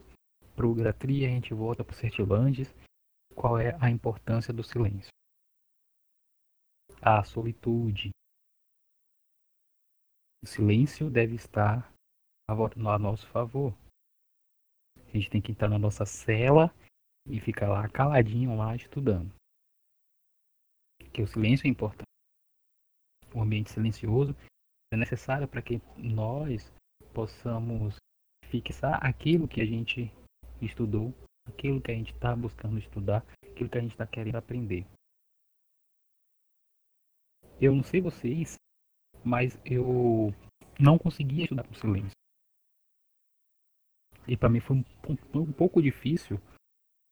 pro 0.57 0.75
Gratria, 0.75 1.29
a 1.29 1.31
gente 1.31 1.53
volta 1.53 1.85
pro 1.85 1.95
Sertilanges. 1.95 2.75
Qual 3.35 3.59
é 3.59 3.77
a 3.79 3.91
importância 3.91 4.51
do 4.51 4.65
silêncio? 4.65 5.11
A 7.03 7.23
solitude. 7.23 8.13
O 10.43 10.47
silêncio 10.47 11.11
deve 11.11 11.35
estar 11.35 11.93
a 12.49 12.99
nosso 12.99 13.29
favor. 13.29 13.77
A 15.09 15.13
gente 15.17 15.31
tem 15.31 15.41
que 15.41 15.53
entrar 15.53 15.69
na 15.69 15.79
nossa 15.79 16.05
cela 16.05 16.73
e 17.27 17.41
ficar 17.41 17.69
lá 17.69 17.89
caladinho 17.89 18.57
lá 18.57 18.77
estudando. 18.77 19.33
Porque 20.99 21.23
o 21.23 21.27
silêncio 21.27 21.67
é 21.67 21.71
importante. 21.71 22.05
O 23.35 23.41
ambiente 23.41 23.71
silencioso 23.71 24.35
é 24.93 24.97
necessário 24.97 25.47
para 25.47 25.63
que 25.63 25.81
nós 25.97 26.73
possamos 27.15 27.97
fixar 28.47 29.05
aquilo 29.05 29.49
que 29.49 29.61
a 29.61 29.67
gente 29.67 30.13
estudou, 30.61 31.15
aquilo 31.47 31.81
que 31.81 31.91
a 31.91 31.95
gente 31.95 32.13
está 32.13 32.35
buscando 32.35 32.79
estudar, 32.79 33.25
aquilo 33.43 33.69
que 33.69 33.79
a 33.79 33.81
gente 33.81 33.93
está 33.93 34.07
querendo 34.07 34.37
aprender. 34.37 34.87
Eu 37.61 37.75
não 37.75 37.83
sei 37.83 38.01
vocês, 38.01 38.55
mas 39.25 39.59
eu 39.65 40.33
não 40.79 40.99
conseguia 40.99 41.45
estudar 41.45 41.67
com 41.67 41.75
silêncio. 41.75 42.18
E 44.29 44.37
para 44.37 44.51
mim 44.51 44.61
foi 44.61 44.77
um, 44.77 44.85
um, 45.09 45.41
um, 45.41 45.53
pouco 45.53 45.81
difícil 45.81 46.39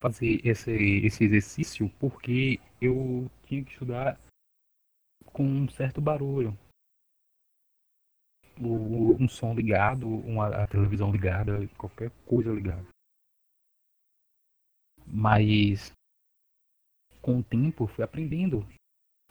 fazer 0.03 0.47
esse, 0.47 0.71
esse 0.71 1.25
exercício 1.25 1.89
porque 1.99 2.61
eu 2.81 3.31
tinha 3.47 3.65
que 3.65 3.73
estudar 3.73 4.21
com 5.33 5.43
um 5.43 5.69
certo 5.69 6.01
barulho. 6.01 6.57
O, 8.61 9.15
um 9.23 9.29
som 9.29 9.55
ligado, 9.55 10.07
uma, 10.07 10.49
a 10.49 10.67
televisão 10.67 11.11
ligada, 11.11 11.67
qualquer 11.79 12.11
coisa 12.27 12.53
ligada. 12.53 12.87
Mas 15.07 15.93
com 17.23 17.39
o 17.39 17.45
tempo 17.45 17.87
fui 17.87 18.05
aprendendo 18.05 18.67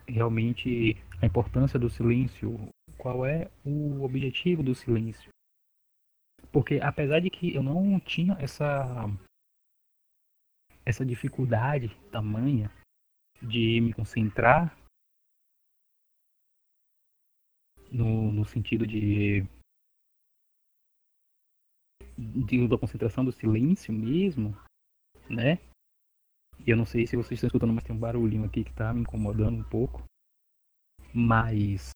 realmente 0.08 0.96
a 1.22 1.26
importância 1.26 1.80
do 1.80 1.90
silêncio, 1.90 2.70
qual 2.98 3.26
é 3.26 3.50
o 3.64 4.04
objetivo 4.04 4.64
do 4.64 4.76
silêncio. 4.76 5.35
Porque 6.56 6.80
apesar 6.82 7.20
de 7.20 7.30
que 7.30 7.54
eu 7.54 7.62
não 7.62 8.00
tinha 8.00 8.34
essa 8.40 8.86
essa 10.86 11.06
dificuldade 11.06 11.90
tamanha 12.10 12.72
de 13.42 13.82
me 13.82 13.92
concentrar 13.92 14.74
no, 17.92 18.32
no 18.32 18.46
sentido 18.46 18.88
de, 18.88 19.42
de 22.18 22.68
da 22.70 22.78
concentração 22.78 23.26
do 23.26 23.34
silêncio 23.34 23.94
mesmo, 23.94 24.56
né? 25.30 25.58
E 26.66 26.70
eu 26.70 26.78
não 26.78 26.86
sei 26.86 27.06
se 27.06 27.18
vocês 27.18 27.34
estão 27.34 27.48
escutando, 27.48 27.74
mas 27.74 27.84
tem 27.84 27.94
um 27.94 28.00
barulhinho 28.00 28.46
aqui 28.46 28.64
que 28.64 28.74
tá 28.74 28.94
me 28.94 29.02
incomodando 29.02 29.58
um 29.58 29.70
pouco. 29.70 30.06
Mas 31.14 31.90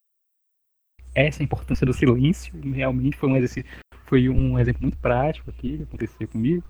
essa 1.15 1.41
importância 1.41 1.85
do 1.85 1.93
silêncio 1.93 2.59
realmente 2.73 3.15
foi 3.15 3.29
um 3.29 3.37
exercício, 3.37 3.71
foi 4.09 4.27
um 4.27 4.57
exemplo 4.57 4.81
muito 4.81 4.97
prático 4.99 5.51
aqui 5.51 5.77
que 5.77 5.83
aconteceu 5.83 6.27
comigo. 6.27 6.65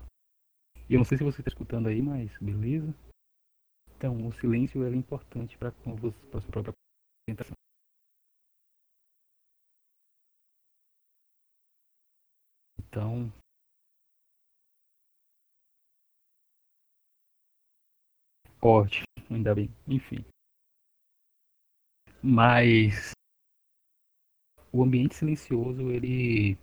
E 0.88 0.94
eu 0.94 0.98
não 0.98 1.04
sei 1.04 1.16
se 1.16 1.24
você 1.24 1.40
está 1.40 1.48
escutando 1.48 1.88
aí, 1.88 2.02
mas 2.02 2.36
beleza. 2.38 2.94
Então, 3.96 4.26
o 4.26 4.32
silêncio 4.32 4.84
é 4.84 4.94
importante 4.94 5.56
para 5.56 5.70
a 5.70 5.72
sua 6.40 6.50
própria 6.50 6.74
concentração. 7.26 7.54
Então, 12.78 13.32
ótimo, 18.60 19.04
ainda 19.30 19.54
bem, 19.54 19.70
enfim. 19.86 20.24
Mas 22.22 23.12
o 24.72 24.82
ambiente 24.82 25.14
silencioso 25.14 25.90
ele 25.90 26.58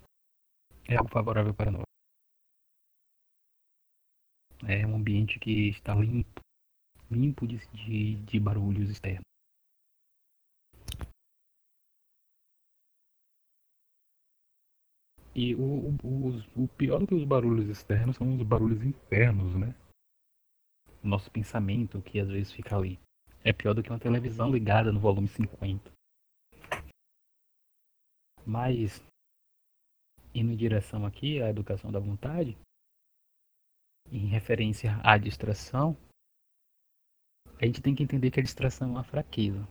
é 0.87 0.95
algo 0.95 1.09
favorável 1.09 1.53
para 1.53 1.71
nós. 1.71 1.83
É 4.67 4.85
um 4.87 4.95
ambiente 4.95 5.39
que 5.39 5.69
está 5.69 5.93
limpo, 5.93 6.41
limpo 7.11 7.45
de, 7.45 7.57
de, 7.67 8.15
de 8.23 8.39
barulhos 8.39 8.89
externos. 8.89 9.21
E 15.35 15.53
o, 15.53 15.95
o, 16.03 16.63
o 16.63 16.67
pior 16.69 16.99
do 16.99 17.05
que 17.05 17.13
os 17.13 17.23
barulhos 17.23 17.69
externos 17.69 18.15
são 18.15 18.35
os 18.35 18.41
barulhos 18.41 18.81
internos, 18.81 19.53
né? 19.55 19.75
O 21.03 21.07
nosso 21.07 21.29
pensamento 21.29 22.01
que 22.01 22.19
às 22.19 22.27
vezes 22.27 22.51
fica 22.51 22.75
ali. 22.75 22.99
É 23.43 23.53
pior 23.53 23.75
do 23.75 23.83
que 23.83 23.91
uma 23.91 23.99
televisão 23.99 24.51
ligada 24.51 24.91
no 24.91 24.99
volume 24.99 25.27
50. 25.27 25.91
Mas, 28.43 29.03
indo 30.39 30.51
em 30.51 30.57
direção 30.57 31.05
aqui 31.05 31.41
à 31.41 31.49
educação 31.49 31.91
da 31.91 31.99
vontade, 31.99 32.57
em 34.11 34.27
referência 34.27 34.91
à 35.03 35.17
distração, 35.17 35.97
a 37.59 37.65
gente 37.65 37.81
tem 37.81 37.95
que 37.95 38.03
entender 38.03 38.29
que 38.31 38.39
a 38.39 38.43
distração 38.43 38.87
é 38.87 38.91
uma 38.91 39.03
fraqueza. 39.03 39.67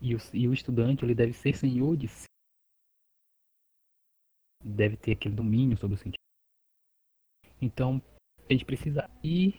E 0.00 0.14
o, 0.14 0.18
e 0.32 0.48
o 0.48 0.52
estudante 0.52 1.04
ele 1.04 1.14
deve 1.14 1.32
ser 1.32 1.56
senhor 1.56 1.96
de 1.96 2.08
si. 2.08 2.26
Deve 4.62 4.96
ter 4.96 5.12
aquele 5.12 5.34
domínio 5.34 5.76
sobre 5.76 5.94
o 5.94 5.98
sentido. 5.98 6.20
Então, 7.60 8.00
a 8.48 8.52
gente 8.52 8.64
precisa 8.64 9.08
ir 9.22 9.54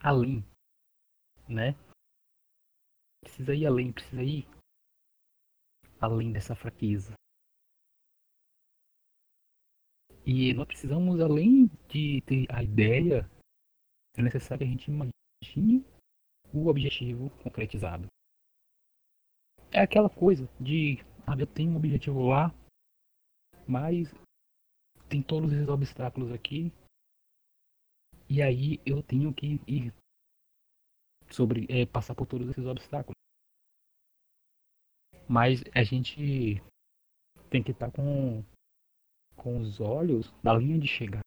além, 0.00 0.44
né? 1.48 1.74
Precisa 3.22 3.54
ir 3.54 3.66
além, 3.66 3.92
precisa 3.92 4.22
ir 4.22 4.46
além 6.00 6.32
dessa 6.32 6.54
fraqueza. 6.54 7.14
E 10.26 10.52
nós 10.54 10.66
precisamos, 10.66 11.20
além 11.20 11.66
de 11.88 12.20
ter 12.22 12.46
a 12.52 12.62
ideia, 12.62 13.28
é 14.16 14.22
necessário 14.22 14.58
que 14.58 14.64
a 14.64 14.66
gente 14.66 14.90
imagine 14.90 15.84
o 16.52 16.68
objetivo 16.68 17.30
concretizado. 17.42 18.06
É 19.72 19.80
aquela 19.80 20.10
coisa 20.10 20.46
de, 20.60 20.98
ah, 21.26 21.36
eu 21.38 21.46
tenho 21.46 21.72
um 21.72 21.76
objetivo 21.76 22.28
lá, 22.28 22.54
mas 23.66 24.12
tem 25.08 25.22
todos 25.22 25.52
esses 25.52 25.68
obstáculos 25.68 26.30
aqui, 26.30 26.72
e 28.28 28.40
aí 28.42 28.80
eu 28.86 29.02
tenho 29.02 29.32
que 29.34 29.60
ir 29.66 29.92
sobre 31.30 31.66
é, 31.68 31.86
passar 31.86 32.14
por 32.14 32.26
todos 32.26 32.48
esses 32.48 32.64
obstáculos. 32.64 33.11
Mas 35.32 35.64
a 35.74 35.82
gente 35.82 36.62
tem 37.48 37.62
que 37.62 37.70
estar 37.70 37.90
tá 37.90 37.92
com, 37.96 38.44
com 39.34 39.60
os 39.60 39.80
olhos 39.80 40.30
na 40.42 40.52
linha 40.52 40.78
de 40.78 40.86
chegada. 40.86 41.22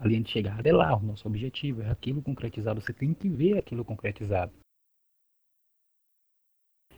a 0.00 0.06
linha 0.08 0.22
de 0.22 0.30
chegada 0.30 0.66
é 0.66 0.72
lá, 0.72 0.96
o 0.96 1.00
nosso 1.00 1.28
objetivo, 1.28 1.82
é 1.82 1.90
aquilo 1.90 2.22
concretizado. 2.22 2.80
Você 2.80 2.92
tem 2.92 3.14
que 3.14 3.28
ver 3.28 3.58
aquilo 3.58 3.84
concretizado. 3.84 4.52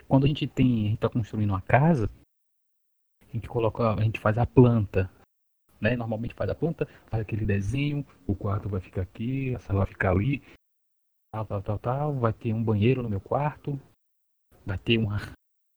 Quando 0.08 0.24
a 0.24 0.28
gente 0.28 0.46
tem, 0.46 0.94
está 0.94 1.10
construindo 1.10 1.50
uma 1.50 1.60
casa, 1.60 2.08
a 3.28 3.32
gente 3.32 3.48
coloca, 3.48 3.92
a 3.92 4.02
gente 4.04 4.20
faz 4.20 4.38
a 4.38 4.46
planta, 4.46 5.10
né? 5.80 5.96
Normalmente 5.96 6.32
faz 6.32 6.48
a 6.48 6.54
planta, 6.54 6.86
faz 7.10 7.20
aquele 7.20 7.44
desenho, 7.44 8.06
o 8.26 8.34
quarto 8.34 8.68
vai 8.68 8.80
ficar 8.80 9.02
aqui, 9.02 9.54
a 9.54 9.58
sala 9.58 9.80
vai 9.80 9.88
ficar 9.88 10.12
ali, 10.12 10.40
tal, 11.32 11.46
tal, 11.46 11.62
tal, 11.62 11.78
tal, 11.78 12.14
vai 12.14 12.32
ter 12.32 12.52
um 12.52 12.62
banheiro 12.62 13.02
no 13.02 13.08
meu 13.08 13.20
quarto, 13.20 13.80
vai 14.66 14.78
ter 14.78 14.98
uma, 14.98 15.16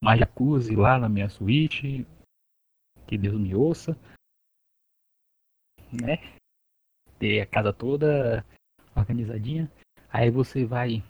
uma 0.03 0.18
jacuzzi 0.18 0.76
lá 0.76 0.99
na 0.99 1.08
minha 1.08 1.30
suíte, 1.30 2.06
que 3.08 3.18
Deus 3.18 3.39
me 3.39 3.56
ouça, 3.56 3.93
né? 5.91 6.18
ter 7.20 7.41
a 7.41 7.45
casa 7.45 7.74
toda 7.74 8.45
organizadinha. 8.95 9.72
Aí 10.10 10.30
você 10.30 10.66
vai 10.66 11.03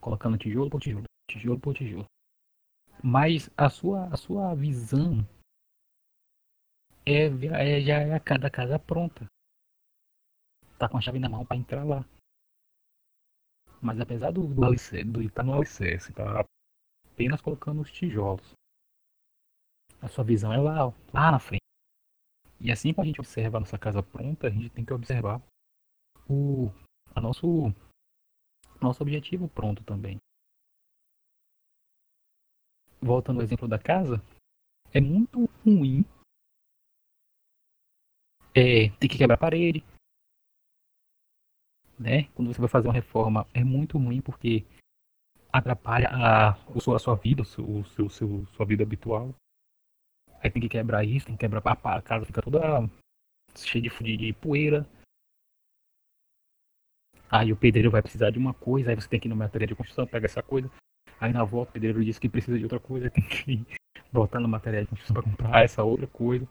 colocando 0.00 0.38
tijolo 0.38 0.70
por 0.70 0.80
tijolo, 0.80 1.04
tijolo 1.30 1.60
por 1.60 1.74
tijolo. 1.74 2.06
Mas 3.02 3.50
a 3.56 3.68
sua, 3.68 4.06
a 4.12 4.16
sua 4.16 4.54
visão 4.54 5.26
é, 7.06 7.26
é 7.26 7.80
já 7.80 8.00
é 8.00 8.14
a 8.14 8.20
cada 8.20 8.50
casa 8.50 8.78
pronta. 8.78 9.26
Tá 10.78 10.88
com 10.88 10.98
a 10.98 11.00
chave 11.00 11.18
na 11.18 11.28
mão 11.28 11.44
para 11.44 11.56
entrar 11.56 11.84
lá. 11.84 12.04
Mas 13.84 14.00
apesar 14.00 14.30
do, 14.30 14.46
do, 14.46 14.64
alicerce, 14.64 15.04
do 15.04 15.20
estar 15.20 15.42
tá 15.42 15.44
no 15.44 15.54
alicerce, 15.54 16.12
tá 16.14 16.46
apenas 17.12 17.42
colocando 17.42 17.82
os 17.82 17.92
tijolos. 17.92 18.54
A 20.00 20.08
sua 20.08 20.24
visão 20.24 20.50
é 20.52 20.56
lá, 20.56 20.86
lá 21.12 21.30
na 21.30 21.38
frente. 21.38 21.60
E 22.58 22.72
assim 22.72 22.94
como 22.94 23.02
a 23.02 23.06
gente 23.06 23.20
observa 23.20 23.58
a 23.58 23.60
nossa 23.60 23.78
casa 23.78 24.02
pronta, 24.02 24.46
a 24.46 24.50
gente 24.50 24.70
tem 24.70 24.86
que 24.86 24.92
observar 24.94 25.42
o 26.26 26.70
a 27.14 27.20
nosso, 27.20 27.46
nosso 28.80 29.02
objetivo 29.02 29.48
pronto 29.48 29.84
também. 29.84 30.18
voltando 33.02 33.40
ao 33.40 33.44
exemplo 33.44 33.68
da 33.68 33.78
casa, 33.78 34.16
é 34.92 34.98
muito 34.98 35.44
ruim 35.62 36.06
é, 38.56 38.88
ter 38.98 39.08
que 39.08 39.18
quebrar 39.18 39.34
a 39.34 39.38
parede. 39.38 39.84
Né? 41.98 42.24
Quando 42.34 42.52
você 42.52 42.60
vai 42.60 42.68
fazer 42.68 42.88
uma 42.88 42.94
reforma, 42.94 43.46
é 43.54 43.62
muito 43.62 43.98
ruim 43.98 44.20
porque 44.20 44.64
atrapalha 45.52 46.08
a, 46.10 46.50
a 46.50 46.98
sua 46.98 47.14
vida, 47.14 47.42
o 47.42 47.44
seu, 47.44 48.10
seu, 48.10 48.46
sua 48.46 48.66
vida 48.66 48.82
habitual. 48.82 49.34
Aí 50.42 50.50
tem 50.50 50.60
que 50.60 50.68
quebrar 50.68 51.04
isso, 51.04 51.26
tem 51.26 51.36
que 51.36 51.40
quebrar 51.40 51.62
a 51.64 52.02
casa 52.02 52.26
fica 52.26 52.42
toda 52.42 52.88
cheia 53.56 53.88
de, 53.88 54.16
de 54.16 54.32
poeira. 54.32 54.86
Aí 57.30 57.52
o 57.52 57.56
pedreiro 57.56 57.90
vai 57.90 58.02
precisar 58.02 58.30
de 58.30 58.38
uma 58.38 58.52
coisa, 58.52 58.90
aí 58.90 58.96
você 58.96 59.08
tem 59.08 59.18
que 59.18 59.28
ir 59.28 59.30
no 59.30 59.36
material 59.36 59.68
de 59.68 59.74
construção, 59.74 60.06
pega 60.06 60.26
essa 60.26 60.42
coisa. 60.42 60.70
Aí 61.20 61.32
na 61.32 61.44
volta 61.44 61.70
o 61.70 61.72
pedreiro 61.72 62.04
diz 62.04 62.18
que 62.18 62.28
precisa 62.28 62.58
de 62.58 62.64
outra 62.64 62.80
coisa, 62.80 63.08
tem 63.10 63.26
que 63.26 63.64
voltar 64.12 64.40
no 64.40 64.48
material 64.48 64.82
de 64.82 64.88
construção 64.88 65.14
para 65.14 65.22
comprar 65.22 65.64
essa 65.64 65.82
outra 65.82 66.06
coisa. 66.06 66.46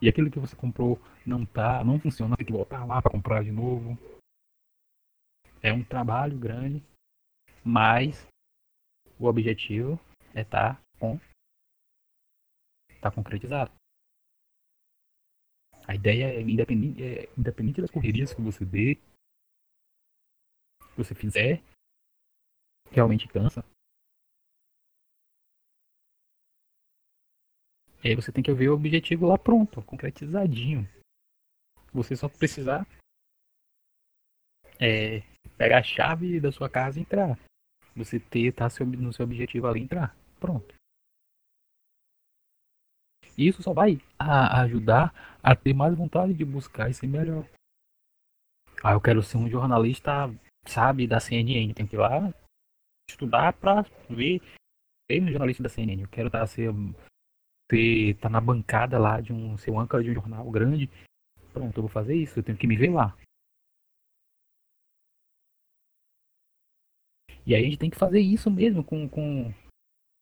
E 0.00 0.08
aquilo 0.08 0.30
que 0.30 0.38
você 0.38 0.54
comprou 0.54 1.00
não 1.26 1.44
tá, 1.44 1.82
não 1.84 1.98
funciona, 1.98 2.36
tem 2.36 2.46
que 2.46 2.52
voltar 2.52 2.84
lá 2.84 3.02
para 3.02 3.10
comprar 3.10 3.42
de 3.42 3.50
novo. 3.50 3.98
É 5.62 5.72
um 5.72 5.82
trabalho 5.82 6.38
grande, 6.38 6.82
mas 7.64 8.26
o 9.18 9.26
objetivo 9.26 9.98
é 10.34 10.42
estar 10.42 10.76
tá 10.76 10.82
com 10.98 11.18
tá 13.00 13.10
concretizado. 13.10 13.72
A 15.86 15.94
ideia 15.94 16.26
é 16.26 16.40
independente, 16.40 17.02
é 17.02 17.32
independente 17.36 17.80
das 17.80 17.90
correrias 17.90 18.32
que 18.32 18.40
você 18.40 18.64
dê, 18.64 18.96
que 20.76 20.96
você 20.96 21.14
fizer, 21.14 21.62
realmente 22.90 23.26
cansa. 23.26 23.64
E 28.04 28.08
aí 28.08 28.14
você 28.14 28.30
tem 28.30 28.44
que 28.44 28.52
ver 28.52 28.68
o 28.68 28.74
objetivo 28.74 29.26
lá 29.26 29.36
pronto, 29.36 29.82
concretizadinho. 29.82 30.86
Você 31.92 32.14
só 32.14 32.28
precisar 32.28 32.86
é, 34.80 35.22
pegar 35.56 35.78
a 35.78 35.82
chave 35.82 36.40
da 36.40 36.52
sua 36.52 36.68
casa 36.68 36.98
e 36.98 37.02
entrar. 37.02 37.38
Você 37.96 38.20
ter, 38.20 38.52
tá 38.52 38.68
no 38.96 39.12
seu 39.12 39.24
objetivo 39.24 39.66
ali 39.66 39.80
entrar. 39.80 40.16
Pronto. 40.38 40.74
Isso 43.36 43.62
só 43.62 43.72
vai 43.72 44.00
a, 44.18 44.62
ajudar 44.62 45.12
a 45.42 45.54
ter 45.54 45.72
mais 45.72 45.96
vontade 45.96 46.34
de 46.34 46.44
buscar 46.44 46.90
e 46.90 46.94
ser 46.94 47.06
melhor. 47.06 47.44
Ah, 48.82 48.92
eu 48.92 49.00
quero 49.00 49.22
ser 49.22 49.36
um 49.36 49.48
jornalista, 49.48 50.32
sabe, 50.66 51.06
da 51.06 51.20
CNN. 51.20 51.72
Tem 51.74 51.86
que 51.86 51.96
ir 51.96 51.98
lá 51.98 52.32
estudar 53.10 53.52
pra 53.54 53.84
ver. 54.08 54.40
Ser 55.10 55.22
um 55.22 55.30
jornalista 55.30 55.62
da 55.62 55.68
CNN. 55.68 56.02
Eu 56.02 56.08
quero 56.08 56.28
estar 56.28 56.40
tá, 56.40 56.46
ser, 56.46 56.70
ser, 57.70 58.14
tá 58.16 58.28
na 58.28 58.40
bancada 58.40 58.98
lá 58.98 59.20
de 59.20 59.32
um 59.32 59.56
ser 59.56 59.70
um 59.70 59.80
âncora 59.80 60.02
de 60.02 60.10
um 60.10 60.14
jornal 60.14 60.48
grande. 60.50 60.90
Pronto, 61.52 61.78
eu 61.78 61.82
vou 61.82 61.90
fazer 61.90 62.14
isso. 62.14 62.38
Eu 62.38 62.42
tenho 62.42 62.58
que 62.58 62.66
me 62.66 62.76
ver 62.76 62.90
lá. 62.90 63.16
E 67.48 67.54
aí 67.54 67.62
a 67.62 67.64
gente 67.64 67.78
tem 67.78 67.88
que 67.88 67.96
fazer 67.96 68.20
isso 68.20 68.50
mesmo 68.50 68.84
com, 68.84 69.08
com, 69.08 69.50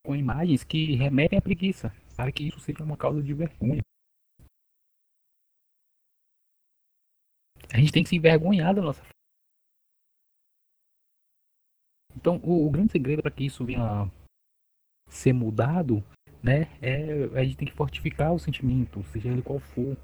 com 0.06 0.14
imagens 0.14 0.62
que 0.62 0.94
remetem 0.94 1.36
à 1.36 1.42
preguiça, 1.42 1.90
para 2.14 2.30
que 2.30 2.46
isso 2.46 2.60
seja 2.60 2.84
uma 2.84 2.96
causa 2.96 3.20
de 3.20 3.34
vergonha. 3.34 3.82
A 7.74 7.78
gente 7.78 7.90
tem 7.90 8.04
que 8.04 8.10
se 8.10 8.14
envergonhar 8.14 8.72
da 8.72 8.80
nossa 8.80 9.02
Então, 12.16 12.36
o, 12.44 12.64
o 12.64 12.70
grande 12.70 12.92
segredo 12.92 13.22
para 13.22 13.30
que 13.32 13.44
isso 13.44 13.66
venha 13.66 14.08
ser 15.08 15.32
mudado, 15.32 15.96
né, 16.40 16.70
é 16.80 17.24
a 17.36 17.44
gente 17.44 17.56
tem 17.56 17.66
que 17.66 17.74
fortificar 17.74 18.32
o 18.32 18.38
sentimento, 18.38 19.02
seja 19.12 19.30
ele 19.30 19.42
qual 19.42 19.58
for. 19.58 19.96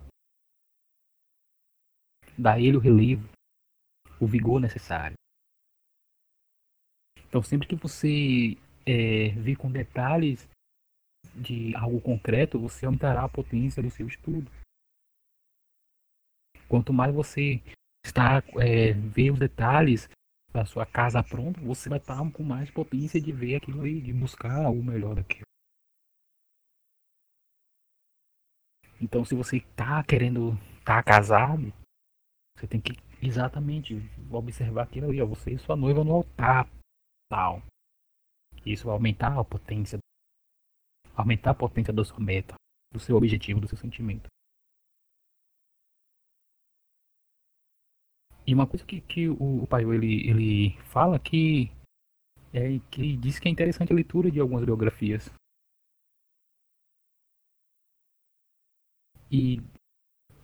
Dar 2.36 2.58
ele 2.58 2.76
o 2.76 2.80
relevo, 2.80 3.28
o 4.20 4.26
vigor 4.26 4.60
necessário. 4.60 5.21
Então, 7.32 7.42
sempre 7.42 7.66
que 7.66 7.74
você 7.74 8.58
é, 8.84 9.30
vir 9.30 9.56
com 9.56 9.72
detalhes 9.72 10.46
de 11.34 11.74
algo 11.74 11.98
concreto, 11.98 12.60
você 12.60 12.84
aumentará 12.84 13.24
a 13.24 13.28
potência 13.28 13.82
do 13.82 13.90
seu 13.90 14.06
estudo. 14.06 14.52
Quanto 16.68 16.92
mais 16.92 17.14
você 17.14 17.62
está 18.04 18.42
é, 18.60 18.92
ver 18.92 19.30
os 19.30 19.38
detalhes 19.38 20.10
da 20.52 20.66
sua 20.66 20.84
casa 20.84 21.22
pronta, 21.22 21.58
você 21.62 21.88
vai 21.88 21.98
estar 21.98 22.18
com 22.32 22.42
mais 22.42 22.70
potência 22.70 23.18
de 23.18 23.32
ver 23.32 23.56
aquilo 23.56 23.80
ali, 23.80 24.02
de 24.02 24.12
buscar 24.12 24.68
o 24.68 24.84
melhor 24.84 25.14
daquilo. 25.14 25.46
Então, 29.00 29.24
se 29.24 29.34
você 29.34 29.56
está 29.56 30.04
querendo 30.04 30.52
estar 30.80 31.02
tá 31.02 31.02
casado, 31.02 31.72
você 32.58 32.66
tem 32.66 32.78
que 32.78 32.92
exatamente 33.22 33.94
observar 34.30 34.82
aquilo 34.82 35.08
ali, 35.08 35.22
ó, 35.22 35.24
você 35.24 35.52
e 35.52 35.58
sua 35.58 35.74
noiva 35.74 36.04
no 36.04 36.12
altar 36.12 36.68
tal. 37.32 37.62
Isso 38.66 38.84
vai 38.84 38.94
aumentar 38.94 39.38
a 39.40 39.42
potência, 39.42 39.98
aumentar 41.16 41.52
a 41.52 41.54
potência 41.54 41.92
da 41.92 42.04
sua 42.04 42.20
meta, 42.20 42.54
do 42.92 43.00
seu 43.00 43.16
objetivo, 43.16 43.58
do 43.58 43.66
seu 43.66 43.78
sentimento. 43.78 44.28
E 48.46 48.52
uma 48.52 48.66
coisa 48.66 48.84
que, 48.84 49.00
que 49.00 49.28
o, 49.28 49.64
o 49.64 49.92
ele, 49.94 50.28
ele 50.28 50.82
fala 50.92 51.18
que 51.18 51.70
é 52.52 52.78
que 52.90 53.16
diz 53.16 53.38
que 53.38 53.48
é 53.48 53.50
interessante 53.50 53.92
a 53.92 53.96
leitura 53.96 54.30
de 54.30 54.38
algumas 54.38 54.64
biografias. 54.64 55.30
E 59.30 59.62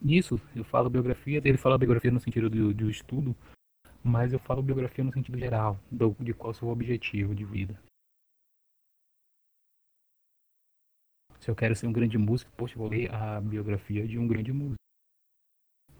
nisso 0.00 0.36
eu 0.56 0.64
falo 0.64 0.88
biografia, 0.88 1.42
ele 1.44 1.58
fala 1.58 1.76
biografia 1.76 2.10
no 2.10 2.20
sentido 2.20 2.48
do, 2.48 2.72
do 2.72 2.88
estudo, 2.88 3.36
mas 4.02 4.32
eu 4.32 4.38
falo 4.38 4.62
biografia 4.62 5.04
no 5.04 5.12
sentido 5.12 5.38
geral, 5.38 5.78
do, 5.90 6.14
de 6.20 6.32
qual 6.32 6.50
é 6.50 6.54
o 6.54 6.58
seu 6.58 6.68
objetivo 6.68 7.34
de 7.34 7.44
vida. 7.44 7.80
Se 11.40 11.50
eu 11.50 11.56
quero 11.56 11.74
ser 11.74 11.86
um 11.86 11.92
grande 11.92 12.18
músico, 12.18 12.50
poxa, 12.56 12.76
vou 12.76 12.88
ler 12.88 13.12
a 13.12 13.40
biografia 13.40 14.06
de 14.06 14.18
um 14.18 14.26
grande 14.26 14.52
músico. 14.52 14.76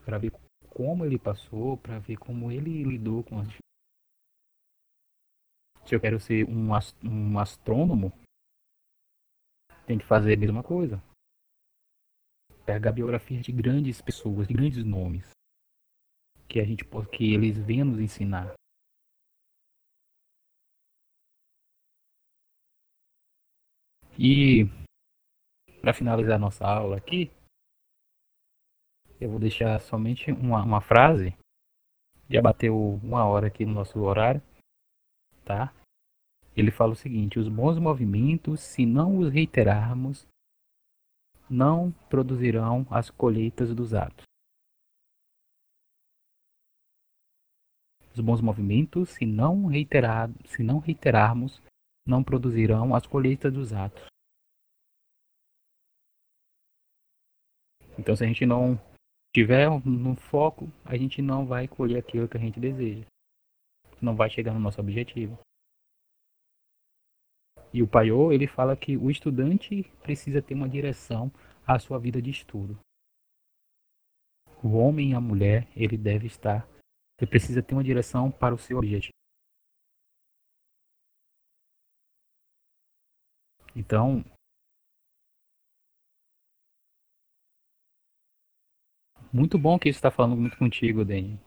Para 0.05 0.19
ver 0.19 0.33
como 0.71 1.05
ele 1.05 1.19
passou, 1.19 1.77
para 1.77 1.99
ver 1.99 2.17
como 2.17 2.51
ele 2.51 2.83
lidou 2.83 3.23
com 3.25 3.39
as 3.39 3.49
Se 5.87 5.95
eu 5.95 6.01
quero 6.01 6.21
ser 6.21 6.47
um, 6.49 6.69
um 7.05 7.39
astrônomo, 7.39 8.13
tem 9.87 9.99
que 9.99 10.05
fazer 10.05 10.35
a 10.35 10.37
mesma 10.37 10.63
coisa. 10.63 11.03
Pegar 12.67 12.93
biografias 12.93 13.45
de 13.45 13.53
grandes 13.53 14.03
pessoas, 14.03 14.47
de 14.47 14.53
grandes 14.53 14.85
nomes 14.85 15.38
que 16.49 16.59
a 16.61 16.65
gente 16.65 16.85
que 17.13 17.35
eles 17.35 17.59
venham 17.59 17.87
nos 17.87 18.01
ensinar. 18.01 18.55
E 24.19 24.65
para 25.81 25.95
finalizar 25.95 26.39
nossa 26.39 26.67
aula 26.67 26.97
aqui, 26.97 27.31
eu 29.21 29.31
vou 29.31 29.39
deixar 29.39 29.81
somente 29.81 30.33
uma, 30.33 30.63
uma 30.63 30.81
frase. 30.81 31.37
Já 32.29 32.43
bateu 32.43 32.77
uma 33.03 33.25
hora 33.25 33.47
aqui 33.47 33.65
no 33.65 33.73
nosso 33.73 33.99
horário, 34.01 34.43
tá? 35.45 35.73
Ele 36.57 36.71
fala 36.71 36.93
o 36.93 36.97
seguinte: 36.97 37.39
os 37.39 37.49
bons 37.49 37.79
movimentos, 37.79 38.61
se 38.61 38.85
não 38.85 39.19
os 39.19 39.33
reiterarmos, 39.33 40.27
não 41.49 41.93
produzirão 42.11 42.87
as 42.91 43.11
colheitas 43.11 43.75
dos 43.75 43.95
atos. 43.95 44.28
Os 48.19 48.25
bons 48.25 48.41
movimentos, 48.41 49.11
se 49.11 49.25
não, 49.25 49.67
reiterar, 49.67 50.29
se 50.47 50.61
não 50.61 50.81
reiterarmos, 50.81 51.63
não 52.05 52.25
produzirão 52.25 52.93
as 52.97 53.07
colheitas 53.07 53.53
dos 53.53 53.73
atos. 53.73 54.05
Então, 57.97 58.17
se 58.17 58.25
a 58.25 58.27
gente 58.27 58.45
não 58.45 58.77
tiver 59.33 59.71
no 59.87 60.17
foco, 60.17 60.69
a 60.85 60.97
gente 60.97 61.23
não 61.23 61.47
vai 61.47 61.69
colher 61.69 61.99
aquilo 61.99 62.27
que 62.27 62.37
a 62.37 62.41
gente 62.41 62.59
deseja. 62.59 63.07
Não 64.03 64.17
vai 64.17 64.29
chegar 64.29 64.53
no 64.53 64.59
nosso 64.59 64.81
objetivo. 64.81 65.39
E 67.73 67.85
o 67.85 67.87
Paiô, 67.87 68.33
ele 68.33 68.49
fala 68.49 68.77
que 68.77 68.97
o 68.97 69.13
estudante 69.13 69.85
precisa 70.03 70.43
ter 70.43 70.55
uma 70.55 70.69
direção 70.69 71.31
à 71.65 71.79
sua 71.79 72.01
vida 72.01 72.21
de 72.21 72.31
estudo. 72.31 72.77
O 74.61 74.77
homem 74.77 75.13
e 75.13 75.15
a 75.15 75.21
mulher, 75.21 75.69
ele 75.77 75.97
deve 75.97 76.27
estar 76.27 76.67
você 77.19 77.27
precisa 77.27 77.63
ter 77.63 77.75
uma 77.75 77.83
direção 77.83 78.31
para 78.31 78.55
o 78.55 78.59
seu 78.59 78.79
objetivo. 78.79 79.13
Então, 83.75 84.25
muito 89.33 89.59
bom 89.59 89.79
que 89.79 89.89
isso 89.89 89.99
está 89.99 90.11
falando 90.11 90.37
muito 90.37 90.57
contigo, 90.57 91.05
Dani. 91.05 91.41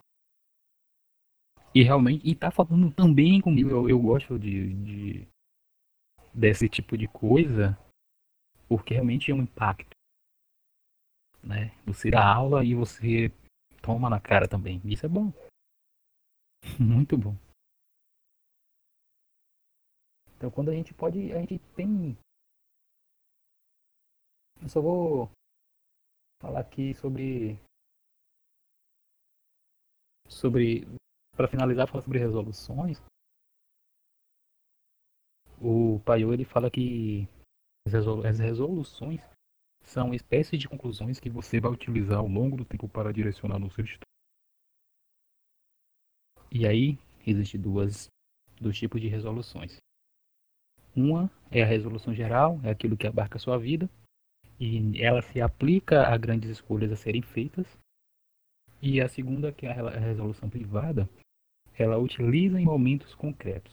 E 1.74 1.84
realmente, 1.84 2.28
e 2.28 2.36
tá 2.36 2.51
falando 2.51 2.93
também 2.93 3.39
comigo. 3.39 3.69
Eu, 3.69 3.89
eu 3.89 3.99
gosto 3.99 4.38
de, 4.38 4.74
de, 4.74 5.28
desse 6.34 6.67
tipo 6.67 6.97
de 6.97 7.07
coisa, 7.07 7.78
porque 8.67 8.93
realmente 8.93 9.32
é 9.32 9.34
um 9.34 9.43
impacto. 9.43 9.95
Né? 11.41 11.72
Você 11.86 12.11
dá 12.11 12.26
aula 12.26 12.63
e 12.63 12.76
você 12.76 13.32
toma 13.82 14.09
na 14.09 14.19
cara 14.19 14.47
também. 14.49 14.82
Isso 14.84 15.05
é 15.05 15.09
bom. 15.09 15.32
Muito 16.80 17.18
bom. 17.18 17.36
Então 20.36 20.49
quando 20.49 20.72
a 20.72 20.74
gente 20.74 20.93
pode. 20.93 21.32
A 21.34 21.39
gente 21.39 21.59
tem. 21.76 22.18
Eu 24.62 24.70
só 24.70 24.82
vou 24.82 25.30
falar 26.41 26.62
aqui 26.62 26.93
sobre. 26.95 27.59
Sobre. 30.28 30.88
Para 31.36 31.47
finalizar, 31.47 31.88
falar 31.88 32.01
sobre 32.01 32.20
resoluções. 32.20 32.99
O 35.59 35.99
Paiô 36.03 36.34
ele 36.34 36.43
fala 36.43 36.72
que 36.72 37.28
as 37.86 38.39
resoluções 38.39 39.22
são 39.84 40.14
espécies 40.14 40.59
de 40.59 40.68
conclusões 40.68 41.20
que 41.20 41.30
você 41.30 41.59
vai 41.59 41.72
utilizar 41.72 42.18
ao 42.18 42.28
longo 42.28 42.57
do 42.57 42.66
tempo 42.66 42.89
para 42.89 43.14
direcionar 43.14 43.59
no 43.59 43.70
seu 43.70 43.86
estudo. 43.86 44.11
E 46.52 46.68
aí, 46.68 46.97
existe 47.26 47.58
duas 47.58 48.08
dos 48.60 48.78
tipos 48.78 48.99
de 48.99 49.08
resoluções. 49.08 49.78
Uma 50.93 51.32
é 51.49 51.64
a 51.64 51.66
resolução 51.66 52.14
geral, 52.14 52.60
é 52.64 52.72
aquilo 52.72 52.97
que 52.97 53.08
abarca 53.08 53.38
a 53.38 53.39
sua 53.39 53.58
vida, 53.58 53.89
e 54.60 55.02
ela 55.02 55.22
se 55.22 55.39
aplica 55.39 56.06
a 56.08 56.18
grandes 56.18 56.49
escolhas 56.49 56.91
a 56.91 56.97
serem 56.97 57.22
feitas. 57.22 57.66
E 58.82 58.99
a 58.99 59.08
segunda, 59.08 59.54
que 59.54 59.66
é 59.66 59.72
a 59.72 59.99
resolução 59.99 60.49
privada, 60.49 61.10
ela 61.74 61.97
utiliza 61.97 62.60
em 62.60 62.66
momentos 62.66 63.16
concretos. 63.16 63.72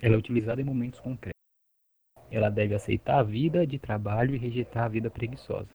Ela 0.00 0.16
é 0.16 0.18
utilizada 0.18 0.60
em 0.60 0.64
momentos 0.64 0.98
concretos. 0.98 1.40
Ela 2.30 2.50
deve 2.50 2.74
aceitar 2.74 3.20
a 3.20 3.22
vida 3.22 3.66
de 3.66 3.78
trabalho 3.78 4.34
e 4.34 4.38
rejeitar 4.38 4.84
a 4.84 4.88
vida 4.88 5.10
preguiçosa. 5.10 5.70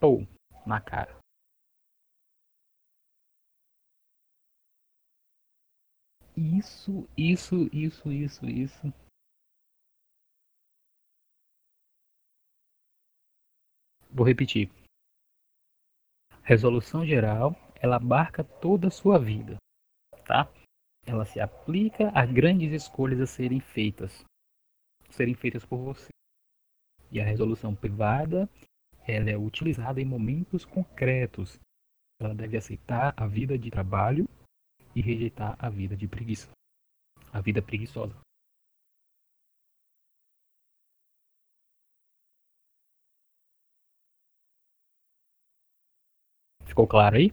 Ou, 0.00 0.26
na 0.66 0.80
cara. 0.80 1.17
Isso, 6.38 7.08
isso, 7.16 7.68
isso, 7.72 8.12
isso, 8.12 8.46
isso. 8.46 8.92
Vou 14.08 14.24
repetir. 14.24 14.70
Resolução 16.44 17.04
geral, 17.04 17.56
ela 17.82 17.96
abarca 17.96 18.44
toda 18.44 18.86
a 18.86 18.90
sua 18.90 19.18
vida, 19.18 19.56
tá? 20.24 20.48
ela 21.04 21.24
se 21.24 21.40
aplica 21.40 22.12
a 22.14 22.24
grandes 22.24 22.70
escolhas 22.72 23.20
a 23.20 23.26
serem 23.26 23.58
feitas, 23.58 24.24
serem 25.10 25.34
feitas 25.34 25.66
por 25.66 25.78
você. 25.78 26.08
E 27.10 27.20
a 27.20 27.24
resolução 27.24 27.74
privada, 27.74 28.48
ela 29.08 29.28
é 29.28 29.36
utilizada 29.36 30.00
em 30.00 30.04
momentos 30.04 30.64
concretos. 30.64 31.58
Ela 32.20 32.32
deve 32.32 32.56
aceitar 32.56 33.12
a 33.16 33.26
vida 33.26 33.58
de 33.58 33.70
trabalho 33.70 34.28
e 34.98 35.00
rejeitar 35.00 35.54
a 35.64 35.70
vida 35.70 35.96
de 35.96 36.08
preguiça, 36.08 36.50
a 37.32 37.40
vida 37.40 37.62
preguiçosa. 37.62 38.14
Ficou 46.66 46.86
claro 46.86 47.16
aí? 47.16 47.32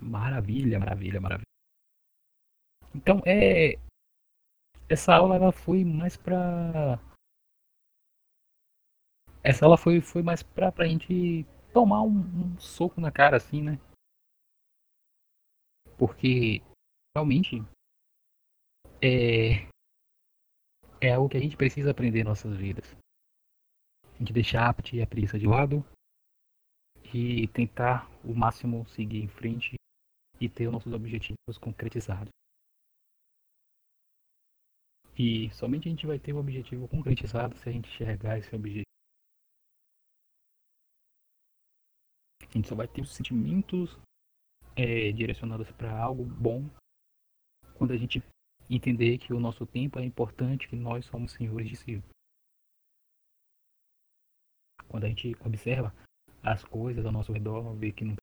Maravilha, 0.00 0.78
maravilha, 0.78 1.20
maravilha. 1.20 1.44
Então, 2.94 3.20
é. 3.26 3.74
Essa 4.88 5.14
aula 5.14 5.36
ela 5.36 5.52
foi 5.52 5.84
mais 5.84 6.16
pra. 6.16 6.98
Essa 9.44 9.66
aula 9.66 9.76
foi, 9.76 10.00
foi 10.00 10.22
mais 10.22 10.42
pra, 10.42 10.72
pra 10.72 10.86
gente 10.86 11.44
tomar 11.72 12.00
um, 12.02 12.16
um 12.16 12.58
soco 12.58 12.98
na 12.98 13.12
cara, 13.12 13.36
assim, 13.36 13.62
né? 13.62 13.78
Porque 15.98 16.62
realmente 17.14 17.62
é, 19.02 19.68
é 20.98 21.12
algo 21.12 21.28
que 21.28 21.36
a 21.36 21.40
gente 21.40 21.58
precisa 21.58 21.90
aprender 21.90 22.20
em 22.20 22.24
nossas 22.24 22.56
vidas. 22.56 22.96
A 24.14 24.18
gente 24.18 24.32
deixar 24.32 24.62
a 24.62 24.70
apatia 24.70 25.00
e 25.00 25.02
a 25.02 25.06
preguiça 25.06 25.38
de 25.38 25.46
lado 25.46 25.84
e 27.12 27.46
tentar 27.48 28.08
o 28.24 28.34
máximo 28.34 28.88
seguir 28.88 29.22
em 29.22 29.28
frente 29.28 29.74
e 30.40 30.48
ter 30.48 30.66
os 30.66 30.72
nossos 30.72 30.92
objetivos 30.92 31.58
concretizados. 31.60 32.30
E 35.16 35.50
somente 35.50 35.86
a 35.86 35.90
gente 35.90 36.06
vai 36.06 36.18
ter 36.18 36.32
o 36.32 36.38
objetivo 36.38 36.88
concretizado 36.88 37.56
se 37.58 37.68
a 37.68 37.72
gente 37.72 37.88
enxergar 37.88 38.38
esse 38.38 38.54
objetivo. 38.54 38.83
A 42.54 42.56
gente 42.56 42.68
só 42.68 42.76
vai 42.76 42.86
ter 42.86 43.02
os 43.02 43.12
sentimentos 43.12 43.98
é, 44.76 45.10
direcionados 45.10 45.70
para 45.72 45.92
algo 46.00 46.24
bom 46.24 46.70
quando 47.74 47.92
a 47.92 47.96
gente 47.96 48.22
entender 48.70 49.18
que 49.18 49.34
o 49.34 49.40
nosso 49.40 49.66
tempo 49.66 49.98
é 49.98 50.04
importante, 50.04 50.68
que 50.68 50.76
nós 50.76 51.04
somos 51.06 51.32
senhores 51.32 51.68
de 51.68 51.76
si. 51.76 52.02
Quando 54.86 55.04
a 55.04 55.08
gente 55.08 55.34
observa 55.44 55.92
as 56.42 56.62
coisas 56.64 57.04
ao 57.04 57.10
nosso 57.10 57.32
redor, 57.32 57.74
vê 57.74 57.90
que 57.90 58.04
não 58.04 58.14